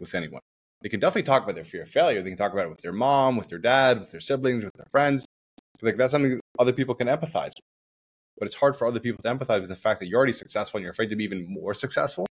with 0.00 0.14
anyone. 0.14 0.40
They 0.82 0.88
can 0.88 1.00
definitely 1.00 1.22
talk 1.22 1.42
about 1.44 1.54
their 1.54 1.64
fear 1.64 1.82
of 1.82 1.88
failure. 1.88 2.22
They 2.22 2.30
can 2.30 2.36
talk 2.36 2.52
about 2.52 2.66
it 2.66 2.70
with 2.70 2.82
their 2.82 2.92
mom, 2.92 3.36
with 3.36 3.48
their 3.48 3.58
dad, 3.58 4.00
with 4.00 4.10
their 4.10 4.20
siblings, 4.20 4.64
with 4.64 4.72
their 4.74 4.86
friends. 4.90 5.24
Like 5.82 5.96
that's 5.96 6.12
something 6.12 6.32
that 6.32 6.40
other 6.58 6.72
people 6.72 6.94
can 6.94 7.08
empathize 7.08 7.46
with. 7.46 7.64
But 8.38 8.46
it's 8.46 8.56
hard 8.56 8.76
for 8.76 8.86
other 8.86 9.00
people 9.00 9.22
to 9.22 9.28
empathize 9.28 9.60
with 9.60 9.68
the 9.68 9.76
fact 9.76 10.00
that 10.00 10.08
you're 10.08 10.18
already 10.18 10.32
successful 10.32 10.78
and 10.78 10.82
you're 10.82 10.90
afraid 10.90 11.10
to 11.10 11.16
be 11.16 11.24
even 11.24 11.46
more 11.48 11.72
successful. 11.74 12.26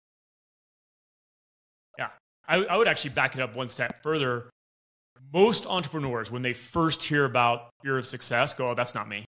Yeah. 1.97 2.09
I, 2.47 2.57
I 2.65 2.77
would 2.77 2.87
actually 2.87 3.11
back 3.11 3.35
it 3.35 3.41
up 3.41 3.55
one 3.55 3.69
step 3.69 4.03
further 4.03 4.49
most 5.33 5.65
entrepreneurs, 5.65 6.29
when 6.29 6.41
they 6.41 6.53
first 6.53 7.01
hear 7.01 7.25
about 7.25 7.69
fear 7.81 7.97
of 7.97 8.05
success, 8.05 8.53
go, 8.53 8.69
"Oh, 8.71 8.75
that's 8.75 8.93
not 8.93 9.07
me. 9.07 9.25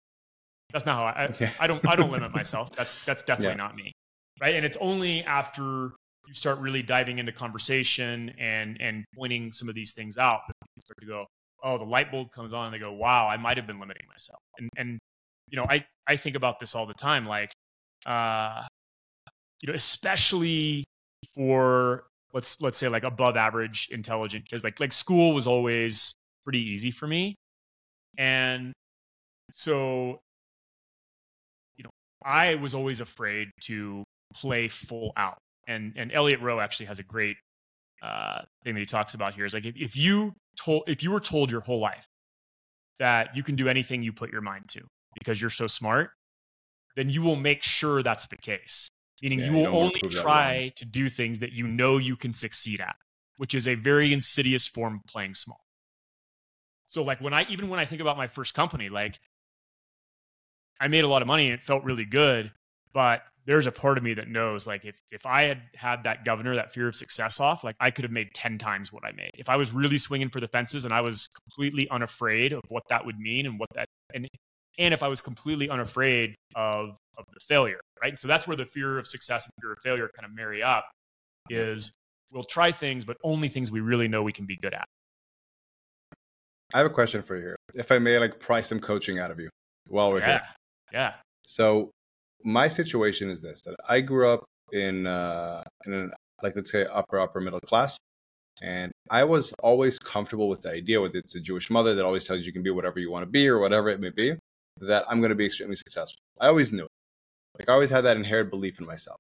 That's 0.73 0.85
not 0.85 0.95
how 0.97 1.03
I. 1.05 1.23
I, 1.25 1.53
I 1.61 1.67
don't. 1.67 1.87
I 1.87 1.95
don't 1.95 2.11
limit 2.11 2.31
myself. 2.35 2.75
That's 2.75 3.03
that's 3.05 3.23
definitely 3.23 3.53
yeah. 3.53 3.57
not 3.57 3.75
me." 3.75 3.93
Right. 4.41 4.55
And 4.55 4.65
it's 4.65 4.77
only 4.81 5.23
after 5.23 5.93
you 6.27 6.33
start 6.33 6.59
really 6.59 6.81
diving 6.81 7.19
into 7.19 7.31
conversation 7.31 8.33
and 8.37 8.81
and 8.81 9.05
pointing 9.15 9.51
some 9.51 9.69
of 9.69 9.75
these 9.75 9.93
things 9.93 10.17
out 10.17 10.41
that 10.47 10.53
you 10.75 10.81
start 10.81 10.97
to 10.99 11.07
go, 11.07 11.25
"Oh, 11.63 11.77
the 11.77 11.83
light 11.85 12.11
bulb 12.11 12.31
comes 12.31 12.53
on," 12.53 12.65
and 12.65 12.73
they 12.73 12.79
go, 12.79 12.91
"Wow, 12.91 13.27
I 13.27 13.37
might 13.37 13.55
have 13.57 13.67
been 13.67 13.79
limiting 13.79 14.07
myself." 14.09 14.39
And 14.57 14.69
and 14.75 14.99
you 15.49 15.57
know, 15.57 15.67
I 15.69 15.85
I 16.07 16.15
think 16.15 16.35
about 16.35 16.59
this 16.59 16.75
all 16.75 16.87
the 16.87 16.93
time, 16.95 17.27
like, 17.27 17.51
uh, 18.05 18.63
you 19.61 19.67
know, 19.67 19.75
especially 19.75 20.83
for 21.35 22.05
let's 22.33 22.59
let's 22.61 22.77
say 22.77 22.87
like 22.87 23.03
above 23.03 23.37
average 23.37 23.89
intelligent 23.91 24.43
because 24.43 24.63
like 24.63 24.79
like 24.79 24.91
school 24.91 25.33
was 25.33 25.47
always 25.47 26.15
pretty 26.43 26.59
easy 26.59 26.91
for 26.91 27.07
me 27.07 27.35
and 28.17 28.73
so 29.51 30.19
i 32.25 32.55
was 32.55 32.73
always 32.73 32.99
afraid 32.99 33.49
to 33.61 34.03
play 34.33 34.67
full 34.67 35.13
out 35.15 35.37
and 35.67 35.93
and 35.95 36.11
Elliot 36.11 36.41
Roe 36.41 36.59
actually 36.59 36.87
has 36.87 36.99
a 36.99 37.03
great 37.03 37.37
uh, 38.01 38.41
thing 38.65 38.73
that 38.73 38.81
he 38.81 38.85
talks 38.85 39.13
about 39.13 39.33
here 39.33 39.45
is 39.45 39.53
like 39.53 39.65
if, 39.65 39.75
if 39.77 39.95
you 39.95 40.33
told 40.59 40.83
if 40.87 41.01
you 41.01 41.11
were 41.11 41.21
told 41.21 41.49
your 41.49 41.61
whole 41.61 41.79
life 41.79 42.05
that 42.99 43.35
you 43.35 43.43
can 43.43 43.55
do 43.55 43.69
anything 43.69 44.03
you 44.03 44.11
put 44.11 44.29
your 44.29 44.41
mind 44.41 44.65
to 44.67 44.81
because 45.17 45.39
you're 45.39 45.49
so 45.49 45.67
smart 45.67 46.09
then 46.97 47.09
you 47.09 47.21
will 47.21 47.37
make 47.37 47.63
sure 47.63 48.03
that's 48.03 48.27
the 48.27 48.35
case 48.35 48.89
meaning 49.23 49.39
yeah, 49.39 49.45
you 49.45 49.53
will 49.53 49.75
only 49.75 49.99
try 50.09 50.71
to 50.75 50.85
do 50.85 51.09
things 51.09 51.39
that 51.39 51.53
you 51.53 51.65
know 51.65 51.97
you 51.97 52.15
can 52.15 52.33
succeed 52.33 52.81
at, 52.81 52.95
which 53.37 53.55
is 53.55 53.67
a 53.67 53.75
very 53.75 54.13
insidious 54.13 54.67
form 54.67 54.95
of 54.95 55.01
playing 55.05 55.33
small. 55.33 55.61
So 56.87 57.03
like 57.03 57.21
when 57.21 57.33
I 57.33 57.45
even 57.49 57.69
when 57.69 57.79
I 57.79 57.85
think 57.85 58.01
about 58.01 58.17
my 58.17 58.27
first 58.27 58.53
company, 58.53 58.89
like 58.89 59.19
I 60.79 60.87
made 60.87 61.03
a 61.03 61.07
lot 61.07 61.21
of 61.21 61.27
money 61.27 61.45
and 61.45 61.53
it 61.53 61.63
felt 61.63 61.83
really 61.83 62.05
good, 62.05 62.51
but 62.93 63.23
there's 63.45 63.67
a 63.67 63.71
part 63.71 63.97
of 63.97 64.03
me 64.03 64.13
that 64.13 64.29
knows 64.29 64.65
like 64.65 64.85
if 64.85 65.01
if 65.11 65.25
I 65.25 65.43
had 65.43 65.61
had 65.75 66.03
that 66.03 66.25
governor, 66.25 66.55
that 66.55 66.71
fear 66.71 66.87
of 66.87 66.95
success 66.95 67.39
off, 67.39 67.63
like 67.63 67.75
I 67.79 67.91
could 67.91 68.03
have 68.03 68.11
made 68.11 68.33
10 68.33 68.57
times 68.57 68.91
what 68.91 69.05
I 69.05 69.11
made. 69.11 69.31
If 69.35 69.49
I 69.49 69.57
was 69.57 69.73
really 69.73 69.97
swinging 69.97 70.29
for 70.29 70.39
the 70.39 70.47
fences 70.47 70.85
and 70.85 70.93
I 70.93 71.01
was 71.01 71.27
completely 71.27 71.89
unafraid 71.89 72.53
of 72.53 72.61
what 72.69 72.83
that 72.89 73.05
would 73.05 73.19
mean 73.19 73.45
and 73.45 73.59
what 73.59 73.69
that 73.75 73.87
and 74.13 74.27
and 74.79 74.93
if 74.93 75.03
I 75.03 75.07
was 75.07 75.21
completely 75.21 75.69
unafraid 75.69 76.35
of, 76.55 76.97
of 77.17 77.25
the 77.33 77.39
failure, 77.39 77.79
right? 78.01 78.17
So 78.17 78.27
that's 78.27 78.47
where 78.47 78.57
the 78.57 78.65
fear 78.65 78.97
of 78.97 79.05
success 79.05 79.45
and 79.45 79.51
fear 79.61 79.73
of 79.73 79.77
failure 79.83 80.09
kind 80.15 80.25
of 80.25 80.35
marry 80.35 80.63
up 80.63 80.85
is 81.49 81.93
we'll 82.31 82.43
try 82.43 82.71
things, 82.71 83.05
but 83.05 83.17
only 83.23 83.49
things 83.49 83.71
we 83.71 83.81
really 83.81 84.07
know 84.07 84.23
we 84.23 84.31
can 84.31 84.45
be 84.45 84.55
good 84.55 84.73
at. 84.73 84.85
I 86.73 86.79
have 86.79 86.87
a 86.87 86.89
question 86.89 87.21
for 87.21 87.37
you. 87.37 87.55
If 87.75 87.91
I 87.91 87.99
may 87.99 88.17
like 88.17 88.39
pry 88.39 88.61
some 88.61 88.79
coaching 88.79 89.19
out 89.19 89.29
of 89.29 89.39
you 89.39 89.49
while 89.87 90.09
we're 90.09 90.19
yeah. 90.19 90.31
here. 90.31 90.41
Yeah. 90.93 91.13
So 91.41 91.91
my 92.43 92.67
situation 92.67 93.29
is 93.29 93.41
this 93.41 93.61
that 93.63 93.75
I 93.87 94.01
grew 94.01 94.29
up 94.29 94.45
in 94.71 95.07
uh 95.07 95.63
in 95.85 95.93
an 95.93 96.11
like 96.41 96.55
let's 96.55 96.71
say 96.71 96.85
upper 96.85 97.19
upper 97.19 97.41
middle 97.41 97.59
class 97.61 97.97
and 98.61 98.91
I 99.09 99.23
was 99.23 99.53
always 99.63 99.97
comfortable 99.99 100.47
with 100.47 100.61
the 100.61 100.69
idea 100.71 101.01
whether 101.01 101.17
it's 101.17 101.35
a 101.35 101.39
Jewish 101.39 101.69
mother 101.69 101.95
that 101.95 102.05
always 102.05 102.25
tells 102.25 102.39
you 102.39 102.45
you 102.45 102.53
can 102.53 102.63
be 102.63 102.69
whatever 102.69 102.99
you 102.99 103.11
want 103.11 103.23
to 103.23 103.29
be 103.29 103.47
or 103.47 103.59
whatever 103.59 103.89
it 103.89 103.99
may 103.99 104.09
be 104.09 104.35
that 104.81 105.05
I'm 105.09 105.19
going 105.19 105.29
to 105.29 105.35
be 105.35 105.45
extremely 105.45 105.75
successful. 105.75 106.19
I 106.39 106.47
always 106.47 106.71
knew 106.71 106.85
it. 106.85 106.91
Like 107.59 107.69
I 107.69 107.73
always 107.73 107.89
had 107.89 108.01
that 108.01 108.17
inherent 108.17 108.49
belief 108.49 108.79
in 108.79 108.85
myself. 108.85 109.17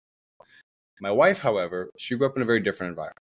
My 1.01 1.11
wife, 1.11 1.39
however, 1.39 1.89
she 1.97 2.15
grew 2.15 2.27
up 2.27 2.35
in 2.35 2.41
a 2.41 2.45
very 2.45 2.59
different 2.59 2.91
environment. 2.91 3.17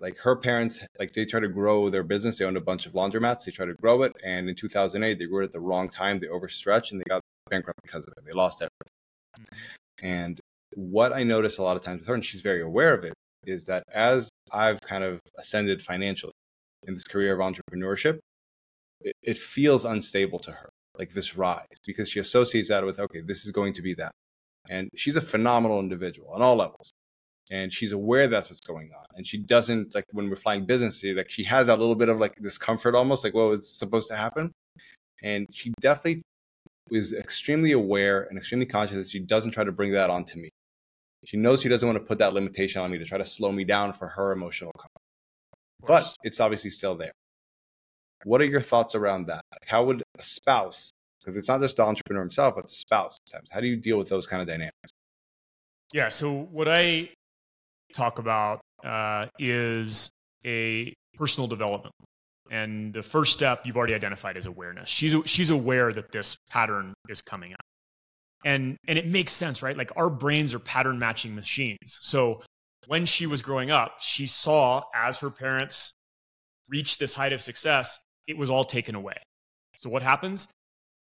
Like 0.00 0.18
her 0.18 0.36
parents, 0.36 0.80
like 0.98 1.12
they 1.12 1.24
tried 1.24 1.40
to 1.40 1.48
grow 1.48 1.88
their 1.88 2.02
business. 2.02 2.38
They 2.38 2.44
owned 2.44 2.56
a 2.56 2.60
bunch 2.60 2.86
of 2.86 2.92
laundromats. 2.92 3.44
They 3.44 3.52
tried 3.52 3.66
to 3.66 3.74
grow 3.74 4.02
it, 4.02 4.12
and 4.24 4.48
in 4.48 4.54
2008, 4.54 5.18
they 5.18 5.26
grew 5.26 5.42
it 5.42 5.46
at 5.46 5.52
the 5.52 5.60
wrong 5.60 5.88
time. 5.88 6.18
They 6.18 6.26
overstretched, 6.26 6.92
and 6.92 7.00
they 7.00 7.08
got 7.08 7.22
bankrupt 7.54 7.80
because 7.82 8.04
of 8.04 8.12
it. 8.16 8.24
They 8.24 8.32
lost 8.32 8.62
everything. 8.62 8.94
Mm-hmm. 9.38 10.06
And 10.06 10.40
what 10.74 11.12
I 11.12 11.22
notice 11.22 11.58
a 11.58 11.62
lot 11.62 11.76
of 11.76 11.82
times 11.82 12.00
with 12.00 12.08
her, 12.08 12.14
and 12.14 12.24
she's 12.24 12.42
very 12.42 12.62
aware 12.62 12.94
of 12.94 13.04
it, 13.04 13.14
is 13.46 13.66
that 13.66 13.84
as 13.92 14.30
I've 14.52 14.80
kind 14.80 15.04
of 15.04 15.20
ascended 15.38 15.82
financially 15.82 16.32
in 16.86 16.94
this 16.94 17.04
career 17.04 17.32
of 17.34 17.40
entrepreneurship, 17.40 18.18
it, 19.00 19.14
it 19.22 19.38
feels 19.38 19.84
unstable 19.84 20.38
to 20.40 20.52
her 20.52 20.68
like 20.98 21.12
this 21.12 21.36
rise 21.36 21.66
because 21.86 22.08
she 22.08 22.20
associates 22.20 22.68
that 22.68 22.84
with 22.86 23.00
okay 23.00 23.20
this 23.20 23.44
is 23.44 23.50
going 23.50 23.72
to 23.74 23.82
be 23.82 23.94
that. 23.94 24.12
And 24.70 24.88
she's 24.94 25.16
a 25.16 25.20
phenomenal 25.20 25.80
individual 25.80 26.30
on 26.30 26.40
all 26.40 26.56
levels. 26.56 26.92
And 27.50 27.70
she's 27.70 27.92
aware 27.92 28.26
that's 28.26 28.48
what's 28.48 28.60
going 28.60 28.90
on. 28.96 29.04
And 29.16 29.26
she 29.26 29.36
doesn't 29.36 29.94
like 29.94 30.06
when 30.12 30.30
we're 30.30 30.36
flying 30.36 30.64
business 30.64 31.04
like 31.04 31.28
she 31.28 31.44
has 31.44 31.66
that 31.66 31.78
little 31.78 31.94
bit 31.94 32.08
of 32.08 32.18
like 32.18 32.36
discomfort 32.40 32.94
almost 32.94 33.22
like 33.22 33.34
what 33.34 33.50
was 33.50 33.68
supposed 33.68 34.08
to 34.08 34.16
happen. 34.16 34.50
And 35.22 35.46
she 35.52 35.72
definitely 35.80 36.22
is 36.90 37.12
extremely 37.12 37.72
aware 37.72 38.24
and 38.24 38.38
extremely 38.38 38.66
conscious 38.66 38.96
that 38.96 39.08
she 39.08 39.18
doesn't 39.18 39.50
try 39.50 39.64
to 39.64 39.72
bring 39.72 39.92
that 39.92 40.10
onto 40.10 40.38
me 40.38 40.50
she 41.24 41.36
knows 41.36 41.62
she 41.62 41.68
doesn't 41.68 41.88
want 41.88 41.98
to 41.98 42.04
put 42.04 42.18
that 42.18 42.34
limitation 42.34 42.82
on 42.82 42.90
me 42.90 42.98
to 42.98 43.04
try 43.04 43.18
to 43.18 43.24
slow 43.24 43.50
me 43.50 43.64
down 43.64 43.92
for 43.92 44.08
her 44.08 44.32
emotional 44.32 44.72
comfort 44.72 44.90
but 45.86 46.14
it's 46.24 46.40
obviously 46.40 46.70
still 46.70 46.94
there 46.94 47.12
what 48.24 48.40
are 48.40 48.46
your 48.46 48.60
thoughts 48.60 48.94
around 48.94 49.26
that? 49.26 49.44
How 49.66 49.84
would 49.84 50.02
a 50.18 50.22
spouse, 50.22 50.92
because 51.20 51.36
it's 51.36 51.48
not 51.48 51.60
just 51.60 51.76
the 51.76 51.82
entrepreneur 51.82 52.22
himself, 52.22 52.54
but 52.56 52.66
the 52.66 52.74
spouse 52.74 53.16
sometimes, 53.28 53.50
how 53.50 53.60
do 53.60 53.66
you 53.66 53.76
deal 53.76 53.98
with 53.98 54.08
those 54.08 54.26
kind 54.26 54.42
of 54.42 54.48
dynamics? 54.48 54.90
Yeah. 55.92 56.08
So, 56.08 56.48
what 56.50 56.68
I 56.68 57.10
talk 57.92 58.18
about 58.18 58.60
uh, 58.82 59.26
is 59.38 60.10
a 60.44 60.92
personal 61.14 61.46
development. 61.46 61.94
And 62.54 62.92
the 62.92 63.02
first 63.02 63.32
step 63.32 63.66
you've 63.66 63.76
already 63.76 63.94
identified 63.94 64.38
is 64.38 64.46
awareness. 64.46 64.88
She's, 64.88 65.16
she's 65.24 65.50
aware 65.50 65.92
that 65.92 66.12
this 66.12 66.36
pattern 66.48 66.94
is 67.08 67.20
coming 67.20 67.52
up. 67.52 67.64
And, 68.44 68.76
and 68.86 68.96
it 68.96 69.08
makes 69.08 69.32
sense, 69.32 69.60
right? 69.60 69.76
Like 69.76 69.90
our 69.96 70.08
brains 70.08 70.54
are 70.54 70.60
pattern 70.60 70.96
matching 71.00 71.34
machines. 71.34 71.98
So 72.00 72.42
when 72.86 73.06
she 73.06 73.26
was 73.26 73.42
growing 73.42 73.72
up, 73.72 73.96
she 73.98 74.28
saw 74.28 74.84
as 74.94 75.18
her 75.18 75.30
parents 75.30 75.94
reached 76.68 77.00
this 77.00 77.14
height 77.14 77.32
of 77.32 77.40
success, 77.40 77.98
it 78.28 78.38
was 78.38 78.50
all 78.50 78.64
taken 78.64 78.94
away. 78.94 79.16
So 79.76 79.90
what 79.90 80.02
happens? 80.02 80.46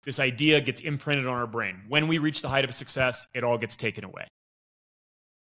This 0.05 0.21
idea 0.21 0.61
gets 0.61 0.81
imprinted 0.81 1.27
on 1.27 1.35
our 1.35 1.49
brain. 1.49 1.83
When 1.89 2.07
we 2.07 2.19
reach 2.19 2.43
the 2.43 2.49
height 2.49 2.65
of 2.65 2.73
success, 2.73 3.27
it 3.35 3.43
all 3.43 3.59
gets 3.59 3.77
taken 3.77 4.05
away. 4.05 4.29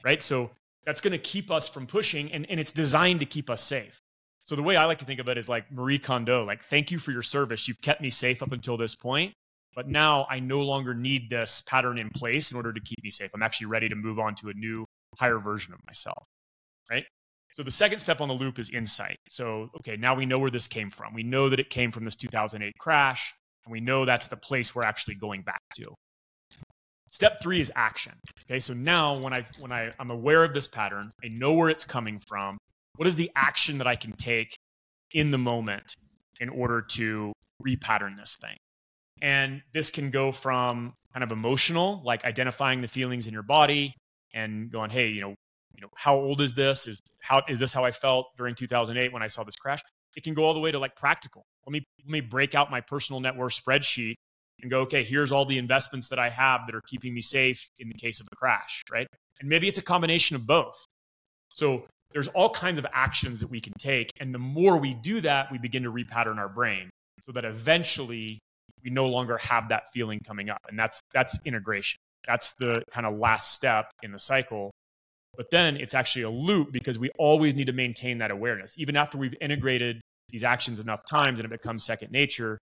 Right? 0.03 0.19
So 0.19 0.49
that's 0.83 0.99
going 0.99 1.13
to 1.13 1.19
keep 1.19 1.51
us 1.51 1.69
from 1.69 1.85
pushing, 1.85 2.31
and, 2.31 2.49
and 2.49 2.59
it's 2.59 2.71
designed 2.71 3.19
to 3.19 3.27
keep 3.27 3.51
us 3.51 3.61
safe. 3.61 4.00
So 4.41 4.55
the 4.55 4.63
way 4.63 4.75
I 4.75 4.85
like 4.85 4.97
to 4.99 5.05
think 5.05 5.19
of 5.19 5.29
it 5.29 5.37
is 5.37 5.47
like 5.47 5.71
Marie 5.71 5.99
Kondo, 5.99 6.43
like, 6.43 6.63
thank 6.63 6.89
you 6.89 6.97
for 6.97 7.11
your 7.11 7.21
service. 7.21 7.67
You've 7.67 7.81
kept 7.81 8.01
me 8.01 8.09
safe 8.09 8.41
up 8.41 8.51
until 8.51 8.75
this 8.75 8.95
point, 8.95 9.33
but 9.75 9.87
now 9.87 10.25
I 10.29 10.39
no 10.39 10.61
longer 10.61 10.95
need 10.95 11.29
this 11.29 11.61
pattern 11.61 11.99
in 11.99 12.09
place 12.09 12.51
in 12.51 12.57
order 12.57 12.73
to 12.73 12.79
keep 12.79 13.03
me 13.03 13.11
safe. 13.11 13.29
I'm 13.35 13.43
actually 13.43 13.67
ready 13.67 13.87
to 13.87 13.95
move 13.95 14.17
on 14.17 14.33
to 14.35 14.49
a 14.49 14.53
new, 14.53 14.85
higher 15.19 15.37
version 15.37 15.73
of 15.73 15.79
myself. 15.85 16.25
Right? 16.89 17.05
So 17.53 17.61
the 17.61 17.71
second 17.71 17.99
step 17.99 18.19
on 18.19 18.29
the 18.29 18.33
loop 18.33 18.57
is 18.57 18.71
insight. 18.71 19.17
So, 19.27 19.69
okay, 19.77 19.95
now 19.95 20.15
we 20.15 20.25
know 20.25 20.39
where 20.39 20.49
this 20.49 20.67
came 20.67 20.89
from. 20.89 21.13
We 21.13 21.23
know 21.23 21.49
that 21.49 21.59
it 21.59 21.69
came 21.69 21.91
from 21.91 22.05
this 22.05 22.15
2008 22.15 22.73
crash, 22.79 23.33
and 23.65 23.71
we 23.71 23.79
know 23.79 24.05
that's 24.05 24.27
the 24.27 24.37
place 24.37 24.73
we're 24.73 24.83
actually 24.83 25.15
going 25.15 25.43
back 25.43 25.61
to. 25.75 25.93
Step 27.09 27.41
three 27.41 27.59
is 27.59 27.71
action. 27.75 28.13
Okay, 28.45 28.59
so 28.59 28.73
now 28.73 29.17
when 29.17 29.33
I 29.33 29.43
when 29.59 29.71
I, 29.71 29.91
I'm 29.99 30.11
aware 30.11 30.45
of 30.45 30.53
this 30.53 30.67
pattern, 30.67 31.11
I 31.23 31.27
know 31.27 31.53
where 31.53 31.69
it's 31.69 31.83
coming 31.83 32.19
from. 32.25 32.57
What 32.95 33.07
is 33.07 33.15
the 33.15 33.31
action 33.35 33.77
that 33.79 33.87
I 33.87 33.95
can 33.95 34.11
take 34.13 34.55
in 35.13 35.31
the 35.31 35.37
moment 35.37 35.95
in 36.39 36.49
order 36.49 36.81
to 36.81 37.33
repattern 37.65 38.17
this 38.17 38.37
thing? 38.39 38.57
And 39.21 39.61
this 39.73 39.89
can 39.89 40.09
go 40.09 40.31
from 40.31 40.93
kind 41.13 41.23
of 41.23 41.31
emotional, 41.31 42.01
like 42.03 42.25
identifying 42.25 42.81
the 42.81 42.87
feelings 42.87 43.27
in 43.27 43.33
your 43.33 43.43
body 43.43 43.93
and 44.33 44.71
going, 44.71 44.89
hey, 44.89 45.09
you 45.09 45.21
know, 45.21 45.35
you 45.75 45.81
know, 45.81 45.89
how 45.95 46.15
old 46.15 46.41
is 46.41 46.53
this? 46.53 46.87
Is 46.87 46.99
how 47.21 47.41
is 47.47 47.59
this 47.59 47.73
how 47.73 47.85
I 47.85 47.91
felt 47.91 48.27
during 48.37 48.55
2008 48.55 49.13
when 49.13 49.23
I 49.23 49.27
saw 49.27 49.43
this 49.43 49.55
crash? 49.55 49.81
It 50.15 50.23
can 50.23 50.33
go 50.33 50.43
all 50.43 50.53
the 50.53 50.59
way 50.59 50.71
to 50.71 50.79
like 50.79 50.95
practical. 50.95 51.43
Let 51.65 51.73
me 51.73 51.83
let 52.03 52.11
me 52.11 52.21
break 52.21 52.55
out 52.55 52.71
my 52.71 52.81
personal 52.81 53.19
net 53.19 53.35
worth 53.35 53.53
spreadsheet 53.53 54.15
and 54.61 54.69
go, 54.69 54.81
okay, 54.81 55.03
here's 55.03 55.31
all 55.31 55.45
the 55.45 55.57
investments 55.57 56.09
that 56.09 56.19
I 56.19 56.29
have 56.29 56.61
that 56.67 56.75
are 56.75 56.81
keeping 56.87 57.13
me 57.13 57.21
safe 57.21 57.69
in 57.79 57.87
the 57.87 57.95
case 57.95 58.19
of 58.19 58.27
a 58.31 58.35
crash, 58.35 58.83
right? 58.91 59.07
And 59.39 59.49
maybe 59.49 59.67
it's 59.67 59.79
a 59.79 59.83
combination 59.83 60.35
of 60.35 60.45
both. 60.45 60.85
So 61.49 61.87
there's 62.13 62.27
all 62.29 62.49
kinds 62.49 62.79
of 62.79 62.85
actions 62.93 63.39
that 63.39 63.47
we 63.47 63.59
can 63.59 63.73
take. 63.79 64.11
And 64.19 64.33
the 64.33 64.39
more 64.39 64.77
we 64.77 64.93
do 64.93 65.21
that, 65.21 65.51
we 65.51 65.57
begin 65.57 65.83
to 65.83 65.91
repattern 65.91 66.37
our 66.37 66.49
brain 66.49 66.89
so 67.21 67.31
that 67.33 67.45
eventually 67.45 68.39
we 68.83 68.89
no 68.89 69.07
longer 69.07 69.37
have 69.37 69.69
that 69.69 69.87
feeling 69.93 70.19
coming 70.25 70.49
up. 70.49 70.61
And 70.69 70.77
that's 70.77 71.01
that's 71.13 71.37
integration. 71.45 71.97
That's 72.27 72.53
the 72.53 72.83
kind 72.91 73.05
of 73.07 73.17
last 73.17 73.53
step 73.53 73.91
in 74.03 74.11
the 74.11 74.19
cycle. 74.19 74.71
But 75.37 75.49
then 75.49 75.77
it's 75.77 75.93
actually 75.93 76.23
a 76.23 76.29
loop 76.29 76.71
because 76.71 76.99
we 76.99 77.09
always 77.17 77.55
need 77.55 77.67
to 77.67 77.73
maintain 77.73 78.17
that 78.17 78.31
awareness. 78.31 78.75
Even 78.77 78.95
after 78.95 79.17
we've 79.17 79.35
integrated 79.39 80.01
these 80.29 80.43
actions 80.43 80.79
enough 80.79 81.05
times 81.05 81.39
and 81.39 81.45
it 81.45 81.51
becomes 81.51 81.83
second 81.83 82.11
nature, 82.11 82.57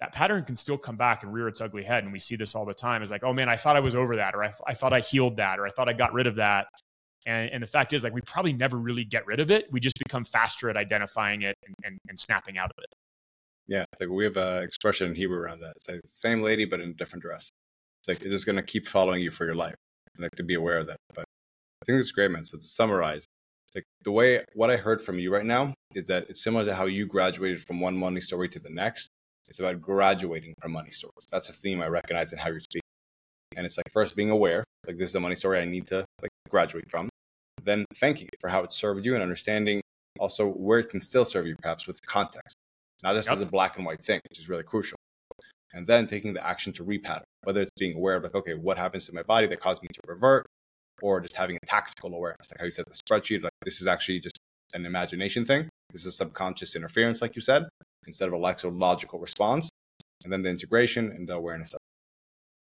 that 0.00 0.12
pattern 0.12 0.44
can 0.44 0.56
still 0.56 0.78
come 0.78 0.96
back 0.96 1.22
and 1.22 1.32
rear 1.32 1.48
its 1.48 1.60
ugly 1.60 1.84
head. 1.84 2.02
And 2.02 2.12
we 2.12 2.18
see 2.18 2.36
this 2.36 2.54
all 2.54 2.64
the 2.64 2.74
time. 2.74 3.02
Is 3.02 3.10
like, 3.10 3.24
oh 3.24 3.32
man, 3.32 3.48
I 3.48 3.56
thought 3.56 3.76
I 3.76 3.80
was 3.80 3.94
over 3.94 4.16
that, 4.16 4.34
or 4.34 4.42
I, 4.42 4.52
I 4.66 4.74
thought 4.74 4.92
I 4.92 5.00
healed 5.00 5.36
that, 5.36 5.58
or 5.58 5.66
I 5.66 5.70
thought 5.70 5.88
I 5.88 5.92
got 5.92 6.12
rid 6.12 6.26
of 6.26 6.36
that. 6.36 6.66
And, 7.26 7.50
and 7.50 7.62
the 7.62 7.66
fact 7.66 7.92
is, 7.92 8.04
like, 8.04 8.12
we 8.12 8.20
probably 8.20 8.52
never 8.52 8.76
really 8.76 9.04
get 9.04 9.26
rid 9.26 9.40
of 9.40 9.50
it. 9.50 9.66
We 9.70 9.80
just 9.80 9.98
become 9.98 10.24
faster 10.24 10.68
at 10.68 10.76
identifying 10.76 11.42
it 11.42 11.56
and, 11.66 11.74
and, 11.84 11.98
and 12.08 12.18
snapping 12.18 12.58
out 12.58 12.70
of 12.70 12.82
it. 12.82 12.92
Yeah, 13.66 13.84
like 13.98 14.10
we 14.10 14.24
have 14.24 14.36
an 14.36 14.62
expression 14.62 15.08
in 15.08 15.14
Hebrew 15.14 15.38
around 15.38 15.60
that. 15.60 15.72
It's 15.76 15.88
like 15.88 16.00
same 16.06 16.42
lady, 16.42 16.64
but 16.64 16.80
in 16.80 16.90
a 16.90 16.92
different 16.92 17.22
dress. 17.22 17.50
It's 18.00 18.08
like 18.08 18.22
it's 18.22 18.44
going 18.44 18.56
to 18.56 18.62
keep 18.62 18.86
following 18.86 19.22
you 19.22 19.30
for 19.30 19.46
your 19.46 19.54
life. 19.54 19.74
like 20.18 20.30
to 20.32 20.42
be 20.42 20.54
aware 20.54 20.78
of 20.78 20.86
that. 20.88 20.98
But 21.14 21.24
I 21.24 21.84
think 21.86 21.98
it's 21.98 22.12
great, 22.12 22.30
man. 22.30 22.44
So 22.44 22.58
to 22.58 22.62
summarize, 22.62 23.24
like 23.74 23.84
the 24.02 24.12
way 24.12 24.44
what 24.54 24.70
I 24.70 24.76
heard 24.76 25.00
from 25.00 25.18
you 25.18 25.32
right 25.32 25.44
now 25.44 25.72
is 25.94 26.06
that 26.08 26.26
it's 26.28 26.42
similar 26.42 26.64
to 26.66 26.74
how 26.74 26.86
you 26.86 27.06
graduated 27.06 27.62
from 27.62 27.80
one 27.80 27.96
money 27.96 28.20
story 28.20 28.48
to 28.50 28.58
the 28.58 28.68
next. 28.68 29.08
It's 29.48 29.58
about 29.58 29.80
graduating 29.80 30.54
from 30.60 30.72
money 30.72 30.90
stories. 30.90 31.26
That's 31.30 31.48
a 31.48 31.52
theme 31.52 31.80
I 31.80 31.88
recognize 31.88 32.32
in 32.32 32.38
how 32.38 32.50
you're 32.50 32.60
speaking. 32.60 32.80
And 33.56 33.64
it's 33.64 33.76
like 33.76 33.90
first 33.92 34.16
being 34.16 34.30
aware, 34.30 34.64
like 34.86 34.98
this 34.98 35.10
is 35.10 35.16
a 35.16 35.20
money 35.20 35.34
story 35.34 35.60
I 35.60 35.64
need 35.64 35.86
to 35.88 36.04
like 36.20 36.30
graduate 36.50 36.90
from. 36.90 37.08
Then 37.64 37.84
thanking 37.94 38.28
it 38.28 38.40
for 38.40 38.48
how 38.48 38.62
it 38.62 38.72
served 38.72 39.04
you 39.04 39.14
and 39.14 39.22
understanding 39.22 39.80
also 40.20 40.48
where 40.48 40.78
it 40.78 40.90
can 40.90 41.00
still 41.00 41.24
serve 41.24 41.46
you, 41.46 41.56
perhaps 41.60 41.86
with 41.86 42.00
context, 42.06 42.54
not 43.02 43.14
just 43.14 43.28
yep. 43.28 43.36
as 43.36 43.40
a 43.42 43.46
black 43.46 43.76
and 43.76 43.86
white 43.86 44.04
thing, 44.04 44.20
which 44.28 44.38
is 44.38 44.48
really 44.48 44.62
crucial. 44.62 44.96
And 45.72 45.86
then 45.86 46.06
taking 46.06 46.32
the 46.32 46.46
action 46.46 46.72
to 46.74 46.84
repattern, 46.84 47.24
whether 47.42 47.60
it's 47.60 47.72
being 47.78 47.96
aware 47.96 48.14
of 48.14 48.22
like, 48.22 48.34
okay, 48.34 48.54
what 48.54 48.78
happens 48.78 49.06
to 49.06 49.14
my 49.14 49.24
body 49.24 49.48
that 49.48 49.60
caused 49.60 49.82
me 49.82 49.88
to 49.92 50.00
revert, 50.06 50.46
or 51.02 51.20
just 51.20 51.34
having 51.34 51.56
a 51.56 51.66
tactical 51.66 52.14
awareness, 52.14 52.50
like 52.52 52.60
how 52.60 52.64
you 52.64 52.70
said 52.70 52.84
the 52.86 52.94
spreadsheet, 52.94 53.42
like 53.42 53.52
this 53.64 53.80
is 53.80 53.88
actually 53.88 54.20
just 54.20 54.38
an 54.74 54.86
imagination 54.86 55.44
thing. 55.44 55.68
This 55.92 56.06
is 56.06 56.16
subconscious 56.16 56.76
interference, 56.76 57.20
like 57.20 57.34
you 57.34 57.42
said 57.42 57.66
instead 58.06 58.28
of 58.28 58.34
a 58.34 58.68
logical 58.68 59.18
response, 59.18 59.70
and 60.24 60.32
then 60.32 60.42
the 60.42 60.48
integration 60.48 61.10
and 61.12 61.28
the 61.28 61.34
awareness. 61.34 61.74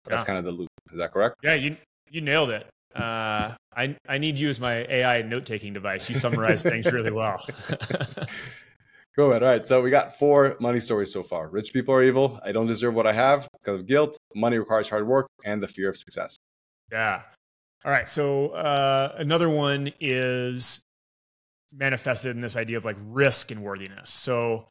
That's 0.06 0.20
yeah. 0.20 0.24
kind 0.24 0.38
of 0.38 0.44
the 0.44 0.52
loop. 0.52 0.68
Is 0.92 0.98
that 0.98 1.12
correct? 1.12 1.36
Yeah, 1.42 1.54
you 1.54 1.76
you 2.10 2.20
nailed 2.20 2.50
it. 2.50 2.66
Uh, 2.94 3.54
I 3.74 3.96
I 4.08 4.18
need 4.18 4.38
you 4.38 4.48
as 4.48 4.60
my 4.60 4.86
AI 4.88 5.22
note 5.22 5.46
taking 5.46 5.72
device. 5.72 6.08
You 6.08 6.18
summarize 6.18 6.62
things 6.62 6.90
really 6.92 7.10
well. 7.10 7.44
Go 9.16 9.30
ahead. 9.30 9.42
All 9.42 9.48
right. 9.48 9.66
So 9.66 9.82
we 9.82 9.90
got 9.90 10.18
four 10.18 10.56
money 10.58 10.80
stories 10.80 11.12
so 11.12 11.22
far. 11.22 11.48
Rich 11.48 11.72
people 11.72 11.94
are 11.94 12.02
evil. 12.02 12.40
I 12.44 12.52
don't 12.52 12.66
deserve 12.66 12.94
what 12.94 13.06
I 13.06 13.12
have 13.12 13.46
because 13.60 13.80
of 13.80 13.86
guilt. 13.86 14.16
Money 14.34 14.58
requires 14.58 14.88
hard 14.88 15.06
work 15.06 15.26
and 15.44 15.62
the 15.62 15.68
fear 15.68 15.90
of 15.90 15.96
success. 15.96 16.38
Yeah. 16.90 17.22
All 17.84 17.90
right. 17.90 18.08
So 18.08 18.50
uh, 18.50 19.14
another 19.18 19.50
one 19.50 19.92
is 20.00 20.80
manifested 21.74 22.34
in 22.34 22.40
this 22.40 22.56
idea 22.56 22.78
of 22.78 22.84
like 22.84 22.96
risk 23.06 23.50
and 23.50 23.62
worthiness. 23.62 24.08
So 24.08 24.68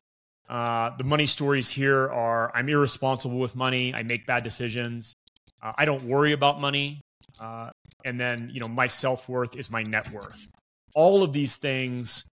uh, 0.49 0.91
the 0.97 1.03
money 1.03 1.26
stories 1.28 1.69
here 1.69 2.09
are 2.11 2.51
I'm 2.55 2.67
irresponsible 2.67 3.38
with 3.38 3.55
money. 3.55 3.93
I 3.93 4.03
make 4.03 4.26
bad 4.26 4.43
decisions. 4.43 5.13
Uh, 5.61 5.74
I 5.78 5.86
don't 5.86 6.03
worry 6.03 6.32
about 6.32 6.59
money. 6.59 7.01
Uh, 7.39 7.69
and 8.05 8.19
then, 8.19 8.49
you 8.53 8.59
know, 8.59 8.67
my 8.67 8.88
self 8.88 9.29
worth 9.29 9.55
is 9.55 9.69
my 9.69 9.84
net 9.84 10.11
worth. 10.11 10.47
All 10.95 11.23
of 11.23 11.34
these 11.34 11.55
things 11.55 12.25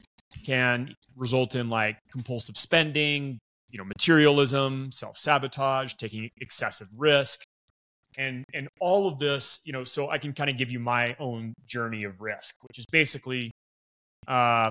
can 0.44 0.94
result 1.16 1.54
in 1.54 1.70
like 1.70 1.98
compulsive 2.10 2.56
spending, 2.56 3.38
you 3.70 3.78
know, 3.78 3.84
materialism, 3.84 4.90
self 4.92 5.16
sabotage, 5.16 5.94
taking 5.94 6.28
excessive 6.40 6.88
risk. 6.96 7.42
And, 8.16 8.44
and 8.54 8.68
all 8.80 9.06
of 9.06 9.18
this, 9.18 9.60
you 9.64 9.72
know, 9.72 9.84
so 9.84 10.10
I 10.10 10.18
can 10.18 10.32
kind 10.32 10.50
of 10.50 10.56
give 10.56 10.70
you 10.70 10.80
my 10.80 11.14
own 11.20 11.52
journey 11.66 12.04
of 12.04 12.20
risk, 12.20 12.54
which 12.62 12.78
is 12.78 12.86
basically, 12.90 13.50
uh, 14.26 14.70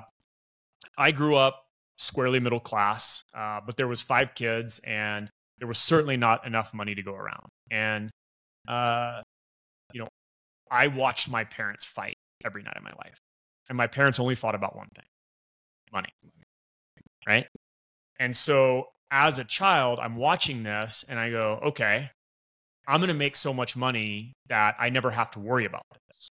I 0.97 1.11
grew 1.11 1.35
up 1.35 1.63
squarely 1.97 2.39
middle 2.39 2.59
class, 2.59 3.23
uh, 3.35 3.59
but 3.65 3.77
there 3.77 3.87
was 3.87 4.01
five 4.01 4.33
kids, 4.35 4.79
and 4.83 5.29
there 5.59 5.67
was 5.67 5.77
certainly 5.77 6.17
not 6.17 6.45
enough 6.45 6.73
money 6.73 6.95
to 6.95 7.01
go 7.01 7.13
around. 7.13 7.47
And 7.71 8.09
uh, 8.67 9.21
I 10.71 10.87
watched 10.87 11.29
my 11.29 11.43
parents 11.43 11.85
fight 11.85 12.15
every 12.45 12.63
night 12.63 12.77
of 12.77 12.83
my 12.83 12.93
life, 13.03 13.19
and 13.69 13.77
my 13.77 13.87
parents 13.87 14.19
only 14.19 14.35
fought 14.35 14.55
about 14.55 14.75
one 14.75 14.87
thing: 14.95 15.05
money. 15.91 16.09
Right. 17.27 17.47
And 18.19 18.35
so, 18.35 18.85
as 19.11 19.37
a 19.39 19.43
child, 19.43 19.99
I'm 20.01 20.15
watching 20.15 20.63
this, 20.63 21.05
and 21.07 21.19
I 21.19 21.29
go, 21.29 21.59
okay. 21.63 22.11
I'm 22.89 23.01
going 23.01 23.09
to 23.09 23.13
make 23.13 23.35
so 23.35 23.53
much 23.53 23.75
money 23.75 24.31
that 24.47 24.77
I 24.79 24.89
never 24.89 25.11
have 25.11 25.29
to 25.31 25.39
worry 25.39 25.65
about 25.65 25.83
this. 26.07 26.29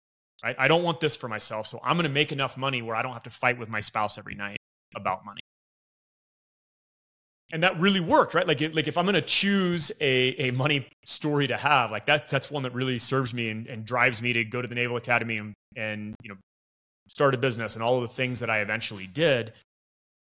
Right? 0.44 0.54
I 0.58 0.68
don't 0.68 0.82
want 0.82 1.00
this 1.00 1.16
for 1.16 1.26
myself. 1.26 1.66
So 1.66 1.80
I'm 1.82 1.96
going 1.96 2.06
to 2.06 2.12
make 2.12 2.30
enough 2.30 2.58
money 2.58 2.82
where 2.82 2.94
I 2.94 3.00
don't 3.00 3.14
have 3.14 3.22
to 3.22 3.30
fight 3.30 3.58
with 3.58 3.70
my 3.70 3.80
spouse 3.80 4.18
every 4.18 4.34
night 4.34 4.58
about 4.94 5.24
money 5.24 5.40
and 7.52 7.62
that 7.62 7.78
really 7.78 8.00
worked, 8.00 8.34
right? 8.34 8.48
Like, 8.48 8.60
like 8.74 8.88
if 8.88 8.96
I'm 8.96 9.04
going 9.04 9.14
to 9.14 9.20
choose 9.20 9.92
a, 10.00 10.34
a 10.38 10.50
money 10.52 10.88
story 11.04 11.46
to 11.46 11.56
have, 11.56 11.90
like 11.90 12.06
that's 12.06 12.30
that's 12.30 12.50
one 12.50 12.62
that 12.62 12.72
really 12.72 12.98
serves 12.98 13.34
me 13.34 13.50
and, 13.50 13.66
and 13.66 13.84
drives 13.84 14.22
me 14.22 14.32
to 14.32 14.42
go 14.42 14.62
to 14.62 14.66
the 14.66 14.74
Naval 14.74 14.96
Academy 14.96 15.36
and, 15.36 15.52
and 15.76 16.14
you 16.22 16.30
know 16.30 16.36
start 17.08 17.34
a 17.34 17.38
business 17.38 17.74
and 17.74 17.82
all 17.82 17.96
of 17.96 18.02
the 18.02 18.14
things 18.14 18.40
that 18.40 18.48
I 18.48 18.60
eventually 18.60 19.06
did. 19.06 19.52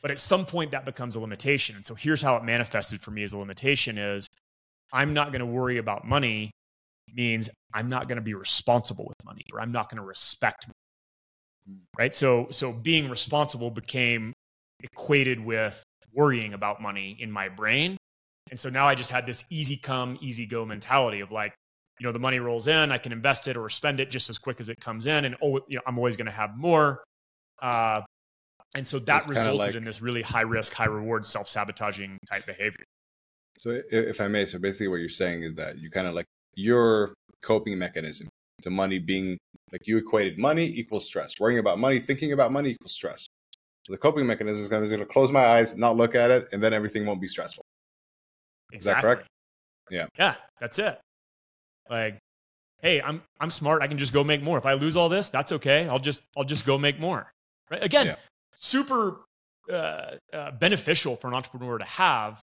But 0.02 0.10
at 0.10 0.18
some 0.18 0.44
point, 0.44 0.72
that 0.72 0.84
becomes 0.84 1.14
a 1.14 1.20
limitation. 1.20 1.76
And 1.76 1.86
so 1.86 1.94
here's 1.94 2.20
how 2.20 2.36
it 2.36 2.42
manifested 2.42 3.00
for 3.00 3.12
me 3.12 3.22
as 3.22 3.32
a 3.32 3.38
limitation: 3.38 3.96
is 3.96 4.26
I'm 4.92 5.14
not 5.14 5.30
going 5.30 5.40
to 5.40 5.46
worry 5.46 5.78
about 5.78 6.04
money 6.04 6.50
means 7.14 7.48
I'm 7.72 7.88
not 7.88 8.08
going 8.08 8.16
to 8.16 8.22
be 8.22 8.34
responsible 8.34 9.04
with 9.06 9.24
money, 9.24 9.42
or 9.52 9.60
I'm 9.60 9.72
not 9.72 9.88
going 9.88 9.98
to 9.98 10.06
respect 10.06 10.66
money. 10.66 10.74
Right. 11.96 12.12
So 12.12 12.48
so 12.50 12.72
being 12.72 13.08
responsible 13.08 13.70
became 13.70 14.32
equated 14.82 15.38
with 15.38 15.84
worrying 16.12 16.54
about 16.54 16.80
money 16.80 17.16
in 17.20 17.30
my 17.30 17.48
brain. 17.48 17.96
And 18.50 18.58
so 18.58 18.68
now 18.68 18.86
I 18.86 18.94
just 18.94 19.10
had 19.10 19.26
this 19.26 19.44
easy 19.50 19.76
come, 19.76 20.18
easy 20.20 20.46
go 20.46 20.64
mentality 20.64 21.20
of 21.20 21.30
like, 21.30 21.54
you 21.98 22.06
know, 22.06 22.12
the 22.12 22.18
money 22.18 22.40
rolls 22.40 22.66
in, 22.66 22.90
I 22.90 22.98
can 22.98 23.12
invest 23.12 23.46
it 23.46 23.56
or 23.56 23.68
spend 23.68 24.00
it 24.00 24.10
just 24.10 24.30
as 24.30 24.38
quick 24.38 24.58
as 24.58 24.68
it 24.70 24.80
comes 24.80 25.06
in. 25.06 25.24
And 25.24 25.36
oh, 25.42 25.60
you 25.68 25.76
know, 25.76 25.82
I'm 25.86 25.98
always 25.98 26.16
going 26.16 26.26
to 26.26 26.32
have 26.32 26.56
more. 26.56 27.04
Uh, 27.60 28.00
and 28.74 28.86
so 28.86 28.98
that 29.00 29.22
it's 29.22 29.28
resulted 29.28 29.58
like, 29.58 29.74
in 29.74 29.84
this 29.84 30.00
really 30.00 30.22
high 30.22 30.40
risk, 30.42 30.72
high 30.72 30.86
reward, 30.86 31.26
self 31.26 31.48
sabotaging 31.48 32.18
type 32.30 32.46
behavior. 32.46 32.84
So, 33.58 33.82
if 33.90 34.20
I 34.20 34.28
may, 34.28 34.46
so 34.46 34.58
basically 34.58 34.88
what 34.88 35.00
you're 35.00 35.08
saying 35.08 35.42
is 35.42 35.54
that 35.56 35.78
you 35.78 35.90
kind 35.90 36.06
of 36.06 36.14
like 36.14 36.24
your 36.54 37.12
coping 37.42 37.78
mechanism 37.78 38.28
to 38.62 38.70
money 38.70 38.98
being 38.98 39.38
Like 39.72 39.86
you 39.86 39.98
equated 39.98 40.38
money 40.38 40.64
equals 40.64 41.06
stress. 41.06 41.34
Worrying 41.38 41.58
about 41.58 41.78
money, 41.78 41.98
thinking 41.98 42.32
about 42.32 42.52
money 42.52 42.70
equals 42.70 42.92
stress. 42.92 43.26
So 43.90 43.94
the 43.94 43.98
coping 43.98 44.24
mechanism 44.24 44.62
is 44.62 44.68
going 44.68 45.00
to 45.00 45.04
close 45.04 45.32
my 45.32 45.44
eyes, 45.44 45.76
not 45.76 45.96
look 45.96 46.14
at 46.14 46.30
it, 46.30 46.48
and 46.52 46.62
then 46.62 46.72
everything 46.72 47.04
won't 47.04 47.20
be 47.20 47.26
stressful. 47.26 47.64
Exactly. 48.72 48.78
Is 48.78 48.84
that 48.84 49.02
correct? 49.02 49.28
Yeah. 49.90 50.06
Yeah, 50.16 50.34
that's 50.60 50.78
it. 50.78 51.00
Like, 51.88 52.18
hey, 52.82 53.02
I'm 53.02 53.20
I'm 53.40 53.50
smart. 53.50 53.82
I 53.82 53.88
can 53.88 53.98
just 53.98 54.12
go 54.12 54.22
make 54.22 54.42
more. 54.42 54.58
If 54.58 54.64
I 54.64 54.74
lose 54.74 54.96
all 54.96 55.08
this, 55.08 55.28
that's 55.28 55.50
okay. 55.50 55.88
I'll 55.88 55.98
just 55.98 56.22
I'll 56.36 56.44
just 56.44 56.64
go 56.64 56.78
make 56.78 57.00
more. 57.00 57.32
Right? 57.68 57.82
Again, 57.82 58.06
yeah. 58.06 58.16
super 58.54 59.22
uh, 59.68 60.12
uh, 60.32 60.52
beneficial 60.52 61.16
for 61.16 61.26
an 61.26 61.34
entrepreneur 61.34 61.76
to 61.78 61.84
have 61.84 62.40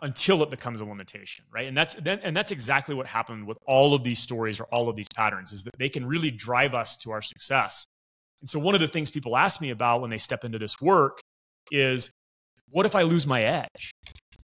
until 0.00 0.42
it 0.42 0.48
becomes 0.48 0.80
a 0.80 0.86
limitation, 0.86 1.44
right? 1.52 1.66
And 1.66 1.76
that's 1.76 1.96
then 1.96 2.20
and 2.22 2.34
that's 2.34 2.52
exactly 2.52 2.94
what 2.94 3.06
happened 3.06 3.46
with 3.46 3.58
all 3.66 3.92
of 3.92 4.02
these 4.02 4.18
stories 4.18 4.60
or 4.60 4.64
all 4.72 4.88
of 4.88 4.96
these 4.96 5.08
patterns 5.14 5.52
is 5.52 5.62
that 5.64 5.76
they 5.78 5.90
can 5.90 6.06
really 6.06 6.30
drive 6.30 6.74
us 6.74 6.96
to 6.98 7.10
our 7.10 7.20
success. 7.20 7.86
And 8.40 8.48
so 8.48 8.58
one 8.58 8.74
of 8.74 8.80
the 8.80 8.88
things 8.88 9.10
people 9.10 9.36
ask 9.36 9.60
me 9.60 9.70
about 9.70 10.00
when 10.00 10.10
they 10.10 10.18
step 10.18 10.44
into 10.44 10.58
this 10.58 10.80
work 10.80 11.20
is 11.70 12.10
what 12.70 12.86
if 12.86 12.94
I 12.94 13.02
lose 13.02 13.26
my 13.26 13.42
edge? 13.42 13.92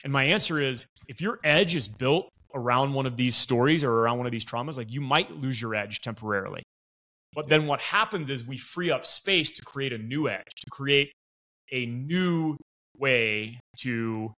And 0.04 0.12
my 0.12 0.24
answer 0.24 0.60
is 0.60 0.86
if 1.08 1.20
your 1.20 1.38
edge 1.44 1.74
is 1.74 1.88
built 1.88 2.28
around 2.54 2.92
one 2.92 3.06
of 3.06 3.16
these 3.16 3.34
stories 3.34 3.84
or 3.84 3.92
around 3.92 4.18
one 4.18 4.26
of 4.26 4.32
these 4.32 4.44
traumas, 4.44 4.76
like 4.76 4.92
you 4.92 5.00
might 5.00 5.30
lose 5.36 5.60
your 5.60 5.74
edge 5.74 6.00
temporarily. 6.00 6.62
But 7.34 7.48
then 7.48 7.66
what 7.66 7.80
happens 7.80 8.28
is 8.30 8.46
we 8.46 8.58
free 8.58 8.90
up 8.90 9.06
space 9.06 9.50
to 9.52 9.62
create 9.62 9.92
a 9.92 9.98
new 9.98 10.28
edge, 10.28 10.44
to 10.56 10.70
create 10.70 11.12
a 11.70 11.86
new 11.86 12.56
way 12.98 13.58
to 13.78 14.32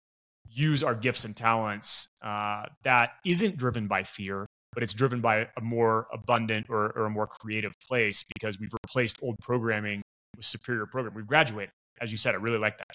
use 0.51 0.83
our 0.83 0.95
gifts 0.95 1.25
and 1.25 1.35
talents 1.35 2.09
uh, 2.23 2.65
that 2.85 3.13
isn't 3.25 3.57
driven 3.57 3.89
by 3.89 4.03
fear, 4.03 4.47
but 4.73 4.83
it's 4.83 4.95
driven 4.95 5.21
by 5.21 5.49
a 5.57 5.61
more 5.61 6.07
abundant 6.13 6.67
or, 6.69 6.93
or, 6.97 7.07
a 7.07 7.11
more 7.11 7.27
creative 7.27 7.73
place 7.87 8.25
because 8.35 8.59
we've 8.59 8.73
replaced 8.73 9.19
old 9.23 9.37
programming 9.41 10.03
with 10.37 10.45
superior 10.45 10.87
program. 10.87 11.15
We've 11.15 11.27
graduated. 11.27 11.73
As 12.01 12.11
you 12.11 12.19
said, 12.19 12.35
I 12.35 12.39
really 12.39 12.59
like 12.59 12.79
that. 12.79 12.95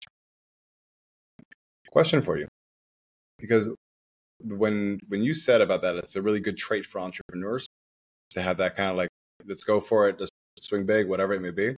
Question 1.92 2.22
for 2.22 2.38
you. 2.38 2.48
Because 3.40 3.70
when 4.44 5.00
when 5.08 5.22
you 5.22 5.34
said 5.34 5.62
about 5.62 5.82
that, 5.82 5.96
it's 5.96 6.16
a 6.16 6.22
really 6.22 6.40
good 6.40 6.58
trait 6.58 6.86
for 6.86 7.00
entrepreneurs 7.00 7.68
to 8.34 8.42
have 8.42 8.58
that 8.58 8.76
kind 8.76 8.90
of 8.90 8.98
like, 8.98 9.10
let's 9.46 9.64
go 9.64 9.80
for 9.80 10.10
it, 10.10 10.20
just 10.20 10.32
swing 10.60 10.86
big, 10.86 11.08
whatever 11.08 11.34
it 11.34 11.42
may 11.42 11.52
be. 11.52 11.76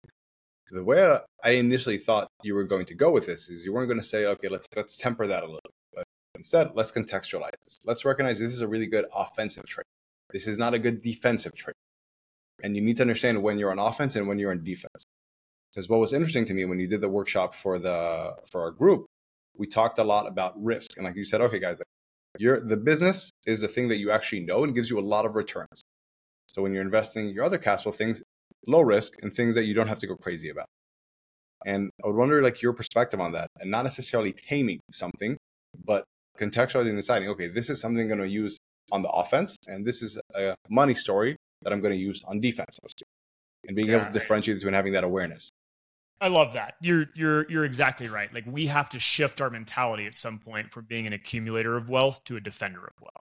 The 0.72 0.84
way 0.84 1.18
I 1.43 1.50
initially 1.52 1.97
thought 1.97 2.28
you 2.43 2.54
were 2.54 2.64
going 2.64 2.86
to 2.88 2.93
go 2.93 3.12
with 3.12 3.26
this 3.26 3.50
is 3.50 3.66
you 3.66 3.74
weren't 3.74 3.88
going 3.88 4.00
to 4.00 4.06
say, 4.06 4.26
okay, 4.26 4.47
let's 4.47 4.68
let's 4.76 4.97
temper 4.97 5.28
that 5.28 5.43
a 5.43 5.45
little. 5.45 5.72
Instead, 6.40 6.72
let's 6.74 6.90
contextualize 6.90 7.52
this. 7.66 7.80
Let's 7.86 8.06
recognize 8.06 8.40
this 8.40 8.54
is 8.54 8.62
a 8.62 8.68
really 8.68 8.88
good 8.88 9.06
offensive 9.14 9.66
trait. 9.68 9.86
This 10.32 10.48
is 10.48 10.58
not 10.58 10.74
a 10.74 10.80
good 10.80 11.02
defensive 11.02 11.54
trait. 11.54 11.76
And 12.64 12.78
you 12.78 12.82
need 12.82 12.96
to 12.96 13.04
understand 13.04 13.44
when 13.44 13.60
you're 13.60 13.72
on 13.72 13.78
offense 13.78 14.16
and 14.16 14.26
when 14.26 14.40
you're 14.40 14.52
on 14.52 14.64
defense. 14.64 15.04
Because 15.70 15.90
what 15.90 16.00
was 16.00 16.14
interesting 16.14 16.46
to 16.46 16.54
me 16.54 16.64
when 16.64 16.80
you 16.80 16.88
did 16.88 17.02
the 17.02 17.10
workshop 17.10 17.54
for 17.54 17.78
the 17.78 18.36
for 18.50 18.62
our 18.62 18.72
group, 18.72 19.06
we 19.58 19.68
talked 19.68 20.00
a 20.00 20.04
lot 20.04 20.28
about 20.28 20.54
risk. 20.64 20.96
And 20.96 21.06
like 21.06 21.18
you 21.18 21.26
said, 21.26 21.42
okay, 21.42 21.60
guys, 21.60 21.82
the 22.40 22.82
business 22.82 23.32
is 23.46 23.60
the 23.60 23.68
thing 23.68 23.90
that 23.90 23.98
you 23.98 24.10
actually 24.10 24.40
know 24.40 24.64
and 24.64 24.74
gives 24.74 24.90
you 24.90 24.98
a 24.98 25.02
lot 25.02 25.26
of 25.26 25.36
returns. 25.36 25.82
So 26.48 26.62
when 26.62 26.74
you're 26.74 26.84
investing 26.84 27.28
your 27.30 27.44
other 27.44 27.58
cash 27.58 27.84
flow 27.84 27.92
things, 27.92 28.24
low 28.66 28.80
risk 28.80 29.14
and 29.22 29.34
things 29.34 29.56
that 29.56 29.66
you 29.66 29.74
don't 29.74 29.90
have 29.90 30.00
to 30.00 30.08
go 30.08 30.16
crazy 30.16 30.50
about. 30.50 30.68
And 31.66 31.90
I 32.02 32.08
would 32.08 32.16
wonder 32.16 32.42
like 32.42 32.62
your 32.62 32.72
perspective 32.72 33.20
on 33.20 33.34
that 33.34 33.50
and 33.60 33.70
not 33.70 33.84
necessarily 33.84 34.32
taming 34.32 34.80
something, 34.90 35.36
but 35.84 36.06
contextualizing 36.40 36.90
and 36.90 36.98
deciding, 36.98 37.30
okay, 37.30 37.48
this 37.48 37.70
is 37.70 37.80
something 37.80 38.02
I'm 38.02 38.08
going 38.08 38.30
to 38.30 38.34
use 38.34 38.58
on 38.92 39.02
the 39.02 39.10
offense, 39.10 39.58
and 39.68 39.86
this 39.86 40.02
is 40.02 40.20
a 40.36 40.56
money 40.70 40.96
story 40.96 41.36
that 41.62 41.74
I'm 41.74 41.82
going 41.82 41.94
to 41.94 42.00
use 42.00 42.24
on 42.26 42.40
defense, 42.40 42.80
and 43.68 43.76
being 43.76 43.90
yeah, 43.90 43.98
able 43.98 44.06
to 44.06 44.12
differentiate 44.12 44.58
between 44.58 44.74
having 44.74 44.94
that 44.94 45.04
awareness. 45.04 45.52
I 46.22 46.28
love 46.28 46.54
that. 46.54 46.74
You're 46.82 47.06
you're 47.16 47.50
you're 47.50 47.66
exactly 47.66 48.10
right. 48.10 48.34
Like 48.34 48.46
we 48.46 48.66
have 48.66 48.90
to 48.90 49.00
shift 49.00 49.40
our 49.40 49.50
mentality 49.50 50.06
at 50.06 50.16
some 50.16 50.38
point 50.38 50.72
from 50.72 50.86
being 50.86 51.08
an 51.08 51.14
accumulator 51.14 51.78
of 51.78 51.90
wealth 51.90 52.24
to 52.26 52.36
a 52.36 52.42
defender 52.42 52.80
of 52.80 52.94
wealth. 53.02 53.24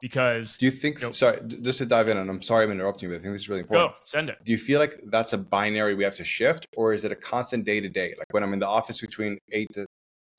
Because 0.00 0.56
do 0.56 0.66
you 0.66 0.72
think 0.72 1.00
you 1.00 1.06
know, 1.06 1.12
sorry 1.12 1.40
just 1.62 1.78
to 1.78 1.86
dive 1.86 2.08
in 2.08 2.16
and 2.16 2.28
i'm 2.28 2.42
sorry 2.42 2.64
i'm 2.64 2.72
interrupting 2.72 3.08
you 3.08 3.14
but 3.14 3.20
i 3.20 3.22
think 3.22 3.34
this 3.34 3.42
is 3.42 3.48
really 3.48 3.60
important. 3.60 3.92
go 3.92 3.96
send 4.02 4.30
it. 4.30 4.38
Do 4.44 4.50
you 4.50 4.58
feel 4.58 4.80
like 4.80 4.98
that's 5.06 5.32
a 5.32 5.38
binary 5.38 5.94
we 5.94 6.02
have 6.02 6.16
to 6.16 6.24
shift 6.24 6.66
or 6.76 6.92
is 6.92 7.04
it 7.04 7.12
a 7.12 7.14
constant 7.14 7.64
day 7.64 7.80
to 7.80 7.88
day 7.88 8.12
like 8.18 8.26
when 8.32 8.42
i'm 8.42 8.52
in 8.52 8.58
the 8.58 8.66
office 8.66 9.00
between 9.00 9.38
eight 9.52 9.68
to 9.74 9.86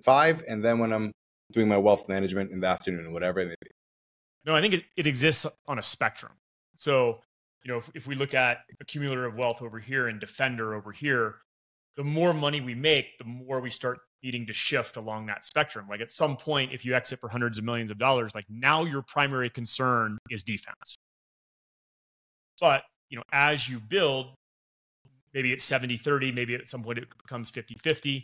five 0.01 0.43
and 0.49 0.61
then 0.61 0.79
when 0.79 0.91
i'm 0.91 1.13
doing 1.53 1.67
my 1.67 1.77
wealth 1.77 2.07
management 2.09 2.51
in 2.51 2.59
the 2.59 2.67
afternoon 2.67 3.11
whatever 3.13 3.39
it 3.39 3.47
may 3.47 3.55
be 3.61 3.69
no 4.45 4.55
i 4.55 4.61
think 4.61 4.73
it, 4.73 4.83
it 4.97 5.07
exists 5.07 5.45
on 5.67 5.79
a 5.79 5.81
spectrum 5.81 6.33
so 6.75 7.19
you 7.63 7.71
know 7.71 7.77
if, 7.77 7.89
if 7.93 8.07
we 8.07 8.15
look 8.15 8.33
at 8.33 8.59
accumulator 8.81 9.25
of 9.25 9.35
wealth 9.35 9.61
over 9.61 9.79
here 9.79 10.07
and 10.07 10.19
defender 10.19 10.73
over 10.73 10.91
here 10.91 11.35
the 11.95 12.03
more 12.03 12.33
money 12.33 12.59
we 12.59 12.75
make 12.75 13.17
the 13.17 13.25
more 13.25 13.61
we 13.61 13.69
start 13.69 13.99
needing 14.23 14.47
to 14.47 14.53
shift 14.53 14.95
along 14.95 15.25
that 15.25 15.43
spectrum. 15.45 15.85
Like 15.89 16.01
at 16.01 16.09
some 16.09 16.37
point, 16.37 16.71
if 16.71 16.85
you 16.85 16.95
exit 16.95 17.19
for 17.19 17.27
hundreds 17.27 17.59
of 17.59 17.65
millions 17.65 17.91
of 17.91 17.97
dollars, 17.97 18.33
like 18.33 18.45
now 18.49 18.85
your 18.85 19.01
primary 19.01 19.49
concern 19.49 20.17
is 20.29 20.43
defense. 20.43 20.95
But, 22.61 22.83
you 23.09 23.17
know, 23.17 23.23
as 23.33 23.67
you 23.67 23.79
build, 23.79 24.33
maybe 25.33 25.51
it's 25.51 25.63
70 25.65 25.97
30, 25.97 26.31
maybe 26.31 26.55
at 26.55 26.69
some 26.69 26.83
point 26.83 26.99
it 26.99 27.07
becomes 27.17 27.49
50 27.49 27.75
50, 27.81 28.23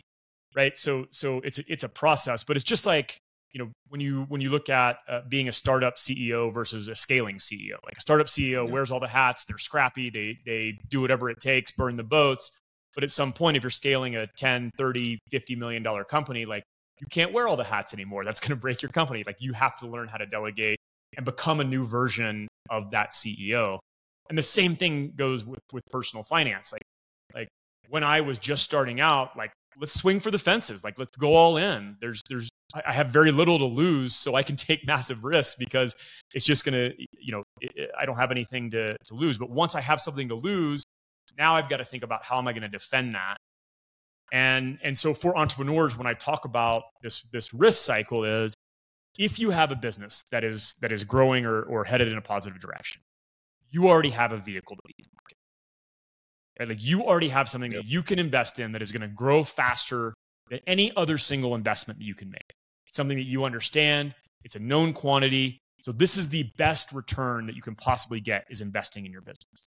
right? 0.54 0.76
So, 0.76 1.06
so 1.10 1.38
it's, 1.38 1.58
a, 1.58 1.64
it's 1.68 1.84
a 1.84 1.88
process, 1.88 2.44
but 2.44 2.56
it's 2.56 2.64
just 2.64 2.86
like, 2.86 3.18
you 3.52 3.58
know, 3.58 3.70
when 3.88 4.00
you, 4.00 4.26
when 4.28 4.40
you 4.40 4.50
look 4.50 4.68
at 4.68 4.98
uh, 5.08 5.22
being 5.28 5.48
a 5.48 5.52
startup 5.52 5.96
CEO 5.96 6.52
versus 6.54 6.88
a 6.88 6.94
scaling 6.94 7.36
CEO, 7.36 7.76
like 7.84 7.96
a 7.96 8.00
startup 8.00 8.28
CEO 8.28 8.66
yeah. 8.66 8.72
wears 8.72 8.90
all 8.90 9.00
the 9.00 9.08
hats, 9.08 9.44
they're 9.44 9.58
scrappy, 9.58 10.10
they, 10.10 10.38
they 10.46 10.78
do 10.88 11.00
whatever 11.00 11.30
it 11.30 11.40
takes, 11.40 11.70
burn 11.70 11.96
the 11.96 12.04
boats 12.04 12.52
but 12.94 13.04
at 13.04 13.10
some 13.10 13.32
point, 13.32 13.56
if 13.56 13.62
you're 13.62 13.70
scaling 13.70 14.16
a 14.16 14.26
10, 14.26 14.72
30, 14.76 15.18
50 15.30 15.56
million 15.56 15.82
dollar 15.82 16.04
company, 16.04 16.44
like 16.44 16.64
you 17.00 17.06
can't 17.10 17.32
wear 17.32 17.48
all 17.48 17.56
the 17.56 17.64
hats 17.64 17.94
anymore. 17.94 18.24
That's 18.24 18.40
going 18.40 18.50
to 18.50 18.56
break 18.56 18.82
your 18.82 18.90
company. 18.90 19.22
Like 19.26 19.36
you 19.40 19.52
have 19.52 19.78
to 19.78 19.86
learn 19.86 20.08
how 20.08 20.18
to 20.18 20.26
delegate 20.26 20.78
and 21.16 21.24
become 21.24 21.60
a 21.60 21.64
new 21.64 21.84
version 21.84 22.48
of 22.68 22.90
that 22.90 23.12
CEO. 23.12 23.78
And 24.28 24.36
the 24.36 24.42
same 24.42 24.76
thing 24.76 25.12
goes 25.16 25.44
with, 25.44 25.60
with 25.72 25.84
personal 25.90 26.24
finance. 26.24 26.72
Like, 26.72 26.82
like 27.34 27.48
when 27.88 28.04
I 28.04 28.20
was 28.20 28.38
just 28.38 28.62
starting 28.62 29.00
out, 29.00 29.36
like 29.36 29.50
let's 29.78 29.92
swing 29.92 30.20
for 30.20 30.30
the 30.30 30.38
fences. 30.38 30.82
Like 30.84 30.98
let's 30.98 31.16
go 31.16 31.34
all 31.34 31.56
in. 31.56 31.96
There's, 32.00 32.22
there's, 32.28 32.48
I 32.86 32.92
have 32.92 33.08
very 33.08 33.30
little 33.32 33.58
to 33.58 33.64
lose, 33.64 34.14
so 34.14 34.34
I 34.34 34.42
can 34.42 34.56
take 34.68 34.86
massive 34.86 35.24
risks 35.24 35.54
because 35.54 35.94
it's 36.34 36.44
just 36.44 36.64
to, 36.64 36.94
you 36.96 37.32
know, 37.32 37.42
I 37.98 38.06
don't 38.06 38.16
have 38.16 38.30
anything 38.30 38.70
to, 38.70 38.96
to 38.96 39.14
lose. 39.14 39.38
But 39.38 39.50
once 39.50 39.74
I 39.74 39.80
have 39.80 40.00
something 40.00 40.28
to 40.28 40.34
lose, 40.34 40.84
now 41.38 41.54
I've 41.54 41.68
got 41.68 41.78
to 41.78 41.84
think 41.84 42.02
about 42.02 42.24
how 42.24 42.38
am 42.38 42.48
I 42.48 42.52
going 42.52 42.62
to 42.62 42.68
defend 42.68 43.14
that. 43.14 43.36
And 44.32 44.78
and 44.82 44.96
so 44.96 45.12
for 45.12 45.36
entrepreneurs, 45.36 45.96
when 45.96 46.06
I 46.06 46.14
talk 46.14 46.44
about 46.44 46.84
this 47.02 47.22
this 47.32 47.52
risk 47.52 47.84
cycle, 47.84 48.24
is 48.24 48.54
if 49.18 49.38
you 49.38 49.50
have 49.50 49.72
a 49.72 49.76
business 49.76 50.22
that 50.30 50.44
is 50.44 50.74
that 50.80 50.92
is 50.92 51.02
growing 51.04 51.44
or, 51.44 51.62
or 51.62 51.84
headed 51.84 52.08
in 52.08 52.16
a 52.16 52.22
positive 52.22 52.60
direction, 52.60 53.02
you 53.70 53.88
already 53.88 54.10
have 54.10 54.32
a 54.32 54.36
vehicle 54.36 54.76
to 54.76 54.82
market. 55.12 55.19
Right? 56.60 56.68
Like 56.68 56.84
you 56.84 57.02
already 57.02 57.30
have 57.30 57.48
something 57.48 57.72
yep. 57.72 57.82
that 57.82 57.90
you 57.90 58.02
can 58.02 58.18
invest 58.18 58.60
in 58.60 58.72
that 58.72 58.82
is 58.82 58.92
going 58.92 59.00
to 59.00 59.08
grow 59.08 59.42
faster 59.42 60.12
than 60.50 60.60
any 60.66 60.92
other 60.94 61.16
single 61.16 61.54
investment 61.54 61.98
that 61.98 62.04
you 62.04 62.14
can 62.14 62.30
make. 62.30 62.52
It's 62.86 62.96
something 62.96 63.16
that 63.16 63.24
you 63.24 63.44
understand. 63.44 64.14
It's 64.44 64.56
a 64.56 64.58
known 64.58 64.92
quantity. 64.92 65.58
So 65.80 65.90
this 65.90 66.18
is 66.18 66.28
the 66.28 66.50
best 66.58 66.92
return 66.92 67.46
that 67.46 67.56
you 67.56 67.62
can 67.62 67.74
possibly 67.74 68.20
get 68.20 68.44
is 68.50 68.60
investing 68.60 69.06
in 69.06 69.12
your 69.12 69.22
business. 69.22 69.68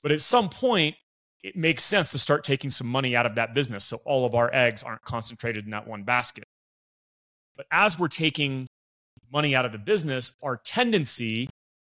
But 0.00 0.12
at 0.12 0.20
some 0.20 0.48
point, 0.48 0.94
it 1.42 1.56
makes 1.56 1.82
sense 1.82 2.12
to 2.12 2.18
start 2.18 2.44
taking 2.44 2.70
some 2.70 2.86
money 2.86 3.16
out 3.16 3.26
of 3.26 3.34
that 3.34 3.52
business 3.52 3.84
so 3.84 3.96
all 4.04 4.24
of 4.24 4.36
our 4.36 4.48
eggs 4.54 4.84
aren't 4.84 5.02
concentrated 5.02 5.64
in 5.64 5.72
that 5.72 5.88
one 5.88 6.04
basket. 6.04 6.44
But 7.56 7.66
as 7.72 7.98
we're 7.98 8.06
taking 8.06 8.68
money 9.32 9.56
out 9.56 9.66
of 9.66 9.72
the 9.72 9.78
business, 9.78 10.36
our 10.40 10.56
tendency 10.56 11.48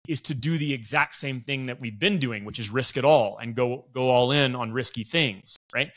is 0.08 0.22
to 0.22 0.34
do 0.34 0.58
the 0.58 0.74
exact 0.74 1.16
same 1.16 1.42
thing 1.42 1.66
that 1.68 1.80
we've 1.80 2.00
been 2.00 2.20
doing, 2.20 2.46
which 2.46 2.60
is 2.60 2.70
risk 2.70 2.98
it 2.98 3.06
all 3.06 3.38
and 3.40 3.56
go, 3.56 3.86
go 3.94 4.10
all 4.10 4.32
in 4.32 4.56
on 4.56 4.72
risky 4.72 5.04
things, 5.04 5.56
right? 5.74 5.92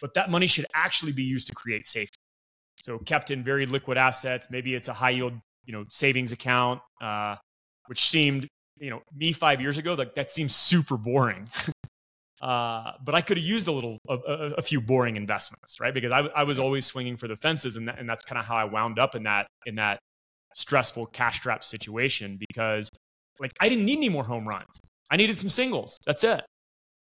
But 0.00 0.14
that 0.14 0.30
money 0.30 0.46
should 0.46 0.66
actually 0.74 1.12
be 1.12 1.22
used 1.22 1.46
to 1.48 1.54
create 1.54 1.86
safety. 1.86 2.16
So 2.80 2.98
kept 2.98 3.30
in 3.30 3.44
very 3.44 3.66
liquid 3.66 3.98
assets. 3.98 4.48
Maybe 4.50 4.74
it's 4.74 4.88
a 4.88 4.94
high 4.94 5.10
yield, 5.10 5.34
you 5.64 5.72
know, 5.72 5.84
savings 5.90 6.32
account, 6.32 6.80
uh, 7.02 7.36
which 7.86 8.00
seemed 8.08 8.48
you 8.80 8.90
know, 8.90 9.02
me 9.14 9.32
five 9.32 9.60
years 9.60 9.78
ago, 9.78 9.94
like 9.94 10.14
that 10.14 10.30
seems 10.30 10.56
super 10.56 10.96
boring. 10.96 11.48
uh, 12.40 12.92
but 13.04 13.14
I 13.14 13.20
could 13.20 13.36
have 13.36 13.46
used 13.46 13.68
a 13.68 13.72
little, 13.72 13.98
a, 14.08 14.14
a, 14.56 14.62
few 14.62 14.80
boring 14.80 15.16
investments, 15.16 15.78
right? 15.78 15.92
Because 15.92 16.10
I, 16.10 16.20
I 16.34 16.44
was 16.44 16.58
always 16.58 16.86
swinging 16.86 17.16
for 17.16 17.28
the 17.28 17.36
fences, 17.36 17.76
and 17.76 17.86
that, 17.86 17.98
and 17.98 18.08
that's 18.08 18.24
kind 18.24 18.38
of 18.38 18.46
how 18.46 18.56
I 18.56 18.64
wound 18.64 18.98
up 18.98 19.14
in 19.14 19.24
that 19.24 19.46
in 19.66 19.76
that 19.76 20.00
stressful 20.54 21.06
cash 21.06 21.40
trap 21.40 21.62
situation. 21.62 22.40
Because 22.48 22.88
like 23.40 23.52
I 23.60 23.68
didn't 23.68 23.84
need 23.84 23.98
any 23.98 24.08
more 24.08 24.24
home 24.24 24.46
runs, 24.46 24.80
I 25.10 25.16
needed 25.16 25.34
some 25.36 25.48
singles. 25.48 25.98
That's 26.06 26.24
it. 26.24 26.42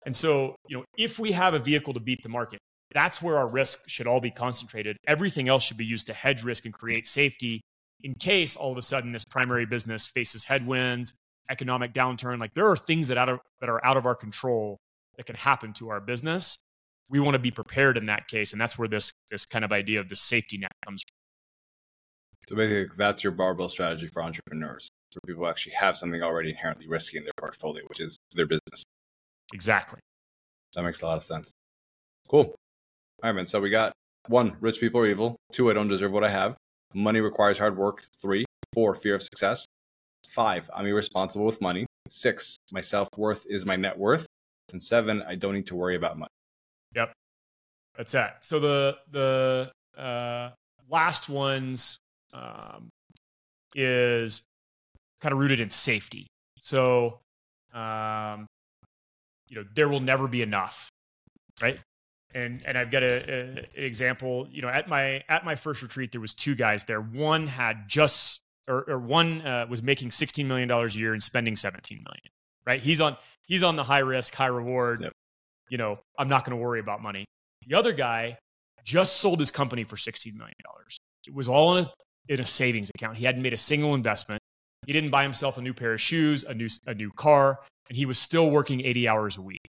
And 0.05 0.15
so, 0.15 0.55
you 0.67 0.77
know, 0.77 0.83
if 0.97 1.17
we 1.17 1.31
have 1.31 1.53
a 1.53 1.59
vehicle 1.59 1.93
to 1.93 1.99
beat 1.99 2.21
the 2.21 2.29
market, 2.29 2.59
that's 2.93 3.21
where 3.21 3.37
our 3.37 3.47
risk 3.47 3.79
should 3.87 4.07
all 4.07 4.21
be 4.21 4.31
concentrated. 4.31 4.97
Everything 5.07 5.49
else 5.49 5.63
should 5.63 5.77
be 5.77 5.85
used 5.85 6.07
to 6.07 6.13
hedge 6.13 6.43
risk 6.43 6.65
and 6.65 6.73
create 6.73 7.07
safety 7.07 7.61
in 8.03 8.13
case 8.13 8.55
all 8.55 8.71
of 8.71 8.77
a 8.77 8.81
sudden 8.81 9.11
this 9.11 9.25
primary 9.25 9.65
business 9.65 10.05
faces 10.05 10.43
headwinds 10.43 11.13
economic 11.49 11.93
downturn. 11.93 12.39
Like 12.39 12.53
there 12.53 12.67
are 12.67 12.77
things 12.77 13.07
that 13.07 13.17
out 13.17 13.29
of 13.29 13.39
that 13.61 13.69
are 13.69 13.83
out 13.85 13.97
of 13.97 14.05
our 14.05 14.15
control 14.15 14.77
that 15.17 15.25
can 15.25 15.35
happen 15.35 15.73
to 15.73 15.89
our 15.89 15.99
business. 15.99 16.57
We 17.09 17.19
want 17.19 17.35
to 17.35 17.39
be 17.39 17.51
prepared 17.51 17.97
in 17.97 18.07
that 18.07 18.27
case, 18.27 18.51
and 18.51 18.59
that's 18.59 18.77
where 18.77 18.87
this 18.87 19.11
this 19.29 19.45
kind 19.45 19.63
of 19.63 19.71
idea 19.71 19.99
of 19.99 20.09
the 20.09 20.15
safety 20.15 20.57
net 20.57 20.71
comes 20.85 21.03
from. 21.03 22.49
So 22.49 22.55
basically, 22.55 22.95
that's 22.97 23.23
your 23.23 23.33
barbell 23.33 23.69
strategy 23.69 24.07
for 24.07 24.23
entrepreneurs. 24.23 24.87
People 25.25 25.47
actually 25.47 25.73
have 25.73 25.97
something 25.97 26.21
already 26.21 26.49
inherently 26.49 26.87
risky 26.87 27.17
in 27.17 27.23
their 27.23 27.33
portfolio, 27.37 27.83
which 27.87 27.99
is 27.99 28.17
their 28.35 28.45
business. 28.45 28.83
Exactly. 29.53 29.99
That 30.75 30.83
makes 30.83 31.01
a 31.01 31.05
lot 31.05 31.17
of 31.17 31.23
sense. 31.23 31.51
Cool. 32.29 32.43
All 32.43 32.55
right, 33.23 33.31
man. 33.33 33.45
So 33.45 33.61
we 33.61 33.69
got 33.69 33.93
one, 34.27 34.57
rich 34.59 34.79
people 34.79 35.01
are 35.01 35.07
evil. 35.07 35.35
Two, 35.51 35.69
I 35.69 35.73
don't 35.73 35.87
deserve 35.87 36.11
what 36.11 36.23
I 36.23 36.29
have. 36.29 36.55
Money 36.93 37.19
requires 37.21 37.57
hard 37.57 37.77
work. 37.77 38.03
Three, 38.21 38.45
four, 38.73 38.95
fear 38.95 39.15
of 39.15 39.21
success. 39.21 39.65
Five, 40.27 40.69
I'm 40.75 40.85
irresponsible 40.85 41.45
with 41.45 41.61
money. 41.61 41.85
Six, 42.09 42.57
my 42.71 42.81
self 42.81 43.07
worth 43.17 43.45
is 43.49 43.65
my 43.65 43.75
net 43.75 43.97
worth. 43.97 44.25
And 44.71 44.81
seven, 44.81 45.21
I 45.27 45.35
don't 45.35 45.53
need 45.53 45.67
to 45.67 45.75
worry 45.75 45.95
about 45.95 46.17
money. 46.17 46.29
Yep. 46.95 47.13
That's 47.97 48.13
it. 48.13 48.31
So 48.41 48.59
the 48.59 48.97
the 49.11 49.71
uh, 49.97 50.49
last 50.89 51.29
ones 51.29 51.97
um, 52.33 52.89
is 53.75 54.41
kind 55.25 55.33
of 55.33 55.39
rooted 55.39 55.59
in 55.59 55.71
safety. 55.71 56.27
So, 56.59 57.19
um, 57.73 58.45
you 59.49 59.57
know, 59.57 59.65
there 59.73 59.89
will 59.89 59.99
never 59.99 60.27
be 60.27 60.43
enough, 60.43 60.87
right? 61.59 61.79
And 62.35 62.61
and 62.63 62.77
I've 62.77 62.91
got 62.91 63.01
a, 63.01 63.25
a, 63.27 63.41
an 63.57 63.65
example. 63.73 64.47
You 64.51 64.61
know, 64.61 64.67
at 64.67 64.87
my 64.87 65.23
at 65.27 65.43
my 65.43 65.55
first 65.55 65.81
retreat, 65.81 66.11
there 66.11 66.21
was 66.21 66.35
two 66.35 66.53
guys 66.53 66.83
there. 66.83 67.01
One 67.01 67.47
had 67.47 67.87
just 67.87 68.41
or, 68.67 68.83
or 68.87 68.99
one 68.99 69.41
uh, 69.41 69.65
was 69.67 69.81
making 69.81 70.11
sixteen 70.11 70.47
million 70.47 70.67
dollars 70.67 70.95
a 70.95 70.99
year 70.99 71.13
and 71.13 71.23
spending 71.23 71.55
seventeen 71.55 72.03
million. 72.03 72.29
Right? 72.67 72.81
He's 72.81 73.01
on 73.01 73.17
he's 73.47 73.63
on 73.63 73.77
the 73.77 73.83
high 73.83 73.99
risk, 73.99 74.35
high 74.35 74.45
reward. 74.45 75.01
Yep. 75.01 75.13
You 75.69 75.79
know, 75.79 75.99
I'm 76.19 76.29
not 76.29 76.45
going 76.45 76.55
to 76.55 76.63
worry 76.63 76.79
about 76.79 77.01
money. 77.01 77.25
The 77.65 77.75
other 77.75 77.93
guy 77.93 78.37
just 78.83 79.17
sold 79.17 79.39
his 79.39 79.49
company 79.49 79.85
for 79.85 79.97
sixteen 79.97 80.37
million 80.37 80.55
dollars. 80.63 80.97
It 81.27 81.33
was 81.33 81.47
all 81.47 81.77
in 81.77 81.85
a 81.85 81.89
in 82.27 82.39
a 82.41 82.45
savings 82.45 82.91
account. 82.95 83.17
He 83.17 83.25
hadn't 83.25 83.41
made 83.41 83.53
a 83.53 83.57
single 83.57 83.95
investment. 83.95 84.41
He 84.85 84.93
didn't 84.93 85.09
buy 85.09 85.23
himself 85.23 85.57
a 85.57 85.61
new 85.61 85.73
pair 85.73 85.93
of 85.93 86.01
shoes, 86.01 86.43
a 86.43 86.53
new 86.53 86.69
a 86.87 86.93
new 86.93 87.11
car, 87.11 87.59
and 87.89 87.97
he 87.97 88.05
was 88.05 88.19
still 88.19 88.51
working 88.51 88.81
80 88.81 89.07
hours 89.07 89.37
a 89.37 89.41
week. 89.41 89.67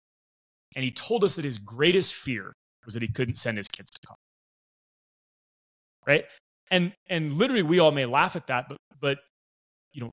And 0.76 0.84
he 0.84 0.90
told 0.90 1.24
us 1.24 1.36
that 1.36 1.44
his 1.44 1.58
greatest 1.58 2.14
fear 2.14 2.52
was 2.84 2.94
that 2.94 3.02
he 3.02 3.08
couldn't 3.08 3.36
send 3.36 3.56
his 3.56 3.68
kids 3.68 3.90
to 3.90 4.06
college. 4.06 4.18
Right? 6.06 6.24
And 6.70 6.92
and 7.08 7.32
literally 7.32 7.62
we 7.62 7.78
all 7.78 7.92
may 7.92 8.06
laugh 8.06 8.36
at 8.36 8.46
that, 8.48 8.68
but 8.68 8.78
but 9.00 9.18
you 9.92 10.02
know, 10.02 10.10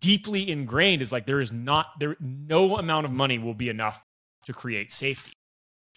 deeply 0.00 0.50
ingrained 0.50 1.02
is 1.02 1.12
like 1.12 1.26
there 1.26 1.40
is 1.40 1.52
not 1.52 1.86
there 2.00 2.16
no 2.20 2.78
amount 2.78 3.06
of 3.06 3.12
money 3.12 3.38
will 3.38 3.54
be 3.54 3.68
enough 3.68 4.02
to 4.46 4.52
create 4.52 4.92
safety. 4.92 5.32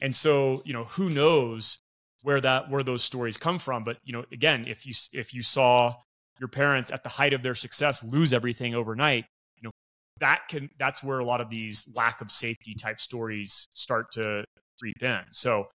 And 0.02 0.16
so, 0.16 0.62
you 0.66 0.74
know, 0.74 0.86
who 0.86 1.10
knows 1.10 1.78
where 2.24 2.42
that 2.42 2.70
where 2.70 2.84
those 2.84 3.04
stories 3.04 3.38
come 3.38 3.60
from 3.60 3.84
but 3.84 3.98
you 4.04 4.14
know 4.14 4.26
again 4.32 4.66
if 4.68 4.86
you 4.86 4.94
if 5.14 5.34
you 5.34 5.42
saw 5.42 5.96
your 6.40 6.50
parents 6.50 6.92
at 6.92 7.04
the 7.04 7.10
height 7.10 7.34
of 7.34 7.44
their 7.44 7.56
success 7.56 8.04
lose 8.04 8.34
everything 8.34 8.74
overnight 8.76 9.26
you 9.58 9.64
know 9.64 9.72
that 10.20 10.42
can 10.50 10.70
that's 10.78 11.04
where 11.04 11.20
a 11.20 11.26
lot 11.26 11.42
of 11.42 11.50
these 11.50 11.88
lack 11.96 12.22
of 12.22 12.32
safety 12.32 12.74
type 12.74 13.00
stories 13.00 13.68
start 13.72 14.12
to 14.12 14.44
creep 14.80 15.02
in. 15.02 15.20
So 15.32 15.68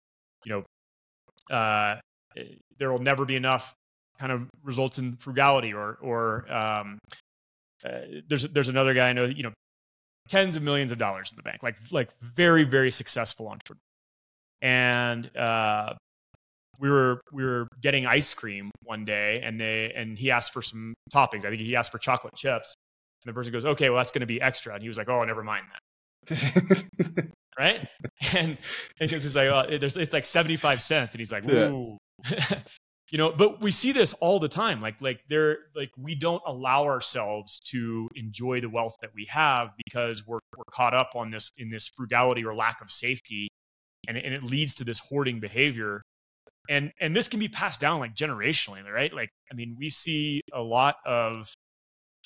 you 0.46 0.64
know 1.50 1.56
uh, 1.56 2.00
there 2.78 2.92
will 2.92 3.00
never 3.00 3.26
be 3.26 3.36
enough 3.36 3.74
kind 4.20 4.32
of 4.32 4.50
results 4.64 5.00
in 5.00 5.16
frugality 5.18 5.74
or 5.74 5.98
or 6.02 6.52
um, 6.52 7.00
uh, 7.86 8.00
there's 8.28 8.44
there's 8.50 8.70
another 8.70 8.94
guy 8.94 9.10
I 9.10 9.14
know 9.14 9.26
you 9.26 9.44
know 9.44 9.54
tens 10.30 10.56
of 10.56 10.64
millions 10.64 10.92
of 10.92 10.98
dollars 10.98 11.32
in 11.32 11.36
the 11.36 11.44
bank 11.44 11.64
like 11.64 11.78
like 11.92 12.10
very 12.22 12.64
very 12.64 12.92
successful 12.92 13.48
entrepreneur. 13.48 13.80
And 14.62 15.36
uh, 15.36 15.96
we 16.80 16.90
were 16.90 17.22
we 17.32 17.44
were 17.44 17.68
getting 17.82 18.06
ice 18.06 18.34
cream 18.34 18.72
one 18.84 19.06
day 19.06 19.40
and 19.42 19.60
they 19.60 19.94
and 19.96 20.18
he 20.18 20.32
asked 20.32 20.54
for 20.54 20.62
some 20.62 20.94
toppings. 21.14 21.46
I 21.46 21.50
think 21.50 21.62
he 21.62 21.76
asked 21.76 21.92
for 21.92 22.00
chocolate 22.00 22.36
chips. 22.36 22.74
And 23.24 23.30
the 23.30 23.34
person 23.34 23.54
goes, 23.54 23.66
"Okay, 23.66 23.90
well 23.90 23.98
that's 23.98 24.12
going 24.12 24.22
to 24.22 24.28
be 24.28 24.42
extra." 24.42 24.74
And 24.74 24.82
he 24.82 24.88
was 24.88 24.98
like, 24.98 25.10
"Oh, 25.10 25.24
never 25.24 25.44
mind 25.44 25.66
that." 25.72 27.26
right? 27.60 27.88
And 28.34 28.58
because 29.00 29.24
he's 29.24 29.36
like, 29.36 29.48
oh, 29.48 29.66
it's 29.70 30.14
like 30.14 30.26
seventy 30.26 30.56
five 30.56 30.82
cents, 30.82 31.14
and 31.14 31.20
he's 31.20 31.32
like, 31.32 31.50
"Ooh." 31.50 31.98
Yeah. 32.30 32.60
you 33.12 33.18
know, 33.18 33.32
but 33.32 33.62
we 33.62 33.72
see 33.72 33.92
this 33.92 34.14
all 34.14 34.40
the 34.40 34.50
time. 34.50 34.82
Like 34.82 35.02
like 35.02 35.22
there 35.30 35.60
like 35.76 35.92
we 35.98 36.16
don't 36.16 36.42
allow 36.46 36.86
ourselves 36.86 37.60
to 37.72 38.10
enjoy 38.16 38.60
the 38.60 38.70
wealth 38.70 38.96
that 39.02 39.12
we 39.14 39.26
have 39.30 39.70
because 39.86 40.26
we're 40.26 40.40
we're 40.58 40.64
caught 40.72 40.94
up 40.94 41.12
on 41.16 41.32
this 41.32 41.52
in 41.58 41.70
this 41.70 41.90
frugality 41.96 42.44
or 42.44 42.56
lack 42.56 42.82
of 42.82 42.90
safety, 42.90 43.50
and 44.08 44.18
and 44.18 44.34
it 44.34 44.44
leads 44.44 44.74
to 44.76 44.84
this 44.84 45.00
hoarding 45.00 45.40
behavior 45.40 46.02
and 46.70 46.92
and 47.00 47.16
this 47.16 47.28
can 47.28 47.40
be 47.40 47.48
passed 47.48 47.82
down 47.82 48.00
like 48.00 48.16
generationally 48.16 48.84
right? 48.92 49.14
Like 49.14 49.30
i 49.52 49.56
mean 49.56 49.76
we 49.78 49.90
see 49.90 50.42
a 50.54 50.62
lot 50.62 50.96
of 51.06 51.54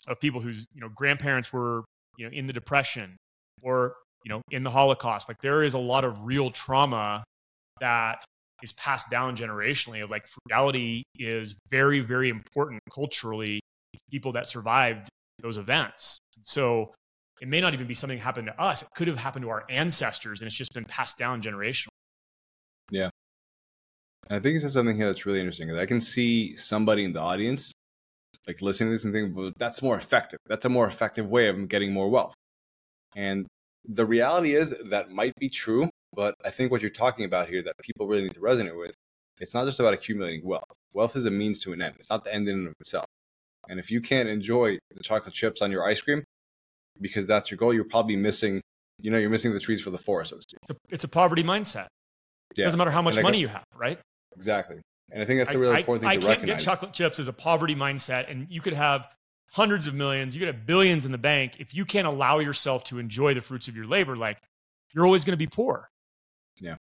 of 0.08 0.20
people 0.20 0.42
whose 0.42 0.66
you 0.74 0.82
know 0.82 0.90
grandparents 0.90 1.52
were 1.52 1.84
you 2.18 2.26
know 2.26 2.32
in 2.32 2.48
the 2.48 2.54
depression 2.54 3.18
or 3.62 3.96
you 4.24 4.30
know 4.30 4.42
in 4.52 4.64
the 4.64 4.70
holocaust. 4.70 5.28
Like 5.28 5.42
there 5.42 5.64
is 5.64 5.74
a 5.74 5.80
lot 5.80 6.04
of 6.04 6.24
real 6.24 6.50
trauma 6.50 7.24
that 7.80 8.24
is 8.64 8.74
passed 8.74 9.10
down 9.10 9.36
generationally 9.36 10.04
of 10.04 10.10
like 10.10 10.28
frugality 10.28 11.04
is 11.18 11.56
very 11.70 12.00
very 12.00 12.30
important 12.30 12.82
culturally 12.94 13.60
to 13.94 14.00
people 14.12 14.32
that 14.34 14.46
survived 14.46 15.10
those 15.42 15.58
events. 15.58 16.18
So 16.42 16.94
it 17.40 17.48
may 17.48 17.62
not 17.62 17.74
even 17.74 17.86
be 17.86 17.94
something 17.94 18.18
that 18.18 18.24
happened 18.24 18.48
to 18.48 18.60
us. 18.60 18.82
It 18.82 18.88
could 18.96 19.08
have 19.08 19.20
happened 19.20 19.44
to 19.44 19.50
our 19.50 19.64
ancestors 19.70 20.42
and 20.42 20.48
it's 20.48 20.56
just 20.56 20.74
been 20.74 20.86
passed 20.86 21.18
down 21.18 21.42
generationally. 21.42 21.88
Yeah 22.90 23.10
and 24.30 24.38
I 24.38 24.40
think 24.40 24.54
you 24.54 24.60
said 24.60 24.72
something 24.72 24.96
here 24.96 25.08
that's 25.08 25.26
really 25.26 25.40
interesting. 25.40 25.76
I 25.78 25.86
can 25.86 26.02
see 26.02 26.56
somebody 26.56 27.04
in 27.04 27.14
the 27.14 27.22
audience 27.22 27.72
like 28.48 28.62
listening 28.62 28.90
to 28.90 28.92
this 28.94 29.04
and 29.04 29.14
thinking, 29.14 29.36
well, 29.36 29.52
that's 29.58 29.82
more 29.82 29.98
effective. 29.98 30.40
That's 30.48 30.66
a 30.66 30.70
more 30.70 30.88
effective 30.88 31.28
way 31.28 31.48
of 31.48 31.68
getting 31.68 31.92
more 31.92 32.10
wealth. 32.10 32.34
And 33.16 33.46
the 33.86 34.06
reality 34.06 34.56
is 34.56 34.74
that 34.86 35.12
might 35.12 35.34
be 35.40 35.50
true, 35.50 35.90
but 36.14 36.34
I 36.46 36.50
think 36.50 36.72
what 36.72 36.82
you're 36.82 36.90
talking 36.90 37.26
about 37.26 37.50
here 37.50 37.62
that 37.64 37.74
people 37.82 38.08
really 38.08 38.24
need 38.24 38.34
to 38.36 38.40
resonate 38.40 38.78
with, 38.78 38.94
it's 39.40 39.54
not 39.54 39.66
just 39.66 39.80
about 39.80 39.94
accumulating 39.94 40.46
wealth. 40.46 40.64
Wealth 40.94 41.16
is 41.16 41.26
a 41.26 41.32
means 41.32 41.62
to 41.62 41.74
an 41.74 41.82
end. 41.82 41.96
It's 42.00 42.10
not 42.10 42.24
the 42.24 42.34
end 42.34 42.48
in 42.48 42.60
and 42.60 42.68
of 42.68 42.74
itself. 42.80 43.06
And 43.70 43.80
if 43.80 43.92
you 43.92 44.02
can't 44.02 44.30
enjoy 44.30 44.78
the 44.96 45.04
chocolate 45.04 45.34
chips 45.34 45.62
on 45.62 45.72
your 45.72 45.86
ice 45.86 46.02
cream 46.02 46.24
because 47.02 47.28
that's 47.28 47.52
your 47.52 47.58
goal, 47.58 47.74
you're 47.74 47.84
probably 47.84 48.16
missing, 48.16 48.62
you 49.00 49.12
know, 49.12 49.18
you're 49.18 49.30
missing 49.30 49.54
the 49.54 49.60
trees 49.60 49.82
for 49.82 49.90
the 49.90 49.98
forest, 49.98 50.30
so 50.32 50.38
to 50.38 50.42
speak. 50.42 50.60
It's 50.64 50.72
a, 50.72 50.76
it's 50.90 51.04
a 51.04 51.10
poverty 51.10 51.44
mindset. 51.44 51.88
Yeah. 52.56 52.64
It 52.64 52.66
doesn't 52.66 52.78
matter 52.78 52.92
how 52.92 53.02
much 53.02 53.22
money 53.22 53.40
you 53.40 53.50
have, 53.50 53.64
right? 53.76 54.00
Exactly. 54.38 54.78
And 55.12 55.22
I 55.22 55.26
think 55.26 55.40
that's 55.40 55.54
a 55.54 55.60
really 55.60 55.76
I, 55.76 55.80
important 55.80 56.02
thing 56.02 56.10
I, 56.10 56.18
to 56.18 56.26
I 56.26 56.30
recognize. 56.30 56.44
I 56.44 56.48
can't 56.48 56.60
get 56.60 56.64
chocolate 56.64 56.94
chips 56.94 57.20
as 57.20 57.28
a 57.28 57.34
poverty 57.34 57.76
mindset, 57.76 58.30
and 58.30 58.48
you 58.50 58.62
could 58.62 58.74
have 58.74 59.08
hundreds 59.52 59.88
of 59.88 59.94
millions, 59.94 60.36
you 60.36 60.40
could 60.40 60.54
have 60.54 60.66
billions 60.66 61.06
in 61.06 61.12
the 61.12 61.18
bank. 61.18 61.60
If 61.60 61.74
you 61.74 61.86
can't 61.86 62.08
allow 62.08 62.40
yourself 62.40 62.84
to 62.86 63.00
enjoy 63.00 63.34
the 63.34 63.42
fruits 63.42 63.68
of 63.68 63.76
your 63.76 63.86
labor, 63.86 64.16
like 64.16 64.38
you're 64.94 65.06
always 65.06 65.24
going 65.24 65.34
to 65.34 65.38
be 65.38 65.48
poor. 65.48 65.90
Yeah. 66.62 66.76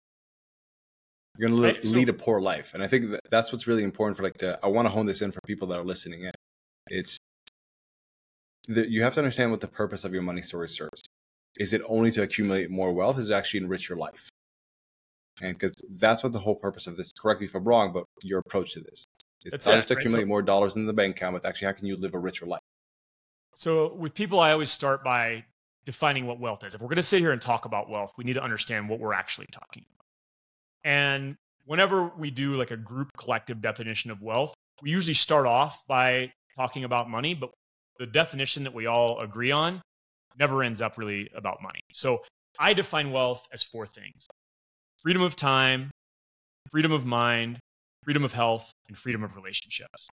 You're 1.38 1.48
going 1.48 1.60
right? 1.60 1.80
to 1.80 1.94
lead 1.94 2.08
so, 2.08 2.14
a 2.14 2.16
poor 2.16 2.40
life. 2.40 2.74
And 2.74 2.82
I 2.82 2.88
think 2.88 3.10
that 3.10 3.20
that's 3.30 3.52
what's 3.52 3.66
really 3.66 3.84
important 3.84 4.16
for 4.16 4.22
like 4.22 4.38
to, 4.38 4.58
I 4.62 4.68
want 4.68 4.86
to 4.86 4.90
hone 4.90 5.06
this 5.06 5.22
in 5.22 5.30
for 5.32 5.40
people 5.46 5.68
that 5.68 5.78
are 5.78 5.84
listening 5.84 6.24
in. 6.24 6.32
It's 6.88 7.18
that 8.68 8.88
you 8.88 9.02
have 9.02 9.14
to 9.14 9.20
understand 9.20 9.50
what 9.50 9.60
the 9.60 9.68
purpose 9.68 10.04
of 10.04 10.12
your 10.12 10.22
money 10.22 10.42
story 10.42 10.68
serves. 10.68 11.02
Is 11.56 11.72
it 11.72 11.82
only 11.86 12.10
to 12.12 12.22
accumulate 12.22 12.70
more 12.70 12.92
wealth? 12.92 13.18
Is 13.18 13.28
it 13.28 13.32
actually 13.32 13.60
enrich 13.60 13.88
your 13.88 13.98
life? 13.98 14.28
And 15.42 15.58
because 15.58 15.74
that's 15.96 16.22
what 16.22 16.32
the 16.32 16.38
whole 16.38 16.56
purpose 16.56 16.86
of 16.86 16.96
this. 16.96 17.12
Correct 17.12 17.40
me 17.40 17.46
if 17.46 17.54
I'm 17.54 17.64
wrong, 17.64 17.92
but 17.92 18.04
your 18.22 18.40
approach 18.40 18.72
to 18.74 18.80
this 18.80 19.06
is 19.44 19.50
that's 19.50 19.66
not 19.66 19.74
it, 19.74 19.76
just 19.76 19.88
to 19.88 19.94
right? 19.94 20.00
accumulate 20.02 20.24
so, 20.24 20.28
more 20.28 20.42
dollars 20.42 20.76
in 20.76 20.86
the 20.86 20.92
bank 20.92 21.16
account, 21.16 21.34
but 21.34 21.48
actually 21.48 21.66
how 21.66 21.72
can 21.72 21.86
you 21.86 21.96
live 21.96 22.14
a 22.14 22.18
richer 22.18 22.46
life? 22.46 22.60
So 23.54 23.94
with 23.94 24.14
people, 24.14 24.40
I 24.40 24.52
always 24.52 24.70
start 24.70 25.02
by 25.02 25.44
defining 25.84 26.26
what 26.26 26.40
wealth 26.40 26.64
is. 26.64 26.74
If 26.74 26.80
we're 26.80 26.88
going 26.88 26.96
to 26.96 27.02
sit 27.02 27.20
here 27.20 27.32
and 27.32 27.40
talk 27.40 27.64
about 27.64 27.88
wealth, 27.88 28.12
we 28.18 28.24
need 28.24 28.34
to 28.34 28.42
understand 28.42 28.88
what 28.88 28.98
we're 28.98 29.14
actually 29.14 29.46
talking 29.52 29.84
about. 29.94 30.04
And 30.84 31.36
whenever 31.64 32.12
we 32.18 32.30
do 32.30 32.54
like 32.54 32.70
a 32.70 32.76
group 32.76 33.12
collective 33.16 33.60
definition 33.60 34.10
of 34.10 34.20
wealth, 34.20 34.54
we 34.82 34.90
usually 34.90 35.14
start 35.14 35.46
off 35.46 35.86
by 35.86 36.32
talking 36.54 36.84
about 36.84 37.08
money, 37.08 37.34
but 37.34 37.50
the 37.98 38.06
definition 38.06 38.64
that 38.64 38.74
we 38.74 38.86
all 38.86 39.20
agree 39.20 39.52
on 39.52 39.80
never 40.38 40.62
ends 40.62 40.82
up 40.82 40.98
really 40.98 41.30
about 41.34 41.62
money. 41.62 41.80
So 41.92 42.22
I 42.58 42.74
define 42.74 43.10
wealth 43.10 43.46
as 43.52 43.62
four 43.62 43.86
things 43.86 44.26
freedom 45.02 45.22
of 45.22 45.36
time, 45.36 45.90
freedom 46.70 46.92
of 46.92 47.04
mind, 47.04 47.58
freedom 48.04 48.24
of 48.24 48.32
health, 48.32 48.72
and 48.88 48.96
freedom 48.96 49.22
of 49.22 49.34
relationships. 49.36 50.08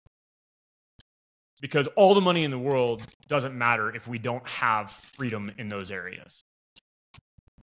Because 1.60 1.86
all 1.88 2.14
the 2.14 2.20
money 2.20 2.44
in 2.44 2.50
the 2.50 2.58
world 2.58 3.02
doesn't 3.28 3.56
matter 3.56 3.94
if 3.94 4.08
we 4.08 4.18
don't 4.18 4.46
have 4.46 4.90
freedom 4.90 5.52
in 5.58 5.68
those 5.68 5.90
areas. 5.90 6.40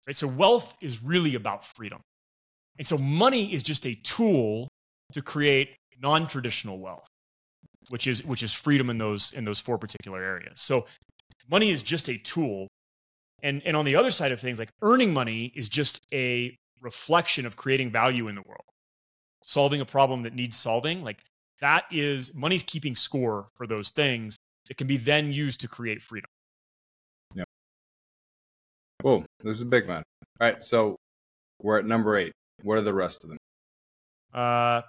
Right? 0.05 0.15
So 0.15 0.28
wealth 0.28 0.76
is 0.82 1.03
really 1.03 1.36
about 1.36 1.65
freedom. 1.65 2.01
And 2.78 2.86
so 2.86 2.97
money 2.97 3.51
is 3.51 3.63
just 3.63 3.88
a 3.88 3.95
tool 3.95 4.68
to 5.13 5.22
create 5.22 5.76
non-traditional 5.99 6.78
wealth, 6.78 7.07
which 7.89 8.05
is 8.05 8.24
which 8.24 8.43
is 8.43 8.53
freedom 8.53 8.89
in 8.91 8.99
those 8.99 9.32
in 9.32 9.45
those 9.45 9.59
four 9.59 9.80
particular 9.80 10.22
areas. 10.22 10.61
So 10.61 10.86
money 11.49 11.72
is 11.72 11.82
just 11.82 12.07
a 12.09 12.18
tool. 12.18 12.68
And, 13.43 13.61
and 13.65 13.78
on 13.78 13.86
the 13.86 13.95
other 13.95 14.11
side 14.11 14.32
of 14.32 14.39
things, 14.39 14.59
like 14.59 14.70
earning 14.82 15.13
money 15.13 15.51
is 15.55 15.70
just 15.70 16.01
a 16.13 16.55
reflection 16.88 17.45
of 17.45 17.57
creating 17.57 17.91
value 17.91 18.29
in 18.29 18.35
the 18.35 18.41
world, 18.41 18.63
solving 19.43 19.81
a 19.81 19.85
problem 19.85 20.23
that 20.23 20.33
needs 20.33 20.55
solving. 20.55 21.03
Like 21.03 21.19
that 21.59 21.83
is 21.91 22.33
money's 22.33 22.63
keeping 22.63 22.95
score 22.95 23.49
for 23.57 23.67
those 23.67 23.89
things. 23.89 24.38
It 24.69 24.77
can 24.77 24.88
be 24.88 24.95
then 24.95 25.33
used 25.33 25.59
to 25.61 25.67
create 25.67 26.01
freedom. 26.01 26.29
Yeah. 27.35 27.43
Cool. 29.01 29.25
This 29.43 29.57
is 29.57 29.63
a 29.63 29.65
big 29.65 29.85
one. 29.88 30.03
All 30.39 30.47
right. 30.47 30.63
So 30.63 30.95
we're 31.61 31.79
at 31.79 31.85
number 31.85 32.15
eight. 32.15 32.31
What 32.63 32.77
are 32.77 32.81
the 32.81 32.93
rest 32.93 33.25
of 33.25 33.29
them? 33.31 33.38
Uh, 34.33 34.81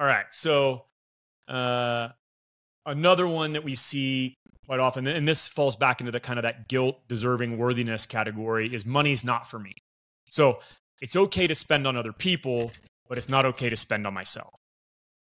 all 0.00 0.06
right. 0.06 0.26
So 0.30 0.86
uh, 1.46 2.08
another 2.84 3.28
one 3.28 3.52
that 3.52 3.62
we 3.62 3.76
see 3.76 4.34
quite 4.66 4.80
often, 4.80 5.06
and 5.06 5.28
this 5.28 5.46
falls 5.46 5.76
back 5.76 6.00
into 6.00 6.10
the 6.10 6.18
kind 6.18 6.38
of 6.40 6.42
that 6.42 6.66
guilt 6.68 6.98
deserving 7.06 7.58
worthiness 7.58 8.06
category, 8.06 8.74
is 8.74 8.84
money's 8.84 9.24
not 9.24 9.48
for 9.48 9.60
me. 9.60 9.74
So 10.28 10.58
it's 11.00 11.16
okay 11.16 11.46
to 11.46 11.54
spend 11.54 11.86
on 11.86 11.96
other 11.96 12.12
people, 12.12 12.72
but 13.08 13.18
it's 13.18 13.28
not 13.28 13.44
okay 13.44 13.70
to 13.70 13.76
spend 13.76 14.06
on 14.06 14.14
myself. 14.14 14.54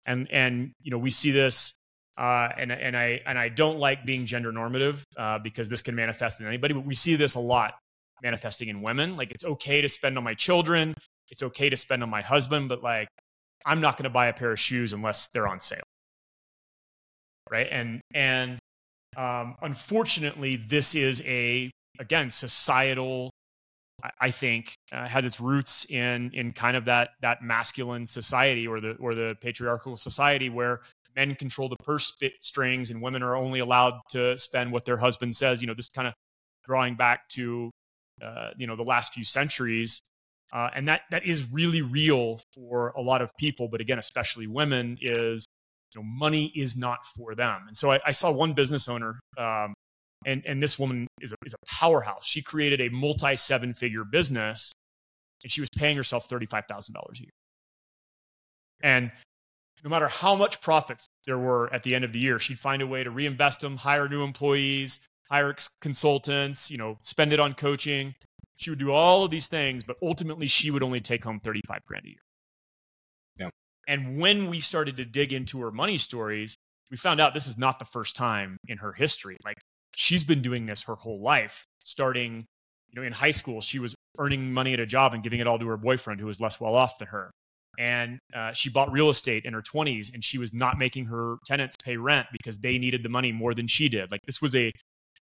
And 0.06 0.30
and 0.30 0.72
you 0.82 0.90
know 0.90 0.98
we 0.98 1.10
see 1.10 1.30
this, 1.30 1.74
uh, 2.16 2.48
and 2.56 2.72
and 2.72 2.96
I 2.96 3.20
and 3.26 3.38
I 3.38 3.48
don't 3.48 3.78
like 3.78 4.04
being 4.04 4.26
gender 4.26 4.52
normative 4.52 5.04
uh, 5.16 5.38
because 5.38 5.68
this 5.68 5.82
can 5.82 5.94
manifest 5.94 6.40
in 6.40 6.46
anybody, 6.46 6.74
but 6.74 6.86
we 6.86 6.94
see 6.94 7.16
this 7.16 7.34
a 7.34 7.40
lot 7.40 7.74
manifesting 8.22 8.68
in 8.68 8.80
women. 8.82 9.16
Like 9.16 9.32
it's 9.32 9.44
okay 9.44 9.82
to 9.82 9.88
spend 9.88 10.16
on 10.16 10.24
my 10.24 10.34
children, 10.34 10.94
it's 11.30 11.42
okay 11.42 11.68
to 11.68 11.76
spend 11.76 12.02
on 12.02 12.10
my 12.10 12.22
husband, 12.22 12.68
but 12.68 12.82
like 12.82 13.08
I'm 13.66 13.80
not 13.80 13.96
going 13.96 14.04
to 14.04 14.10
buy 14.10 14.28
a 14.28 14.32
pair 14.32 14.52
of 14.52 14.60
shoes 14.60 14.92
unless 14.92 15.28
they're 15.28 15.48
on 15.48 15.60
sale, 15.60 15.82
right? 17.50 17.68
And 17.70 18.00
and 18.14 18.58
um, 19.16 19.56
unfortunately, 19.62 20.56
this 20.56 20.94
is 20.94 21.22
a 21.26 21.70
again 21.98 22.30
societal 22.30 23.30
I 24.20 24.30
think 24.30 24.74
uh, 24.92 25.08
has 25.08 25.24
its 25.24 25.40
roots 25.40 25.84
in 25.86 26.30
in 26.32 26.52
kind 26.52 26.76
of 26.76 26.84
that 26.84 27.10
that 27.20 27.42
masculine 27.42 28.06
society 28.06 28.66
or 28.66 28.80
the 28.80 28.92
or 28.92 29.14
the 29.14 29.36
patriarchal 29.40 29.96
society 29.96 30.48
where 30.50 30.80
men 31.16 31.34
control 31.34 31.68
the 31.68 31.76
purse 31.84 32.16
strings 32.40 32.90
and 32.90 33.02
women 33.02 33.22
are 33.22 33.34
only 33.34 33.58
allowed 33.58 34.00
to 34.10 34.38
spend 34.38 34.70
what 34.70 34.84
their 34.84 34.98
husband 34.98 35.34
says. 35.34 35.60
You 35.60 35.66
know, 35.66 35.74
this 35.74 35.88
kind 35.88 36.06
of 36.06 36.14
drawing 36.64 36.94
back 36.94 37.28
to 37.30 37.70
uh, 38.22 38.50
you 38.56 38.68
know 38.68 38.76
the 38.76 38.84
last 38.84 39.14
few 39.14 39.24
centuries, 39.24 40.00
uh, 40.52 40.70
and 40.74 40.86
that 40.86 41.02
that 41.10 41.24
is 41.24 41.50
really 41.50 41.82
real 41.82 42.40
for 42.54 42.90
a 42.96 43.00
lot 43.00 43.20
of 43.20 43.30
people. 43.36 43.68
But 43.68 43.80
again, 43.80 43.98
especially 43.98 44.46
women, 44.46 44.96
is 45.00 45.46
you 45.94 46.00
know 46.00 46.06
money 46.06 46.52
is 46.54 46.76
not 46.76 47.04
for 47.04 47.34
them. 47.34 47.64
And 47.66 47.76
so 47.76 47.90
I, 47.90 48.00
I 48.06 48.10
saw 48.12 48.30
one 48.30 48.52
business 48.52 48.88
owner 48.88 49.18
um, 49.36 49.74
and 50.24 50.42
and 50.46 50.62
this 50.62 50.78
woman 50.78 51.06
is 51.20 51.32
a, 51.32 51.36
is 51.44 51.54
a 51.54 51.66
powerhouse. 51.66 52.26
She 52.26 52.42
created 52.42 52.80
a 52.80 52.88
multi 52.90 53.36
seven 53.36 53.74
figure 53.74 54.04
business, 54.04 54.72
and 55.42 55.52
she 55.52 55.60
was 55.60 55.68
paying 55.76 55.96
herself 55.96 56.28
thirty 56.28 56.46
five 56.46 56.64
thousand 56.66 56.94
dollars 56.94 57.18
a 57.18 57.22
year. 57.22 57.30
And 58.80 59.12
no 59.84 59.90
matter 59.90 60.08
how 60.08 60.34
much 60.34 60.60
profits 60.60 61.06
there 61.24 61.38
were 61.38 61.72
at 61.72 61.82
the 61.82 61.94
end 61.94 62.04
of 62.04 62.12
the 62.12 62.18
year, 62.18 62.38
she'd 62.38 62.58
find 62.58 62.82
a 62.82 62.86
way 62.86 63.04
to 63.04 63.10
reinvest 63.10 63.60
them, 63.60 63.76
hire 63.76 64.08
new 64.08 64.22
employees, 64.22 65.00
hire 65.30 65.54
consultants, 65.80 66.70
you 66.70 66.78
know, 66.78 66.98
spend 67.02 67.32
it 67.32 67.40
on 67.40 67.54
coaching. 67.54 68.14
She 68.56 68.70
would 68.70 68.78
do 68.80 68.90
all 68.90 69.24
of 69.24 69.30
these 69.30 69.46
things, 69.46 69.84
but 69.84 69.96
ultimately 70.02 70.48
she 70.48 70.70
would 70.72 70.82
only 70.82 70.98
take 70.98 71.22
home 71.22 71.38
35 71.38 71.80
grand 71.86 72.04
a 72.06 72.08
year. 72.08 72.16
Yeah. 73.36 73.50
And 73.86 74.20
when 74.20 74.50
we 74.50 74.58
started 74.58 74.96
to 74.96 75.04
dig 75.04 75.32
into 75.32 75.60
her 75.60 75.70
money 75.70 75.96
stories, 75.96 76.56
we 76.90 76.96
found 76.96 77.20
out 77.20 77.34
this 77.34 77.46
is 77.46 77.56
not 77.56 77.78
the 77.78 77.84
first 77.84 78.16
time 78.16 78.56
in 78.66 78.78
her 78.78 78.92
history. 78.92 79.36
Like 79.44 79.58
she's 79.94 80.24
been 80.24 80.42
doing 80.42 80.66
this 80.66 80.82
her 80.84 80.94
whole 80.94 81.20
life 81.20 81.64
starting 81.80 82.44
you 82.90 83.00
know 83.00 83.06
in 83.06 83.12
high 83.12 83.30
school 83.30 83.60
she 83.60 83.78
was 83.78 83.94
earning 84.18 84.52
money 84.52 84.74
at 84.74 84.80
a 84.80 84.86
job 84.86 85.14
and 85.14 85.22
giving 85.22 85.40
it 85.40 85.46
all 85.46 85.58
to 85.58 85.66
her 85.66 85.76
boyfriend 85.76 86.20
who 86.20 86.26
was 86.26 86.40
less 86.40 86.60
well 86.60 86.74
off 86.74 86.98
than 86.98 87.08
her. 87.08 87.30
And 87.78 88.18
uh, 88.34 88.52
she 88.52 88.68
bought 88.68 88.90
real 88.90 89.08
estate 89.08 89.44
in 89.44 89.54
her 89.54 89.62
20s 89.62 90.12
and 90.12 90.24
she 90.24 90.36
was 90.36 90.52
not 90.52 90.78
making 90.78 91.06
her 91.06 91.36
tenants 91.46 91.76
pay 91.82 91.96
rent 91.96 92.26
because 92.32 92.58
they 92.58 92.76
needed 92.76 93.04
the 93.04 93.08
money 93.08 93.30
more 93.30 93.54
than 93.54 93.68
she 93.68 93.88
did. 93.88 94.10
Like 94.10 94.20
this 94.26 94.42
was 94.42 94.56
a 94.56 94.72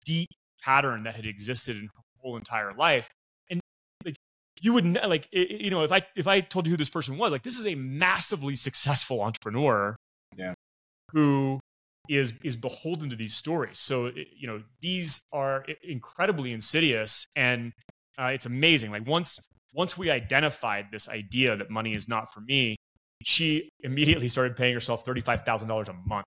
deep 0.03 0.29
pattern 0.61 1.03
that 1.03 1.15
had 1.15 1.27
existed 1.27 1.77
in 1.77 1.83
her 1.83 2.01
whole 2.21 2.37
entire 2.37 2.73
life. 2.73 3.07
And 3.51 3.61
like 4.03 4.15
you 4.61 4.73
wouldn't 4.73 4.95
like 5.07 5.27
you 5.31 5.69
know 5.69 5.83
if 5.83 5.91
i 5.91 6.01
if 6.17 6.27
i 6.27 6.41
told 6.41 6.67
you 6.67 6.71
who 6.71 6.77
this 6.77 6.89
person 6.89 7.17
was 7.17 7.31
like 7.31 7.43
this 7.43 7.57
is 7.57 7.65
a 7.65 7.75
massively 7.75 8.57
successful 8.57 9.21
entrepreneur 9.21 9.95
yeah. 10.35 10.53
who 11.13 11.61
is 12.09 12.33
is 12.43 12.55
beholden 12.55 13.09
to 13.11 13.15
these 13.15 13.35
stories. 13.35 13.77
So 13.77 14.11
you 14.35 14.47
know 14.47 14.61
these 14.81 15.21
are 15.31 15.63
incredibly 15.83 16.51
insidious, 16.51 17.27
and 17.35 17.71
uh, 18.19 18.31
it's 18.33 18.47
amazing. 18.47 18.91
Like 18.91 19.07
once 19.07 19.39
once 19.73 19.97
we 19.97 20.09
identified 20.09 20.87
this 20.91 21.07
idea 21.07 21.55
that 21.55 21.69
money 21.69 21.93
is 21.93 22.07
not 22.09 22.33
for 22.33 22.41
me, 22.41 22.75
she 23.23 23.69
immediately 23.81 24.27
started 24.27 24.57
paying 24.57 24.73
herself 24.73 25.05
thirty 25.05 25.21
five 25.21 25.41
thousand 25.41 25.67
dollars 25.67 25.87
a 25.87 25.93
month. 26.07 26.25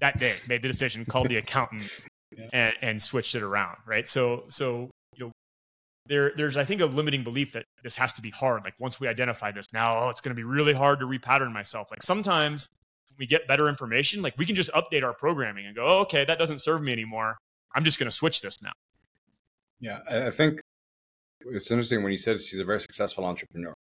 That 0.00 0.18
day, 0.18 0.36
made 0.46 0.60
the 0.60 0.68
decision, 0.68 1.06
called 1.06 1.30
the 1.30 1.36
accountant, 1.36 1.88
yeah. 2.36 2.48
and, 2.52 2.74
and 2.82 3.02
switched 3.02 3.34
it 3.34 3.42
around. 3.42 3.76
Right. 3.86 4.06
So 4.06 4.44
so 4.48 4.90
you 5.14 5.26
know 5.26 5.32
there 6.06 6.32
there's 6.36 6.56
I 6.56 6.64
think 6.64 6.80
a 6.80 6.86
limiting 6.86 7.22
belief 7.22 7.52
that 7.52 7.64
this 7.84 7.96
has 7.96 8.12
to 8.14 8.22
be 8.22 8.30
hard. 8.30 8.64
Like 8.64 8.74
once 8.80 8.98
we 8.98 9.06
identify 9.06 9.52
this, 9.52 9.66
now 9.72 10.00
oh, 10.00 10.08
it's 10.08 10.20
going 10.20 10.34
to 10.34 10.36
be 10.36 10.44
really 10.44 10.74
hard 10.74 10.98
to 11.00 11.06
repattern 11.06 11.52
myself. 11.52 11.86
Like 11.90 12.02
sometimes 12.02 12.68
we 13.18 13.26
get 13.26 13.46
better 13.46 13.68
information, 13.68 14.22
like 14.22 14.34
we 14.38 14.46
can 14.46 14.54
just 14.54 14.70
update 14.72 15.02
our 15.02 15.12
programming 15.12 15.66
and 15.66 15.74
go, 15.74 15.84
oh, 15.84 16.00
okay, 16.00 16.24
that 16.24 16.38
doesn't 16.38 16.60
serve 16.60 16.82
me 16.82 16.92
anymore. 16.92 17.36
I'm 17.74 17.84
just 17.84 17.98
going 17.98 18.08
to 18.08 18.14
switch 18.14 18.40
this 18.40 18.62
now. 18.62 18.72
Yeah, 19.80 19.98
I 20.10 20.30
think 20.30 20.60
it's 21.40 21.70
interesting 21.70 22.02
when 22.02 22.12
you 22.12 22.18
said 22.18 22.40
she's 22.40 22.60
a 22.60 22.64
very 22.64 22.80
successful 22.80 23.24
entrepreneur. 23.24 23.74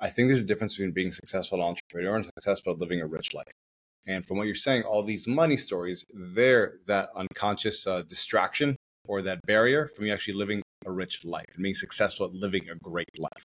I 0.00 0.08
think 0.08 0.28
there's 0.28 0.40
a 0.40 0.44
difference 0.44 0.74
between 0.74 0.92
being 0.92 1.08
a 1.08 1.12
successful 1.12 1.60
entrepreneur 1.62 2.16
and 2.16 2.24
successful 2.24 2.74
living 2.74 3.00
a 3.00 3.06
rich 3.06 3.34
life. 3.34 3.52
And 4.06 4.24
from 4.24 4.38
what 4.38 4.46
you're 4.46 4.54
saying, 4.54 4.84
all 4.84 5.02
these 5.02 5.28
money 5.28 5.56
stories, 5.56 6.04
they're 6.14 6.78
that 6.86 7.10
unconscious 7.14 7.86
uh, 7.86 8.02
distraction 8.02 8.76
or 9.06 9.20
that 9.22 9.40
barrier 9.46 9.88
from 9.88 10.06
you 10.06 10.12
actually 10.12 10.34
living 10.34 10.62
a 10.86 10.90
rich 10.90 11.24
life 11.24 11.44
and 11.54 11.62
being 11.62 11.74
successful 11.74 12.26
at 12.26 12.32
living 12.32 12.70
a 12.70 12.76
great 12.76 13.10
life. 13.18 13.44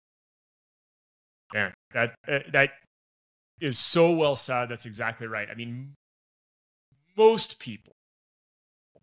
Yeah, 1.53 1.71
that 1.93 2.15
uh, 2.27 2.39
that 2.51 2.71
is 3.59 3.77
so 3.77 4.11
well 4.11 4.35
said. 4.35 4.69
That's 4.69 4.85
exactly 4.85 5.27
right. 5.27 5.47
I 5.49 5.55
mean, 5.55 5.93
most 7.17 7.59
people, 7.59 7.93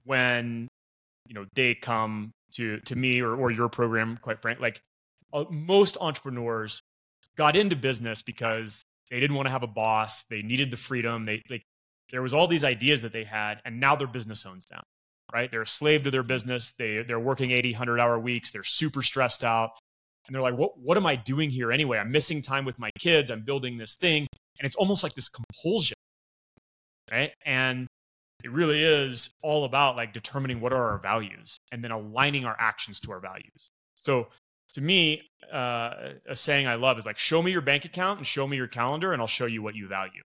when 0.04 0.68
you 1.26 1.34
know 1.34 1.46
they 1.54 1.74
come 1.74 2.30
to 2.52 2.78
to 2.80 2.96
me 2.96 3.20
or 3.20 3.34
or 3.34 3.50
your 3.50 3.68
program, 3.68 4.18
quite 4.20 4.40
frank, 4.40 4.60
like 4.60 4.80
uh, 5.32 5.44
most 5.50 5.96
entrepreneurs 6.00 6.80
got 7.36 7.56
into 7.56 7.76
business 7.76 8.22
because 8.22 8.82
they 9.10 9.20
didn't 9.20 9.36
want 9.36 9.46
to 9.46 9.52
have 9.52 9.62
a 9.62 9.68
boss. 9.68 10.24
They 10.24 10.42
needed 10.42 10.70
the 10.70 10.76
freedom. 10.76 11.24
They 11.24 11.42
like 11.50 11.62
there 12.10 12.22
was 12.22 12.34
all 12.34 12.46
these 12.46 12.64
ideas 12.64 13.02
that 13.02 13.12
they 13.12 13.24
had, 13.24 13.60
and 13.64 13.80
now 13.80 13.96
their 13.96 14.06
business 14.06 14.46
owns 14.46 14.64
them. 14.66 14.82
Right? 15.32 15.50
They're 15.50 15.62
a 15.62 15.66
slave 15.66 16.04
to 16.04 16.10
their 16.10 16.22
business. 16.22 16.72
They 16.72 17.02
they're 17.02 17.18
working 17.18 17.50
80, 17.50 17.72
100 17.72 17.98
hour 17.98 18.18
weeks. 18.18 18.50
They're 18.52 18.62
super 18.62 19.02
stressed 19.02 19.42
out. 19.42 19.70
And 20.26 20.34
they're 20.34 20.42
like, 20.42 20.56
what, 20.56 20.78
what 20.78 20.96
am 20.96 21.06
I 21.06 21.16
doing 21.16 21.50
here 21.50 21.70
anyway? 21.70 21.98
I'm 21.98 22.10
missing 22.10 22.40
time 22.40 22.64
with 22.64 22.78
my 22.78 22.90
kids. 22.98 23.30
I'm 23.30 23.42
building 23.42 23.76
this 23.76 23.94
thing. 23.94 24.26
And 24.58 24.66
it's 24.66 24.76
almost 24.76 25.02
like 25.02 25.14
this 25.14 25.28
compulsion, 25.28 25.96
right? 27.10 27.32
And 27.44 27.86
it 28.44 28.50
really 28.50 28.82
is 28.82 29.30
all 29.42 29.64
about 29.64 29.96
like 29.96 30.12
determining 30.12 30.60
what 30.60 30.72
are 30.72 30.90
our 30.90 30.98
values 30.98 31.56
and 31.72 31.82
then 31.82 31.90
aligning 31.90 32.44
our 32.44 32.56
actions 32.58 33.00
to 33.00 33.12
our 33.12 33.20
values. 33.20 33.68
So 33.94 34.28
to 34.74 34.80
me, 34.80 35.22
uh, 35.52 36.12
a 36.28 36.34
saying 36.34 36.66
I 36.66 36.74
love 36.74 36.98
is 36.98 37.06
like, 37.06 37.16
show 37.16 37.42
me 37.42 37.52
your 37.52 37.62
bank 37.62 37.84
account 37.84 38.18
and 38.18 38.26
show 38.26 38.46
me 38.46 38.56
your 38.56 38.66
calendar, 38.66 39.12
and 39.12 39.22
I'll 39.22 39.28
show 39.28 39.46
you 39.46 39.62
what 39.62 39.74
you 39.74 39.88
value. 39.88 40.20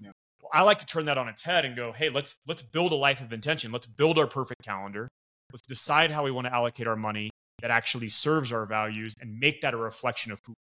Yeah. 0.00 0.10
Well, 0.42 0.50
I 0.52 0.62
like 0.62 0.78
to 0.78 0.86
turn 0.86 1.06
that 1.06 1.16
on 1.16 1.28
its 1.28 1.42
head 1.42 1.64
and 1.64 1.74
go, 1.74 1.92
hey, 1.92 2.10
let's 2.10 2.38
let's 2.46 2.62
build 2.62 2.92
a 2.92 2.96
life 2.96 3.20
of 3.20 3.32
intention. 3.32 3.72
Let's 3.72 3.86
build 3.86 4.18
our 4.18 4.26
perfect 4.26 4.62
calendar. 4.62 5.08
Let's 5.52 5.66
decide 5.66 6.10
how 6.10 6.24
we 6.24 6.30
want 6.30 6.46
to 6.48 6.52
allocate 6.52 6.86
our 6.86 6.96
money 6.96 7.30
that 7.60 7.70
actually 7.70 8.08
serves 8.08 8.52
our 8.52 8.66
values 8.66 9.14
and 9.20 9.38
make 9.38 9.60
that 9.60 9.74
a 9.74 9.76
reflection 9.76 10.32
of 10.32 10.40
who. 10.44 10.54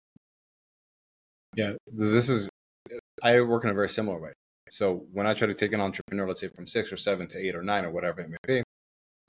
Yeah, 1.56 1.74
this 1.92 2.30
is 2.30 2.50
I 3.22 3.40
work 3.42 3.64
in 3.64 3.70
a 3.70 3.74
very 3.74 3.90
similar 3.90 4.20
way. 4.20 4.32
So 4.70 5.06
when 5.12 5.28
I 5.28 5.34
try 5.34 5.48
to 5.48 5.54
take 5.54 5.74
an 5.74 5.82
entrepreneur, 5.82 6.28
let's 6.28 6.40
say 6.40 6.48
from 6.48 6.66
six 6.66 6.92
or 6.92 6.98
seven 6.98 7.28
to 7.28 7.38
eight 7.38 7.56
or 7.56 7.62
nine 7.62 7.86
or 7.86 7.92
whatever 7.92 8.22
it 8.22 8.30
may 8.30 8.38
be, 8.48 8.64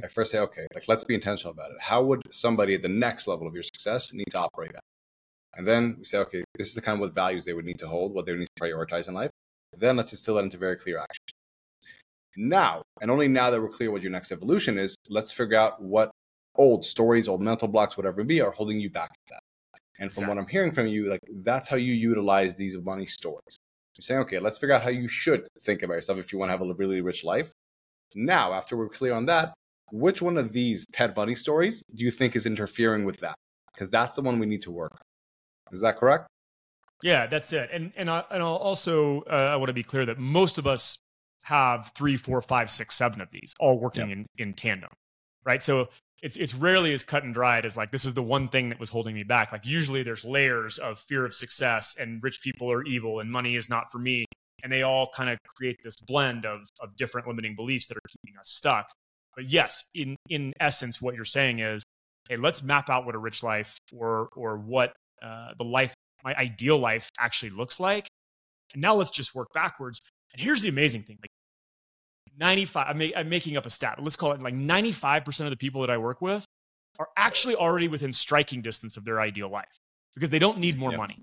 I 0.02 0.08
first 0.08 0.30
say, 0.30 0.38
okay, 0.38 0.66
like 0.74 0.88
let's 0.88 1.04
be 1.04 1.14
intentional 1.14 1.52
about 1.52 1.70
it. 1.72 1.80
How 1.80 2.02
would 2.02 2.22
somebody 2.30 2.74
at 2.74 2.82
the 2.82 2.88
next 2.88 3.26
level 3.26 3.46
of 3.46 3.54
your 3.54 3.62
success 3.62 4.12
need 4.12 4.30
to 4.30 4.38
operate 4.38 4.72
at? 4.74 4.80
And 5.54 5.66
then 5.66 5.96
we 5.98 6.04
say, 6.04 6.18
okay, 6.18 6.44
this 6.56 6.68
is 6.68 6.74
the 6.74 6.80
kind 6.80 6.96
of 6.96 7.00
what 7.00 7.14
values 7.14 7.44
they 7.44 7.52
would 7.52 7.64
need 7.64 7.78
to 7.78 7.88
hold, 7.88 8.14
what 8.14 8.24
they 8.24 8.32
would 8.32 8.40
need 8.40 8.48
to 8.56 8.62
prioritize 8.62 9.08
in 9.08 9.14
life. 9.14 9.30
Then 9.76 9.96
let's 9.96 10.10
distill 10.10 10.36
that 10.36 10.44
into 10.44 10.58
very 10.58 10.76
clear 10.76 10.98
action. 10.98 11.24
Now, 12.36 12.82
and 13.00 13.10
only 13.10 13.28
now 13.28 13.50
that 13.50 13.60
we're 13.60 13.68
clear 13.68 13.90
what 13.90 14.00
your 14.00 14.10
next 14.10 14.32
evolution 14.32 14.78
is, 14.78 14.96
let's 15.10 15.32
figure 15.32 15.58
out 15.58 15.82
what 15.82 16.10
old 16.56 16.84
stories, 16.84 17.28
old 17.28 17.42
mental 17.42 17.68
blocks, 17.68 17.96
whatever 17.96 18.22
it 18.22 18.26
be, 18.26 18.40
are 18.40 18.50
holding 18.50 18.80
you 18.80 18.90
back 18.90 19.08
from 19.08 19.36
that. 19.36 19.40
And 19.98 20.10
from 20.10 20.24
exactly. 20.24 20.28
what 20.28 20.38
I'm 20.42 20.48
hearing 20.48 20.72
from 20.72 20.86
you, 20.86 21.10
like 21.10 21.20
that's 21.44 21.68
how 21.68 21.76
you 21.76 21.92
utilize 21.92 22.56
these 22.56 22.76
money 22.78 23.04
stories. 23.04 23.56
You're 23.96 24.02
saying, 24.02 24.20
okay, 24.22 24.38
let's 24.38 24.58
figure 24.58 24.74
out 24.74 24.82
how 24.82 24.90
you 24.90 25.08
should 25.08 25.46
think 25.62 25.82
about 25.82 25.94
yourself 25.94 26.18
if 26.18 26.32
you 26.32 26.38
want 26.38 26.50
to 26.50 26.56
have 26.56 26.62
a 26.62 26.74
really 26.74 27.00
rich 27.00 27.24
life. 27.24 27.52
Now, 28.14 28.52
after 28.54 28.76
we're 28.76 28.88
clear 28.88 29.14
on 29.14 29.26
that, 29.26 29.52
which 29.90 30.22
one 30.22 30.38
of 30.38 30.52
these 30.52 30.86
ten 30.92 31.12
money 31.14 31.34
stories 31.34 31.82
do 31.94 32.04
you 32.04 32.10
think 32.10 32.34
is 32.34 32.46
interfering 32.46 33.04
with 33.04 33.18
that? 33.18 33.34
Because 33.72 33.90
that's 33.90 34.14
the 34.14 34.22
one 34.22 34.38
we 34.38 34.46
need 34.46 34.62
to 34.62 34.70
work 34.70 34.92
on. 34.92 35.74
Is 35.74 35.80
that 35.80 35.98
correct? 35.98 36.26
Yeah, 37.02 37.26
that's 37.26 37.52
it. 37.52 37.68
And 37.72 37.92
and 37.96 38.08
I, 38.08 38.24
and 38.30 38.42
I'll 38.42 38.56
also 38.56 39.22
uh, 39.22 39.50
I 39.52 39.56
want 39.56 39.68
to 39.68 39.74
be 39.74 39.82
clear 39.82 40.06
that 40.06 40.18
most 40.18 40.56
of 40.56 40.66
us 40.66 40.98
have 41.44 41.92
three, 41.94 42.16
four, 42.16 42.40
five, 42.40 42.70
six, 42.70 42.94
seven 42.94 43.20
of 43.20 43.30
these 43.30 43.52
all 43.60 43.78
working 43.78 44.08
yep. 44.08 44.18
in 44.18 44.26
in 44.38 44.54
tandem, 44.54 44.90
right? 45.44 45.62
So 45.62 45.88
it's 46.22 46.36
it's 46.36 46.54
rarely 46.54 46.92
as 46.94 47.02
cut 47.02 47.24
and 47.24 47.34
dried 47.34 47.66
as 47.66 47.76
like 47.76 47.90
this 47.90 48.04
is 48.04 48.14
the 48.14 48.22
one 48.22 48.48
thing 48.48 48.68
that 48.68 48.78
was 48.78 48.88
holding 48.88 49.14
me 49.14 49.24
back. 49.24 49.50
Like 49.50 49.66
usually 49.66 50.02
there's 50.02 50.24
layers 50.24 50.78
of 50.78 50.98
fear 50.98 51.24
of 51.24 51.34
success 51.34 51.96
and 51.98 52.22
rich 52.22 52.40
people 52.40 52.70
are 52.70 52.84
evil 52.84 53.20
and 53.20 53.30
money 53.30 53.56
is 53.56 53.68
not 53.68 53.90
for 53.90 53.98
me, 53.98 54.24
and 54.62 54.72
they 54.72 54.82
all 54.82 55.10
kind 55.14 55.28
of 55.28 55.38
create 55.56 55.78
this 55.82 55.96
blend 56.06 56.46
of 56.46 56.60
of 56.80 56.96
different 56.96 57.26
limiting 57.26 57.56
beliefs 57.56 57.88
that 57.88 57.96
are 57.96 58.08
keeping 58.08 58.38
us 58.38 58.48
stuck. 58.48 58.86
But 59.34 59.50
yes, 59.50 59.84
in 59.94 60.16
in 60.28 60.52
essence, 60.60 61.02
what 61.02 61.16
you're 61.16 61.24
saying 61.24 61.58
is, 61.58 61.82
hey, 62.28 62.36
let's 62.36 62.62
map 62.62 62.88
out 62.88 63.04
what 63.04 63.16
a 63.16 63.18
rich 63.18 63.42
life 63.42 63.76
or 63.92 64.28
or 64.36 64.58
what 64.58 64.92
uh, 65.20 65.50
the 65.58 65.64
life 65.64 65.94
my 66.24 66.34
ideal 66.34 66.78
life 66.78 67.10
actually 67.18 67.50
looks 67.50 67.80
like. 67.80 68.06
And 68.74 68.80
now 68.80 68.94
let's 68.94 69.10
just 69.10 69.34
work 69.34 69.48
backwards. 69.52 70.00
And 70.32 70.40
here's 70.40 70.62
the 70.62 70.68
amazing 70.68 71.02
thing 71.02 71.18
like 71.20 71.30
95, 72.38 72.86
I'm, 72.88 73.12
I'm 73.16 73.28
making 73.28 73.56
up 73.56 73.66
a 73.66 73.70
stat, 73.70 73.98
let's 74.00 74.16
call 74.16 74.32
it 74.32 74.40
like 74.40 74.54
95% 74.54 75.40
of 75.40 75.50
the 75.50 75.56
people 75.56 75.80
that 75.82 75.90
I 75.90 75.98
work 75.98 76.20
with 76.20 76.44
are 76.98 77.08
actually 77.16 77.56
already 77.56 77.88
within 77.88 78.12
striking 78.12 78.62
distance 78.62 78.96
of 78.96 79.04
their 79.04 79.20
ideal 79.20 79.48
life 79.48 79.78
because 80.14 80.30
they 80.30 80.38
don't 80.38 80.58
need 80.58 80.78
more 80.78 80.90
yep. 80.90 80.98
money 80.98 81.22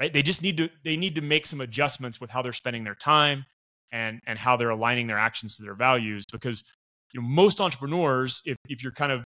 right? 0.00 0.12
They 0.12 0.22
just 0.22 0.42
need 0.42 0.56
to 0.56 0.70
they 0.82 0.96
need 0.96 1.14
to 1.16 1.20
make 1.20 1.46
some 1.46 1.60
adjustments 1.60 2.20
with 2.20 2.30
how 2.30 2.42
they're 2.42 2.52
spending 2.52 2.82
their 2.82 2.94
time 2.94 3.44
and 3.92 4.20
and 4.26 4.38
how 4.38 4.56
they're 4.56 4.70
aligning 4.70 5.06
their 5.06 5.18
actions 5.18 5.56
to 5.56 5.62
their 5.62 5.74
values 5.74 6.24
because 6.32 6.64
you 7.12 7.20
know 7.20 7.26
most 7.26 7.60
entrepreneurs 7.60 8.42
if, 8.46 8.56
if 8.68 8.82
you're 8.82 8.92
kind 8.92 9.12
of 9.12 9.22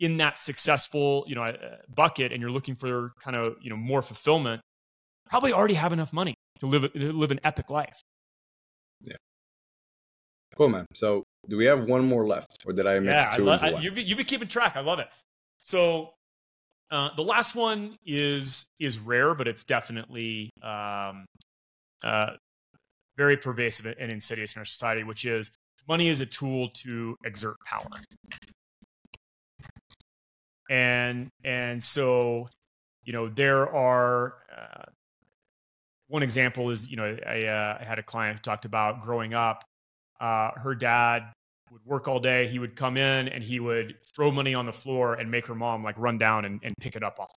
in 0.00 0.16
that 0.16 0.38
successful 0.38 1.24
you 1.28 1.34
know 1.34 1.42
uh, 1.42 1.76
bucket 1.94 2.32
and 2.32 2.40
you're 2.40 2.50
looking 2.50 2.74
for 2.74 3.12
kind 3.22 3.36
of 3.36 3.56
you 3.60 3.68
know 3.68 3.76
more 3.76 4.00
fulfillment 4.00 4.60
probably 5.28 5.52
already 5.52 5.74
have 5.74 5.92
enough 5.92 6.12
money 6.12 6.34
to 6.58 6.66
live 6.66 6.90
to 6.92 7.12
live 7.12 7.30
an 7.30 7.40
epic 7.44 7.68
life. 7.70 8.00
Yeah 9.02 9.16
cool 10.56 10.68
man. 10.68 10.86
So 10.94 11.24
do 11.48 11.56
we 11.56 11.64
have 11.64 11.84
one 11.84 12.04
more 12.04 12.26
left 12.26 12.62
or 12.66 12.72
did 12.72 12.86
i 12.86 12.98
miss 13.00 13.12
yeah, 13.12 13.36
two 13.36 13.50
I 13.50 13.70
lo- 13.70 13.78
you've, 13.78 13.98
you've 13.98 14.16
been 14.16 14.26
keeping 14.26 14.48
track. 14.48 14.76
I 14.76 14.80
love 14.80 14.98
it. 14.98 15.08
So 15.60 16.14
uh, 16.90 17.10
the 17.16 17.22
last 17.22 17.54
one 17.54 17.96
is 18.04 18.66
is 18.80 18.98
rare 18.98 19.34
but 19.34 19.48
it's 19.48 19.64
definitely 19.64 20.50
um, 20.62 21.24
uh, 22.04 22.32
very 23.16 23.36
pervasive 23.36 23.94
and 23.98 24.12
insidious 24.12 24.54
in 24.54 24.60
our 24.60 24.64
society 24.64 25.04
which 25.04 25.24
is 25.24 25.50
money 25.88 26.08
is 26.08 26.20
a 26.20 26.26
tool 26.26 26.68
to 26.74 27.16
exert 27.24 27.56
power. 27.66 27.88
And 30.70 31.28
and 31.44 31.82
so 31.82 32.48
you 33.04 33.12
know 33.12 33.28
there 33.28 33.68
are 33.74 34.34
uh, 34.56 34.84
one 36.08 36.22
example 36.22 36.70
is 36.70 36.88
you 36.88 36.96
know 36.96 37.16
I, 37.26 37.44
uh, 37.44 37.78
I, 37.80 37.84
had 37.84 37.98
a 37.98 38.02
client 38.02 38.38
who 38.38 38.42
talked 38.42 38.64
about 38.64 39.00
growing 39.00 39.34
up 39.34 39.64
uh, 40.22 40.52
her 40.56 40.74
dad 40.74 41.24
would 41.70 41.84
work 41.84 42.08
all 42.08 42.20
day. 42.20 42.46
He 42.48 42.58
would 42.58 42.76
come 42.76 42.96
in 42.96 43.28
and 43.28 43.44
he 43.44 43.60
would 43.60 43.96
throw 44.14 44.30
money 44.30 44.54
on 44.54 44.64
the 44.64 44.72
floor 44.72 45.14
and 45.14 45.30
make 45.30 45.46
her 45.46 45.54
mom 45.54 45.84
like 45.84 45.98
run 45.98 46.16
down 46.16 46.46
and, 46.46 46.60
and 46.62 46.74
pick 46.80 46.96
it 46.96 47.02
up 47.02 47.20
off 47.20 47.30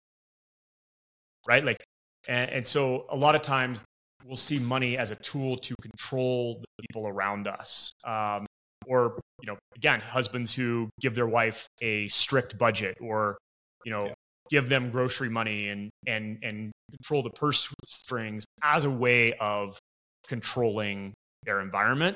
right? 1.48 1.64
Like 1.64 1.84
and, 2.28 2.50
and 2.50 2.68
so 2.68 3.06
a 3.10 3.16
lot 3.16 3.36
of 3.36 3.42
times 3.42 3.84
we'll 4.26 4.36
see 4.36 4.60
money 4.60 4.98
as 4.98 5.12
a 5.12 5.16
tool 5.18 5.58
to 5.58 5.76
control 5.82 6.62
the 6.62 6.88
people 6.88 7.08
around 7.08 7.48
us. 7.48 7.92
Um, 8.06 8.46
or 8.88 9.18
you 9.42 9.48
know 9.48 9.58
again 9.76 10.00
husbands 10.00 10.54
who 10.54 10.90
give 11.02 11.16
their 11.16 11.28
wife 11.28 11.68
a 11.82 12.08
strict 12.08 12.56
budget 12.58 12.96
or 13.02 13.36
you 13.84 13.92
know 13.92 14.06
yeah. 14.06 14.14
give 14.52 14.70
them 14.70 14.92
grocery 14.92 15.30
money 15.30 15.70
and 15.70 15.90
and 16.06 16.38
and 16.44 16.72
control 16.92 17.24
the 17.24 17.32
purse 17.32 17.68
strings 17.86 18.46
as 18.64 18.86
a 18.86 18.90
way 18.90 19.34
of 19.40 19.80
controlling 20.28 21.14
their 21.46 21.62
environment 21.62 22.16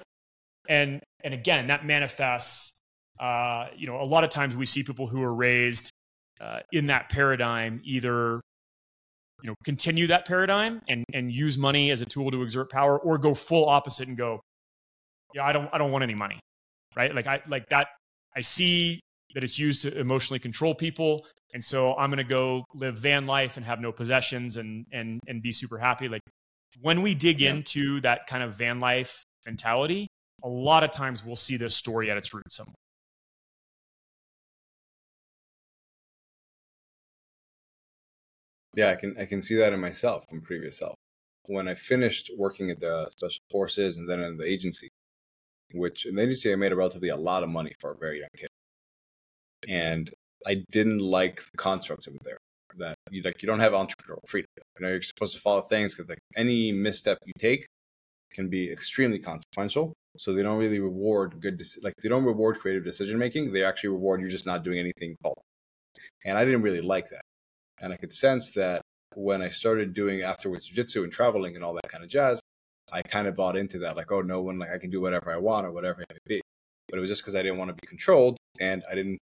and 0.70 1.02
and 1.24 1.34
again 1.34 1.68
that 1.68 1.86
manifests 1.86 2.74
uh, 3.20 3.68
you 3.76 3.86
know 3.86 4.02
a 4.02 4.06
lot 4.06 4.24
of 4.24 4.30
times 4.30 4.56
we 4.56 4.66
see 4.66 4.84
people 4.84 5.08
who 5.08 5.22
are 5.22 5.34
raised 5.34 5.92
uh, 6.40 6.60
in 6.72 6.88
that 6.88 7.10
paradigm 7.10 7.82
either 7.84 8.40
you 9.44 9.50
know 9.50 9.56
continue 9.66 10.08
that 10.08 10.26
paradigm 10.26 10.82
and 10.88 11.04
and 11.14 11.32
use 11.32 11.58
money 11.58 11.92
as 11.92 12.00
a 12.00 12.06
tool 12.06 12.32
to 12.32 12.42
exert 12.42 12.72
power 12.72 12.98
or 13.00 13.18
go 13.18 13.34
full 13.34 13.68
opposite 13.68 14.08
and 14.08 14.16
go 14.16 14.40
yeah 15.34 15.44
i 15.44 15.52
don't 15.52 15.70
i 15.74 15.78
don't 15.78 15.92
want 15.92 16.04
any 16.04 16.16
money 16.16 16.40
right? 16.96 17.14
Like 17.14 17.28
I 17.28 17.42
like 17.48 17.68
that. 17.70 17.88
I 18.36 18.42
see 18.42 19.00
that 19.34 19.44
it's 19.44 19.60
used 19.60 19.84
to 19.84 19.98
emotionally 19.98 20.40
control 20.40 20.74
people, 20.76 21.26
and 21.54 21.64
so 21.64 21.96
I'm 21.96 22.10
going 22.10 22.18
to 22.18 22.24
go 22.24 22.66
live 22.74 22.98
van 22.98 23.26
life 23.26 23.58
and 23.58 23.66
have 23.66 23.80
no 23.80 23.92
possessions 23.92 24.58
and 24.58 24.86
and 24.92 25.20
and 25.28 25.42
be 25.42 25.52
super 25.52 25.78
happy. 25.78 26.08
Like 26.08 26.22
when 26.82 27.02
we 27.02 27.16
dig 27.16 27.42
yeah. 27.42 27.52
into 27.52 28.02
that 28.02 28.28
kind 28.28 28.44
of 28.44 28.56
van 28.56 28.80
life 28.80 29.24
mentality, 29.46 30.08
a 30.44 30.50
lot 30.50 30.84
of 30.84 30.92
times 30.92 31.26
we'll 31.26 31.36
see 31.36 31.58
this 31.58 31.76
story 31.76 32.10
at 32.12 32.18
its 32.18 32.34
root 32.34 32.52
somewhere. 32.52 32.76
Yeah, 38.76 38.92
I 38.92 38.96
can 38.96 39.16
I 39.20 39.26
can 39.26 39.42
see 39.42 39.56
that 39.56 39.74
in 39.74 39.80
myself 39.80 40.26
from 40.30 40.42
previous 40.42 40.78
self. 40.78 40.96
When 41.48 41.68
I 41.68 41.74
finished 41.74 42.32
working 42.38 42.70
at 42.70 42.80
the 42.80 43.10
special 43.10 43.42
forces 43.52 43.98
and 43.98 44.08
then 44.08 44.20
in 44.22 44.38
the 44.38 44.46
agency, 44.46 44.90
which 45.74 46.06
in 46.06 46.16
the 46.16 46.24
agency 46.24 46.52
I 46.54 46.56
made 46.56 46.72
a 46.72 46.76
relatively 46.76 47.10
a 47.10 47.16
lot 47.16 47.44
of 47.44 47.50
money 47.50 47.74
for 47.80 47.92
a 47.92 47.98
very 47.98 48.20
young 48.20 48.30
kid. 48.38 48.50
And 49.68 50.10
I 50.48 50.64
didn't 50.72 51.00
like 51.00 51.44
the 51.52 51.58
constructs 51.58 52.08
it 52.08 52.14
there. 52.24 52.38
That 52.78 52.96
you 53.10 53.22
like 53.24 53.42
you 53.42 53.48
don't 53.48 53.60
have 53.60 53.74
entrepreneurial 53.74 54.28
freedom. 54.28 54.48
You 54.80 54.86
know, 54.86 54.90
you're 54.90 55.02
supposed 55.02 55.36
to 55.36 55.42
follow 55.42 55.62
things 55.62 55.96
because 55.96 56.10
like 56.10 56.20
any 56.36 56.72
misstep 56.72 57.18
you 57.26 57.34
take 57.40 57.66
can 58.32 58.50
be 58.50 58.72
extremely 58.72 59.20
consequential. 59.20 59.94
So 60.18 60.34
they 60.34 60.44
don't 60.44 60.58
really 60.58 60.80
reward 60.80 61.40
good 61.40 61.62
like 61.82 61.94
they 62.02 62.10
don't 62.10 62.26
reward 62.26 62.60
creative 62.60 62.84
decision 62.84 63.20
making. 63.20 63.54
They 63.54 63.64
actually 63.64 63.90
reward 63.90 64.22
you 64.22 64.28
just 64.28 64.48
not 64.48 64.64
doing 64.64 64.80
anything 64.80 65.16
fault. 65.22 65.42
And 66.26 66.38
I 66.38 66.44
didn't 66.46 66.64
really 66.64 66.82
like 66.82 67.10
that. 67.10 67.22
And 67.82 67.94
I 67.94 67.98
could 67.98 68.12
sense 68.12 68.50
that 68.52 68.82
when 69.16 69.42
I 69.42 69.50
started 69.50 69.94
doing 69.94 70.22
afterwards 70.22 70.68
jiu-jitsu 70.68 71.04
and 71.04 71.12
traveling 71.12 71.56
and 71.56 71.64
all 71.64 71.74
that 71.76 71.90
kind 71.90 72.04
of 72.04 72.10
jazz, 72.10 72.42
I 72.92 73.02
kind 73.02 73.28
of 73.28 73.36
bought 73.36 73.56
into 73.56 73.80
that, 73.80 73.96
like, 73.96 74.12
oh, 74.12 74.22
no 74.22 74.42
one, 74.42 74.60
like, 74.60 74.72
I 74.72 74.78
can 74.78 74.90
do 74.90 75.00
whatever 75.00 75.32
I 75.32 75.38
want 75.38 75.66
or 75.66 75.72
whatever 75.72 76.02
it 76.02 76.08
may 76.10 76.36
be. 76.36 76.42
But 76.90 76.98
it 76.98 77.02
was 77.02 77.10
just 77.10 77.22
because 77.22 77.36
I 77.36 77.44
didn't 77.44 77.58
want 77.58 77.70
to 77.70 77.76
be 77.80 77.88
controlled 77.88 78.38
and 78.60 78.84
I 78.92 78.96
didn't 78.96 79.20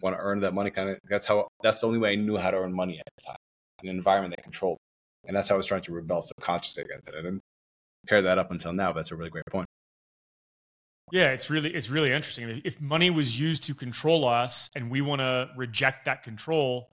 want 0.00 0.16
to 0.16 0.20
earn 0.22 0.40
that 0.40 0.54
money. 0.54 0.70
Kind 0.70 0.90
of, 0.90 0.98
that's 1.08 1.26
how, 1.26 1.48
that's 1.62 1.80
the 1.80 1.86
only 1.88 1.98
way 1.98 2.12
I 2.12 2.14
knew 2.14 2.36
how 2.36 2.50
to 2.50 2.58
earn 2.58 2.72
money 2.72 2.98
at 2.98 3.04
the 3.16 3.22
time, 3.26 3.36
an 3.82 3.88
environment 3.88 4.34
that 4.36 4.42
controlled. 4.42 4.78
And 5.26 5.36
that's 5.36 5.48
how 5.48 5.56
I 5.56 5.58
was 5.58 5.66
trying 5.66 5.82
to 5.82 5.92
rebel 5.92 6.22
subconsciously 6.22 6.84
against 6.84 7.08
it. 7.08 7.14
I 7.18 7.22
didn't 7.22 7.40
pair 8.06 8.22
that 8.22 8.38
up 8.38 8.50
until 8.50 8.72
now. 8.72 8.92
But 8.92 9.00
that's 9.00 9.10
a 9.10 9.16
really 9.16 9.30
great 9.30 9.46
point. 9.50 9.66
Yeah, 11.12 11.32
it's 11.32 11.50
really 11.50 11.72
it's 11.74 11.90
really 11.90 12.10
interesting. 12.10 12.62
If 12.64 12.80
money 12.80 13.10
was 13.10 13.38
used 13.38 13.64
to 13.64 13.74
control 13.74 14.26
us 14.26 14.70
and 14.74 14.90
we 14.90 15.02
want 15.02 15.20
to 15.20 15.50
reject 15.58 16.06
that 16.06 16.22
control, 16.22 16.88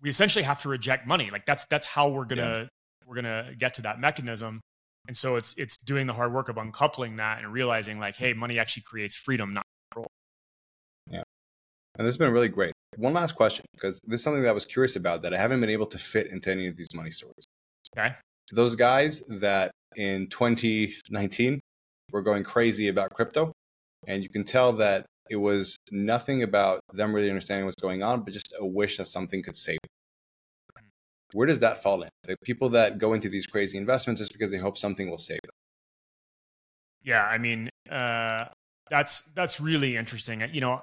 we 0.00 0.08
essentially 0.08 0.44
have 0.44 0.62
to 0.62 0.68
reject 0.68 1.04
money. 1.04 1.30
Like 1.30 1.46
that's 1.46 1.64
that's 1.64 1.88
how 1.88 2.08
we're 2.08 2.26
gonna 2.26 2.60
yeah. 2.60 2.66
we're 3.04 3.16
gonna 3.16 3.50
get 3.58 3.74
to 3.74 3.82
that 3.82 3.98
mechanism. 3.98 4.60
And 5.08 5.16
so 5.16 5.34
it's 5.34 5.52
it's 5.58 5.76
doing 5.78 6.06
the 6.06 6.12
hard 6.12 6.32
work 6.32 6.48
of 6.48 6.58
uncoupling 6.58 7.16
that 7.16 7.42
and 7.42 7.52
realizing 7.52 7.98
like, 7.98 8.14
hey, 8.14 8.32
money 8.34 8.60
actually 8.60 8.84
creates 8.84 9.16
freedom, 9.16 9.52
not 9.52 9.64
control. 9.90 10.06
Yeah. 11.10 11.24
And 11.98 12.06
this 12.06 12.14
has 12.14 12.18
been 12.18 12.32
really 12.32 12.48
great. 12.48 12.72
One 12.98 13.14
last 13.14 13.34
question, 13.34 13.64
because 13.74 13.98
this 14.06 14.20
is 14.20 14.22
something 14.22 14.44
that 14.44 14.48
I 14.48 14.52
was 14.52 14.64
curious 14.64 14.94
about 14.94 15.22
that 15.22 15.34
I 15.34 15.38
haven't 15.38 15.60
been 15.60 15.70
able 15.70 15.86
to 15.86 15.98
fit 15.98 16.28
into 16.28 16.52
any 16.52 16.68
of 16.68 16.76
these 16.76 16.94
money 16.94 17.10
stories. 17.10 17.44
Okay. 17.98 18.14
Those 18.52 18.76
guys 18.76 19.24
that 19.28 19.72
in 19.96 20.28
2019 20.28 21.58
were 22.12 22.22
going 22.22 22.44
crazy 22.44 22.88
about 22.88 23.10
crypto, 23.10 23.52
and 24.06 24.22
you 24.22 24.28
can 24.28 24.44
tell 24.44 24.72
that 24.74 25.06
it 25.28 25.36
was 25.36 25.76
nothing 25.90 26.42
about 26.42 26.80
them 26.92 27.14
really 27.14 27.28
understanding 27.28 27.66
what's 27.66 27.80
going 27.80 28.02
on, 28.02 28.22
but 28.22 28.32
just 28.32 28.54
a 28.58 28.64
wish 28.64 28.96
that 28.98 29.06
something 29.06 29.42
could 29.42 29.56
save 29.56 29.78
them 29.82 29.90
where 31.32 31.46
does 31.46 31.60
that 31.60 31.82
fall 31.82 32.02
in? 32.02 32.08
The 32.24 32.36
people 32.44 32.68
that 32.70 32.98
go 32.98 33.12
into 33.12 33.28
these 33.28 33.46
crazy 33.46 33.78
investments 33.78 34.20
just 34.20 34.32
because 34.32 34.50
they 34.50 34.58
hope 34.58 34.78
something 34.78 35.10
will 35.10 35.18
save 35.18 35.40
them. 35.42 35.52
Yeah, 37.02 37.24
I 37.24 37.38
mean, 37.38 37.68
uh, 37.90 38.46
that's 38.90 39.22
that's 39.34 39.60
really 39.60 39.96
interesting. 39.96 40.42
You 40.52 40.60
know, 40.60 40.82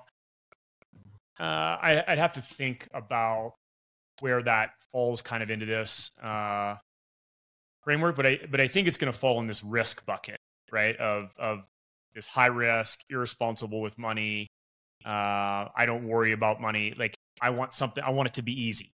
uh, 1.39 1.43
I, 1.81 2.03
would 2.07 2.17
have 2.17 2.33
to 2.33 2.41
think 2.41 2.87
about 2.93 3.53
where 4.19 4.41
that 4.41 4.71
falls 4.91 5.21
kind 5.21 5.43
of 5.43 5.49
into 5.49 5.65
this 5.65 6.11
uh, 6.21 6.75
framework, 7.83 8.15
but 8.15 8.25
I 8.25 8.39
but 8.49 8.61
I 8.61 8.67
think 8.67 8.87
it's 8.87 8.97
going 8.97 9.11
to 9.11 9.17
fall 9.17 9.39
in 9.41 9.47
this 9.47 9.63
risk 9.63 10.05
bucket, 10.05 10.37
right? 10.71 10.95
Of 10.97 11.33
of 11.37 11.67
this 12.15 12.27
high 12.27 12.47
risk, 12.47 13.01
irresponsible 13.09 13.81
with 13.81 13.97
money. 13.97 14.47
Uh, 15.05 15.67
I 15.75 15.85
don't 15.85 16.07
worry 16.07 16.31
about 16.31 16.61
money. 16.61 16.93
Like 16.97 17.15
I 17.41 17.49
want 17.49 17.73
something. 17.73 18.03
I 18.03 18.11
want 18.11 18.27
it 18.27 18.33
to 18.35 18.41
be 18.41 18.59
easy. 18.59 18.91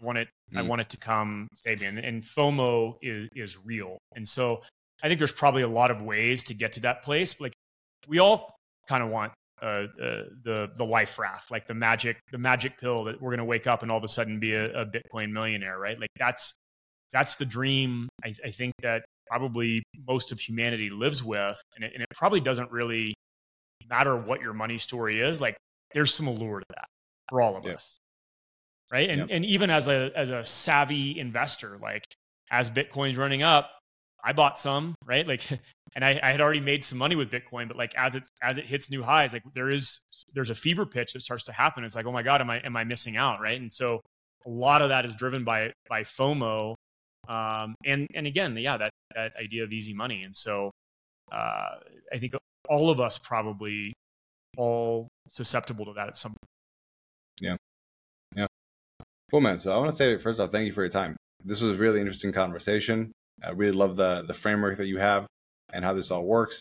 I 0.00 0.04
want 0.04 0.18
it. 0.18 0.28
Mm. 0.52 0.58
I 0.58 0.62
want 0.62 0.80
it 0.80 0.88
to 0.90 0.96
come 0.96 1.48
save 1.54 1.80
me. 1.80 1.86
And, 1.86 1.98
and 1.98 2.22
FOMO 2.22 2.96
is 3.02 3.28
is 3.34 3.58
real. 3.64 3.98
And 4.16 4.28
so 4.28 4.62
I 5.02 5.08
think 5.08 5.18
there's 5.18 5.32
probably 5.32 5.62
a 5.62 5.68
lot 5.68 5.90
of 5.90 6.02
ways 6.02 6.44
to 6.44 6.54
get 6.54 6.72
to 6.72 6.80
that 6.80 7.02
place. 7.02 7.40
Like 7.40 7.52
we 8.08 8.18
all 8.18 8.54
kind 8.88 9.02
of 9.02 9.10
want 9.10 9.32
uh, 9.62 9.86
uh, 10.02 10.22
the 10.42 10.70
the 10.76 10.84
life 10.84 11.18
raft, 11.18 11.50
like 11.50 11.68
the 11.68 11.74
magic 11.74 12.18
the 12.32 12.38
magic 12.38 12.78
pill 12.78 13.04
that 13.04 13.20
we're 13.20 13.30
going 13.30 13.38
to 13.38 13.44
wake 13.44 13.66
up 13.68 13.82
and 13.82 13.92
all 13.92 13.98
of 13.98 14.04
a 14.04 14.08
sudden 14.08 14.40
be 14.40 14.54
a, 14.54 14.80
a, 14.80 14.84
Bitcoin 14.84 15.30
millionaire, 15.30 15.78
right? 15.78 16.00
Like 16.00 16.10
that's 16.18 16.56
that's 17.12 17.36
the 17.36 17.44
dream. 17.44 18.08
I, 18.24 18.34
I, 18.44 18.50
think 18.50 18.72
that 18.82 19.04
probably 19.32 19.82
most 20.06 20.30
of 20.30 20.38
humanity 20.38 20.90
lives 20.90 21.24
with, 21.24 21.60
and 21.76 21.84
it, 21.84 21.92
and 21.94 22.02
it 22.02 22.08
probably 22.14 22.40
doesn't 22.40 22.70
really 22.70 23.14
matter 23.88 24.14
what 24.14 24.42
your 24.42 24.52
money 24.52 24.76
story 24.76 25.20
is. 25.20 25.40
Like 25.40 25.56
there's 25.94 26.12
some 26.12 26.26
allure 26.26 26.60
to 26.60 26.66
that 26.70 26.86
for 27.30 27.40
all 27.40 27.56
of 27.56 27.64
us, 27.64 27.98
right? 28.92 29.08
And 29.08 29.30
and 29.30 29.44
even 29.44 29.70
as 29.70 29.88
a 29.88 30.12
as 30.14 30.28
a 30.28 30.44
savvy 30.44 31.18
investor, 31.18 31.78
like 31.80 32.04
as 32.50 32.68
Bitcoin's 32.68 33.16
running 33.16 33.42
up, 33.42 33.70
I 34.22 34.34
bought 34.34 34.58
some, 34.58 34.94
right? 35.06 35.26
Like, 35.26 35.48
and 35.94 36.04
I, 36.04 36.20
I, 36.22 36.30
had 36.30 36.42
already 36.42 36.60
made 36.60 36.84
some 36.84 36.98
money 36.98 37.16
with 37.16 37.30
Bitcoin, 37.30 37.68
but 37.68 37.78
like 37.78 37.94
as 37.96 38.14
it's 38.14 38.28
as 38.42 38.58
it 38.58 38.66
hits 38.66 38.90
new 38.90 39.02
highs, 39.02 39.32
like 39.32 39.44
there 39.54 39.70
is 39.70 40.00
there's 40.34 40.50
a 40.50 40.54
fever 40.54 40.84
pitch 40.84 41.14
that 41.14 41.22
starts 41.22 41.44
to 41.44 41.52
happen. 41.52 41.84
It's 41.84 41.96
like, 41.96 42.04
oh 42.04 42.12
my 42.12 42.22
god, 42.22 42.42
am 42.42 42.50
I 42.50 42.58
am 42.58 42.76
I 42.76 42.84
missing 42.84 43.16
out, 43.16 43.40
right? 43.40 43.58
And 43.58 43.72
so 43.72 44.02
a 44.44 44.50
lot 44.50 44.82
of 44.82 44.90
that 44.90 45.06
is 45.06 45.14
driven 45.14 45.42
by 45.42 45.72
by 45.88 46.02
FOMO, 46.02 46.74
um, 47.28 47.74
and 47.84 48.06
and 48.14 48.26
again, 48.26 48.56
yeah, 48.56 48.76
that 48.76 48.90
that 49.14 49.32
idea 49.36 49.64
of 49.64 49.72
easy 49.72 49.94
money. 49.94 50.22
And 50.22 50.34
so 50.34 50.70
uh, 51.30 51.76
I 52.12 52.18
think 52.18 52.34
all 52.68 52.90
of 52.90 53.00
us 53.00 53.18
probably 53.18 53.92
all 54.56 55.08
susceptible 55.28 55.84
to 55.86 55.92
that 55.94 56.08
at 56.08 56.16
some 56.16 56.32
point. 56.32 56.48
Yeah, 57.40 57.56
yeah, 58.36 58.46
cool, 59.30 59.40
man. 59.40 59.58
So 59.58 59.72
I 59.72 59.78
want 59.78 59.90
to 59.90 59.96
say 59.96 60.18
first 60.18 60.40
off, 60.40 60.50
thank 60.50 60.66
you 60.66 60.72
for 60.72 60.82
your 60.82 60.90
time. 60.90 61.16
This 61.44 61.60
was 61.60 61.78
a 61.78 61.80
really 61.82 62.00
interesting 62.00 62.32
conversation. 62.32 63.12
I 63.42 63.50
really 63.50 63.76
love 63.76 63.96
the 63.96 64.24
the 64.26 64.34
framework 64.34 64.76
that 64.78 64.86
you 64.86 64.98
have 64.98 65.26
and 65.72 65.84
how 65.84 65.94
this 65.94 66.10
all 66.10 66.24
works. 66.24 66.60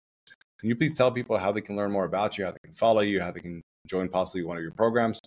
Can 0.60 0.70
you 0.70 0.76
please 0.76 0.94
tell 0.94 1.12
people 1.12 1.38
how 1.38 1.52
they 1.52 1.62
can 1.62 1.76
learn 1.76 1.92
more 1.92 2.06
about 2.06 2.38
you, 2.38 2.46
how 2.46 2.52
they 2.52 2.60
can 2.64 2.74
follow 2.74 3.02
you, 3.02 3.20
how 3.20 3.32
they 3.32 3.40
can 3.40 3.62
join 3.88 4.08
possibly 4.08 4.44
one 4.44 4.58
of 4.58 4.64
your 4.64 4.72
programs? 4.72 5.20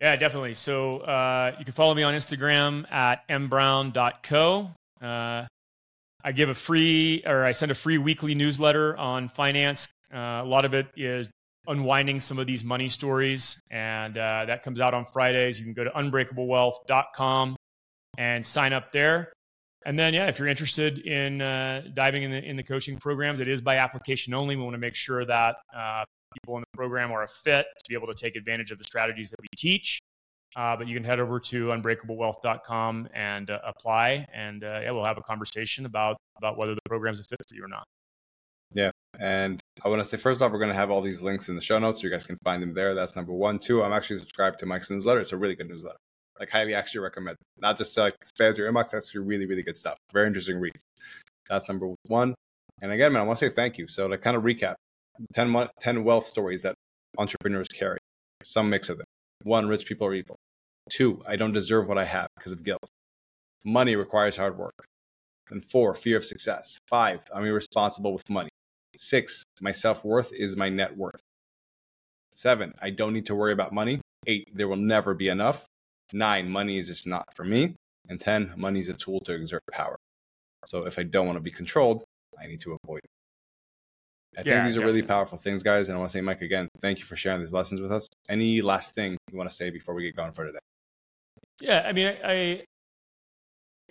Yeah, 0.00 0.14
definitely. 0.16 0.54
So 0.54 0.98
uh, 0.98 1.54
you 1.58 1.64
can 1.64 1.74
follow 1.74 1.94
me 1.94 2.02
on 2.02 2.14
Instagram 2.14 2.90
at 2.90 3.26
mbrown.co. 3.28 4.70
Uh, 5.02 5.46
I 6.24 6.32
give 6.32 6.48
a 6.48 6.54
free, 6.54 7.22
or 7.26 7.44
I 7.44 7.52
send 7.52 7.70
a 7.70 7.74
free 7.74 7.98
weekly 7.98 8.34
newsletter 8.34 8.96
on 8.96 9.28
finance. 9.28 9.88
Uh, 10.12 10.42
a 10.42 10.44
lot 10.44 10.64
of 10.64 10.74
it 10.74 10.86
is 10.96 11.28
unwinding 11.66 12.20
some 12.20 12.38
of 12.38 12.46
these 12.46 12.64
money 12.64 12.88
stories, 12.88 13.60
and 13.70 14.16
uh, 14.16 14.44
that 14.46 14.62
comes 14.62 14.80
out 14.80 14.94
on 14.94 15.04
Fridays. 15.04 15.58
You 15.58 15.64
can 15.64 15.74
go 15.74 15.84
to 15.84 15.90
unbreakablewealth.com 15.90 17.56
and 18.16 18.44
sign 18.44 18.72
up 18.72 18.90
there. 18.92 19.32
And 19.86 19.98
then, 19.98 20.12
yeah, 20.12 20.26
if 20.26 20.38
you're 20.38 20.48
interested 20.48 20.98
in 20.98 21.40
uh, 21.40 21.82
diving 21.94 22.24
in 22.24 22.30
the, 22.30 22.44
in 22.44 22.56
the 22.56 22.62
coaching 22.62 22.98
programs, 22.98 23.40
it 23.40 23.48
is 23.48 23.60
by 23.60 23.76
application 23.76 24.34
only. 24.34 24.56
We 24.56 24.62
want 24.62 24.74
to 24.74 24.78
make 24.78 24.94
sure 24.94 25.24
that 25.24 25.56
uh, 25.74 26.04
people 26.34 26.56
in 26.56 26.62
the 26.62 26.76
program 26.76 27.10
are 27.10 27.22
a 27.22 27.28
fit 27.28 27.66
to 27.66 27.88
be 27.88 27.94
able 27.94 28.06
to 28.06 28.14
take 28.14 28.36
advantage 28.36 28.70
of 28.70 28.78
the 28.78 28.84
strategies 28.84 29.30
that 29.30 29.40
we 29.40 29.48
teach. 29.56 30.00
Uh, 30.56 30.76
but 30.76 30.88
you 30.88 30.94
can 30.94 31.04
head 31.04 31.20
over 31.20 31.38
to 31.38 31.66
unbreakablewealth.com 31.66 33.08
and 33.14 33.50
uh, 33.50 33.58
apply, 33.66 34.26
and 34.32 34.64
uh, 34.64 34.80
yeah, 34.82 34.90
we'll 34.90 35.04
have 35.04 35.18
a 35.18 35.22
conversation 35.22 35.84
about 35.84 36.16
about 36.38 36.56
whether 36.56 36.74
the 36.74 36.80
program's 36.86 37.20
a 37.20 37.24
fit 37.24 37.38
for 37.46 37.54
you 37.54 37.64
or 37.64 37.68
not. 37.68 37.84
Yeah, 38.72 38.90
and 39.20 39.60
I 39.84 39.88
want 39.88 40.00
to 40.00 40.04
say 40.06 40.16
first 40.16 40.40
off, 40.40 40.50
we're 40.50 40.58
going 40.58 40.70
to 40.70 40.74
have 40.74 40.90
all 40.90 41.02
these 41.02 41.20
links 41.20 41.50
in 41.50 41.54
the 41.54 41.60
show 41.60 41.78
notes, 41.78 42.00
so 42.00 42.06
you 42.06 42.10
guys 42.10 42.26
can 42.26 42.38
find 42.42 42.62
them 42.62 42.72
there. 42.72 42.94
That's 42.94 43.14
number 43.14 43.32
one. 43.32 43.58
Two, 43.58 43.82
I'm 43.82 43.92
actually 43.92 44.18
subscribed 44.18 44.58
to 44.60 44.66
Mike's 44.66 44.90
newsletter. 44.90 45.20
It's 45.20 45.32
a 45.32 45.36
really 45.36 45.54
good 45.54 45.68
newsletter 45.68 45.98
like 46.38 46.50
highly 46.50 46.74
actually 46.74 47.00
recommend. 47.00 47.36
Not 47.58 47.76
just 47.76 47.94
to 47.94 48.02
like 48.02 48.14
spam 48.24 48.56
your 48.56 48.70
inbox. 48.72 48.90
That's 48.90 49.14
really, 49.14 49.46
really 49.46 49.62
good 49.62 49.76
stuff. 49.76 49.96
Very 50.12 50.26
interesting 50.26 50.58
reads. 50.58 50.82
That's 51.48 51.68
number 51.68 51.94
one. 52.06 52.34
And 52.82 52.92
again, 52.92 53.12
man, 53.12 53.22
I 53.22 53.24
want 53.24 53.38
to 53.38 53.46
say 53.46 53.52
thank 53.52 53.78
you. 53.78 53.88
So 53.88 54.08
to 54.08 54.18
kind 54.18 54.36
of 54.36 54.42
recap, 54.42 54.74
10, 55.34 55.68
10 55.80 56.04
wealth 56.04 56.26
stories 56.26 56.62
that 56.62 56.74
entrepreneurs 57.16 57.68
carry. 57.68 57.98
Some 58.44 58.70
mix 58.70 58.88
of 58.88 58.98
them. 58.98 59.06
One, 59.42 59.68
rich 59.68 59.86
people 59.86 60.06
are 60.06 60.14
evil. 60.14 60.36
Two, 60.90 61.22
I 61.26 61.36
don't 61.36 61.52
deserve 61.52 61.88
what 61.88 61.98
I 61.98 62.04
have 62.04 62.28
because 62.36 62.52
of 62.52 62.62
guilt. 62.62 62.84
Money 63.64 63.96
requires 63.96 64.36
hard 64.36 64.56
work. 64.56 64.74
And 65.50 65.64
four, 65.64 65.94
fear 65.94 66.16
of 66.18 66.24
success. 66.24 66.78
Five, 66.88 67.20
I'm 67.34 67.44
irresponsible 67.44 68.12
with 68.12 68.28
money. 68.30 68.50
Six, 68.96 69.42
my 69.60 69.72
self 69.72 70.04
worth 70.04 70.32
is 70.32 70.56
my 70.56 70.68
net 70.68 70.96
worth. 70.96 71.20
Seven, 72.32 72.74
I 72.80 72.90
don't 72.90 73.12
need 73.12 73.26
to 73.26 73.34
worry 73.34 73.52
about 73.52 73.72
money. 73.72 74.00
Eight, 74.26 74.48
there 74.54 74.68
will 74.68 74.76
never 74.76 75.14
be 75.14 75.28
enough. 75.28 75.66
Nine, 76.12 76.50
money 76.50 76.78
is 76.78 76.86
just 76.86 77.06
not 77.06 77.24
for 77.34 77.44
me. 77.44 77.74
And 78.08 78.20
10, 78.20 78.54
money 78.56 78.80
is 78.80 78.88
a 78.88 78.94
tool 78.94 79.20
to 79.20 79.34
exert 79.34 79.62
power. 79.70 79.96
So 80.66 80.78
if 80.80 80.98
I 80.98 81.02
don't 81.02 81.26
want 81.26 81.36
to 81.36 81.42
be 81.42 81.50
controlled, 81.50 82.04
I 82.40 82.46
need 82.46 82.60
to 82.60 82.76
avoid 82.82 83.00
it. 83.04 83.10
I 84.38 84.42
yeah, 84.44 84.54
think 84.54 84.66
these 84.66 84.76
are 84.76 84.80
definitely. 84.80 85.00
really 85.00 85.02
powerful 85.02 85.36
things, 85.36 85.64
guys. 85.64 85.88
And 85.88 85.96
I 85.96 85.98
want 85.98 86.10
to 86.10 86.12
say, 86.12 86.20
Mike, 86.20 86.42
again, 86.42 86.68
thank 86.80 87.00
you 87.00 87.04
for 87.04 87.16
sharing 87.16 87.40
these 87.40 87.52
lessons 87.52 87.80
with 87.80 87.90
us. 87.90 88.08
Any 88.30 88.62
last 88.62 88.94
thing 88.94 89.16
you 89.32 89.36
want 89.36 89.50
to 89.50 89.56
say 89.56 89.68
before 89.70 89.94
we 89.96 90.04
get 90.04 90.14
going 90.14 90.30
for 90.30 90.46
today? 90.46 90.60
Yeah, 91.60 91.84
I 91.84 91.92
mean, 91.92 92.06
I, 92.06 92.32
I 92.32 92.64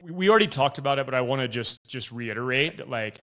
we 0.10 0.30
already 0.30 0.48
talked 0.48 0.78
about 0.78 1.00
it, 1.00 1.06
but 1.06 1.14
I 1.14 1.22
want 1.22 1.42
to 1.42 1.50
just 1.50 1.86
just 1.86 2.14
reiterate 2.14 2.78
that 2.78 2.90
like 2.90 3.20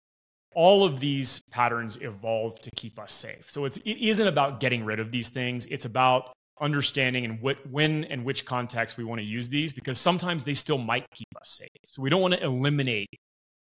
all 0.53 0.84
of 0.84 0.99
these 0.99 1.41
patterns 1.49 1.97
evolve 2.01 2.59
to 2.61 2.69
keep 2.76 2.99
us 2.99 3.13
safe. 3.13 3.49
So 3.49 3.63
it's 3.63 3.78
it 3.78 3.97
isn't 3.99 4.28
about 4.28 4.59
getting 4.59 4.84
rid 4.84 4.99
of 4.99 5.11
these 5.11 5.30
things. 5.30 5.65
It's 5.67 5.86
about 5.86 6.34
understanding 6.59 7.26
and 7.26 7.41
what, 7.41 7.57
when 7.69 8.03
and 8.05 8.24
which 8.26 8.45
context 8.45 8.97
we 8.97 9.03
want 9.03 9.19
to 9.19 9.26
use 9.26 9.49
these 9.49 9.71
because 9.74 9.99
sometimes 9.99 10.43
they 10.43 10.53
still 10.53 10.78
might 10.78 11.05
keep 11.13 11.28
us 11.39 11.49
safe. 11.49 11.69
So 11.86 12.01
we 12.01 12.09
don't 12.09 12.21
want 12.21 12.34
to 12.34 12.43
eliminate 12.43 13.09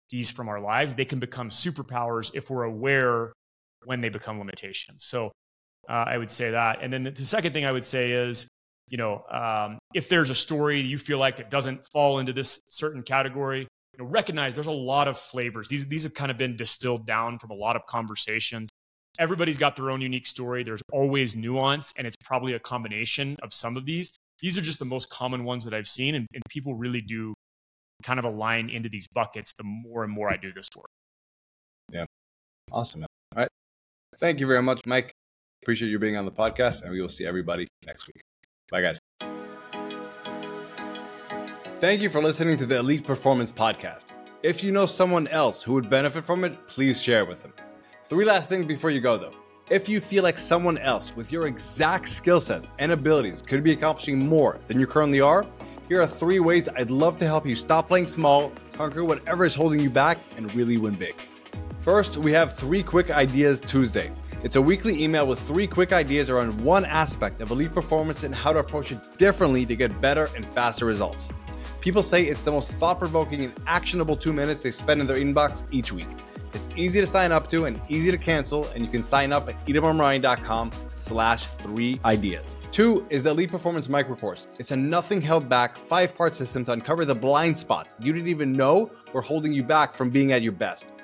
these 0.09 0.31
from 0.31 0.49
our 0.49 0.59
lives. 0.59 0.95
They 0.95 1.05
can 1.05 1.19
become 1.19 1.49
superpowers 1.49 2.31
if 2.33 2.49
we're 2.49 2.63
aware 2.63 3.33
when 3.85 4.01
they 4.01 4.09
become 4.09 4.37
limitations. 4.37 5.05
So 5.05 5.31
uh, 5.89 6.05
I 6.07 6.17
would 6.17 6.29
say 6.29 6.51
that. 6.51 6.79
And 6.81 6.91
then 6.91 7.03
the 7.03 7.25
second 7.25 7.53
thing 7.53 7.65
I 7.65 7.71
would 7.71 7.83
say 7.83 8.11
is, 8.11 8.47
you 8.89 8.97
know, 8.97 9.23
um, 9.31 9.79
if 9.93 10.09
there's 10.09 10.29
a 10.29 10.35
story 10.35 10.79
you 10.79 10.97
feel 10.97 11.17
like 11.17 11.37
that 11.37 11.49
doesn't 11.49 11.85
fall 11.85 12.19
into 12.19 12.33
this 12.33 12.61
certain 12.67 13.03
category, 13.03 13.61
you 13.61 14.03
know, 14.03 14.05
recognize 14.05 14.53
there's 14.53 14.67
a 14.67 14.71
lot 14.71 15.07
of 15.07 15.17
flavors. 15.17 15.67
These 15.67 15.87
these 15.87 16.03
have 16.03 16.13
kind 16.13 16.31
of 16.31 16.37
been 16.37 16.55
distilled 16.55 17.05
down 17.05 17.39
from 17.39 17.51
a 17.51 17.55
lot 17.55 17.75
of 17.75 17.85
conversations 17.85 18.69
everybody's 19.19 19.57
got 19.57 19.75
their 19.75 19.91
own 19.91 20.01
unique 20.01 20.25
story. 20.25 20.63
There's 20.63 20.81
always 20.91 21.35
nuance, 21.35 21.93
and 21.97 22.07
it's 22.07 22.15
probably 22.15 22.53
a 22.53 22.59
combination 22.59 23.37
of 23.43 23.53
some 23.53 23.77
of 23.77 23.85
these. 23.85 24.13
These 24.39 24.57
are 24.57 24.61
just 24.61 24.79
the 24.79 24.85
most 24.85 25.09
common 25.09 25.43
ones 25.43 25.63
that 25.65 25.73
I've 25.73 25.87
seen, 25.87 26.15
and, 26.15 26.27
and 26.33 26.43
people 26.49 26.73
really 26.73 27.01
do 27.01 27.33
kind 28.03 28.19
of 28.19 28.25
align 28.25 28.69
into 28.69 28.89
these 28.89 29.07
buckets 29.07 29.53
the 29.53 29.63
more 29.63 30.03
and 30.03 30.11
more 30.11 30.31
I 30.31 30.37
do 30.37 30.51
this 30.53 30.67
work. 30.75 30.87
Yeah. 31.91 32.05
Awesome. 32.71 33.03
All 33.03 33.07
right. 33.35 33.49
Thank 34.19 34.39
you 34.39 34.47
very 34.47 34.61
much, 34.61 34.85
Mike. 34.85 35.13
Appreciate 35.63 35.89
you 35.89 35.99
being 35.99 36.17
on 36.17 36.25
the 36.25 36.31
podcast, 36.31 36.81
and 36.83 36.91
we 36.91 37.01
will 37.01 37.09
see 37.09 37.25
everybody 37.25 37.67
next 37.85 38.07
week. 38.07 38.21
Bye, 38.69 38.81
guys. 38.81 38.99
Thank 41.79 42.01
you 42.01 42.09
for 42.09 42.21
listening 42.21 42.57
to 42.57 42.65
the 42.65 42.77
Elite 42.77 43.03
Performance 43.03 43.51
Podcast. 43.51 44.13
If 44.43 44.63
you 44.63 44.71
know 44.71 44.85
someone 44.85 45.27
else 45.27 45.61
who 45.61 45.73
would 45.73 45.89
benefit 45.89 46.23
from 46.23 46.43
it, 46.43 46.67
please 46.67 47.01
share 47.01 47.25
with 47.25 47.41
them. 47.41 47.53
Three 48.05 48.25
last 48.25 48.49
things 48.49 48.65
before 48.65 48.89
you 48.89 49.01
go 49.01 49.17
though. 49.17 49.33
If 49.69 49.87
you 49.87 50.01
feel 50.01 50.23
like 50.23 50.37
someone 50.37 50.77
else 50.79 51.15
with 51.15 51.31
your 51.31 51.47
exact 51.47 52.09
skill 52.09 52.41
sets 52.41 52.71
and 52.77 52.91
abilities 52.91 53.41
could 53.41 53.63
be 53.63 53.71
accomplishing 53.71 54.19
more 54.19 54.59
than 54.67 54.79
you 54.79 54.85
currently 54.85 55.21
are, 55.21 55.45
here 55.87 56.01
are 56.01 56.07
three 56.07 56.39
ways 56.39 56.67
I'd 56.75 56.91
love 56.91 57.17
to 57.19 57.25
help 57.25 57.45
you 57.45 57.55
stop 57.55 57.87
playing 57.87 58.07
small, 58.07 58.51
conquer 58.73 59.05
whatever 59.05 59.45
is 59.45 59.55
holding 59.55 59.79
you 59.79 59.89
back, 59.89 60.17
and 60.37 60.53
really 60.55 60.77
win 60.77 60.93
big. 60.95 61.15
First, 61.81 62.17
we 62.17 62.31
have 62.33 62.55
Three 62.55 62.83
Quick 62.83 63.09
Ideas 63.09 63.59
Tuesday. 63.59 64.11
It's 64.43 64.55
a 64.55 64.61
weekly 64.61 65.03
email 65.03 65.25
with 65.25 65.39
three 65.39 65.65
quick 65.65 65.91
ideas 65.91 66.29
around 66.29 66.63
one 66.63 66.85
aspect 66.85 67.41
of 67.41 67.49
elite 67.49 67.73
performance 67.73 68.23
and 68.23 68.35
how 68.35 68.53
to 68.53 68.59
approach 68.59 68.91
it 68.91 68.99
differently 69.17 69.65
to 69.65 69.75
get 69.75 69.99
better 69.99 70.29
and 70.35 70.45
faster 70.45 70.85
results. 70.85 71.31
People 71.79 72.03
say 72.03 72.25
it's 72.25 72.43
the 72.43 72.51
most 72.51 72.71
thought 72.73 72.99
provoking 72.99 73.45
and 73.45 73.53
actionable 73.65 74.15
two 74.15 74.31
minutes 74.31 74.61
they 74.61 74.69
spend 74.69 75.01
in 75.01 75.07
their 75.07 75.17
inbox 75.17 75.63
each 75.71 75.91
week. 75.91 76.05
It's 76.53 76.69
easy 76.75 77.01
to 77.01 77.07
sign 77.07 77.31
up 77.31 77.47
to 77.47 77.65
and 77.65 77.81
easy 77.89 78.11
to 78.11 78.17
cancel, 78.17 78.65
and 78.75 78.85
you 78.85 78.91
can 78.91 79.01
sign 79.01 79.33
up 79.33 79.49
at 79.49 79.65
itamarmarani.com 79.65 80.71
slash 80.93 81.47
three 81.47 81.99
ideas. 82.05 82.55
Two 82.71 83.07
is 83.09 83.23
the 83.23 83.31
Elite 83.31 83.49
Performance 83.49 83.89
Micro 83.89 84.15
Course. 84.15 84.47
It's 84.59 84.69
a 84.69 84.77
nothing 84.77 85.19
held 85.19 85.49
back 85.49 85.79
five 85.79 86.13
part 86.13 86.35
system 86.35 86.63
to 86.65 86.73
uncover 86.73 87.05
the 87.05 87.15
blind 87.15 87.57
spots 87.57 87.95
you 87.99 88.13
didn't 88.13 88.27
even 88.27 88.51
know 88.51 88.91
were 89.13 89.21
holding 89.21 89.51
you 89.51 89.63
back 89.63 89.95
from 89.95 90.11
being 90.11 90.31
at 90.31 90.43
your 90.43 90.51
best. 90.51 91.00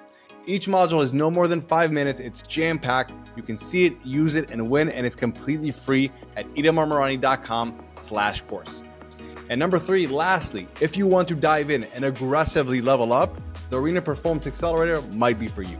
Each 0.49 0.65
module 0.67 1.03
is 1.03 1.11
no 1.11 1.29
more 1.29 1.45
than 1.45 1.59
five 1.59 1.91
minutes. 1.91 2.21
It's 2.21 2.41
jam 2.41 2.79
packed. 2.79 3.11
You 3.35 3.43
can 3.43 3.57
see 3.57 3.85
it, 3.85 3.97
use 4.05 4.35
it, 4.35 4.49
and 4.49 4.69
win, 4.69 4.87
and 4.87 5.05
it's 5.05 5.13
completely 5.15 5.71
free 5.71 6.09
at 6.37 6.45
slash 7.97 8.41
course. 8.43 8.81
And 9.49 9.59
number 9.59 9.77
three, 9.77 10.07
lastly, 10.07 10.69
if 10.79 10.95
you 10.95 11.05
want 11.05 11.27
to 11.27 11.35
dive 11.35 11.69
in 11.69 11.83
and 11.83 12.05
aggressively 12.05 12.79
level 12.81 13.11
up, 13.11 13.37
the 13.69 13.77
Arena 13.77 14.01
Performance 14.01 14.47
Accelerator 14.47 15.01
might 15.13 15.37
be 15.37 15.49
for 15.49 15.63
you. 15.63 15.77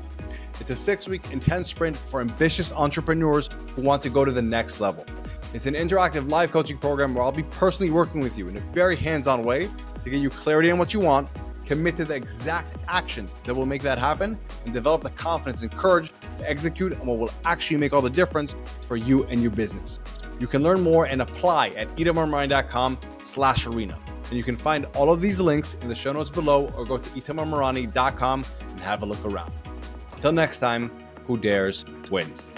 It's 0.60 0.70
a 0.70 0.76
six 0.76 1.08
week 1.08 1.32
intense 1.32 1.70
sprint 1.70 1.96
for 1.96 2.20
ambitious 2.20 2.74
entrepreneurs 2.74 3.50
who 3.74 3.84
want 3.84 4.04
to 4.04 4.10
go 4.10 4.26
to 4.26 4.34
the 4.34 4.42
next 4.42 4.82
level. 4.82 5.06
It's 5.54 5.66
an 5.66 5.76
interactive 5.76 6.30
live 6.30 6.52
coaching 6.52 6.78
program 6.78 7.16
where 7.16 7.24
I'll 7.24 7.32
be 7.32 7.44
personally 7.44 7.90
working 7.90 8.20
with 8.20 8.38
you 8.38 8.50
in 8.50 8.58
a 8.58 8.60
very 8.60 8.98
hands 8.98 9.28
on 9.28 9.46
way 9.46 9.70
to 10.04 10.10
get 10.10 10.20
you 10.20 10.30
clarity 10.30 10.72
on 10.72 10.78
what 10.78 10.94
you 10.94 11.00
want, 11.00 11.30
commit 11.68 11.98
to 11.98 12.06
the 12.06 12.16
exact 12.16 12.76
actions 12.88 13.34
that 13.44 13.54
will 13.54 13.66
make 13.66 13.82
that 13.82 14.00
happen, 14.00 14.38
and 14.66 14.74
develop 14.74 15.04
the 15.04 15.10
confidence 15.12 15.62
and 15.62 15.72
courage 15.72 16.12
to 16.40 16.50
execute 16.50 16.94
on 17.00 17.06
what 17.06 17.18
will 17.18 17.32
actually 17.46 17.78
make 17.78 17.94
all 17.94 18.02
the 18.02 18.10
difference 18.10 18.56
for 18.82 18.96
you 18.96 19.26
and 19.26 19.42
your 19.42 19.52
business. 19.52 20.00
You 20.40 20.48
can 20.48 20.64
learn 20.64 20.82
more 20.82 21.06
and 21.06 21.22
apply 21.22 21.70
at 21.70 21.88
itamarmarani.com 21.98 22.98
slash 23.20 23.68
arena. 23.68 23.98
And 24.30 24.38
you 24.38 24.44
can 24.44 24.56
find 24.56 24.86
all 24.96 25.12
of 25.12 25.22
these 25.22 25.40
links 25.40 25.76
in 25.82 25.88
the 25.88 25.96
show 25.96 26.14
notes 26.14 26.30
below 26.30 26.72
or 26.76 26.86
go 26.86 26.98
to 26.98 27.10
itamarmarani.com 27.10 28.46
and 28.70 28.80
have 28.82 29.04
a 29.04 29.06
look 29.06 29.24
around. 29.26 29.52
Until 30.14 30.32
next 30.32 30.60
time, 30.60 30.92
who 31.26 31.38
dares 31.38 31.86
wins. 32.10 32.52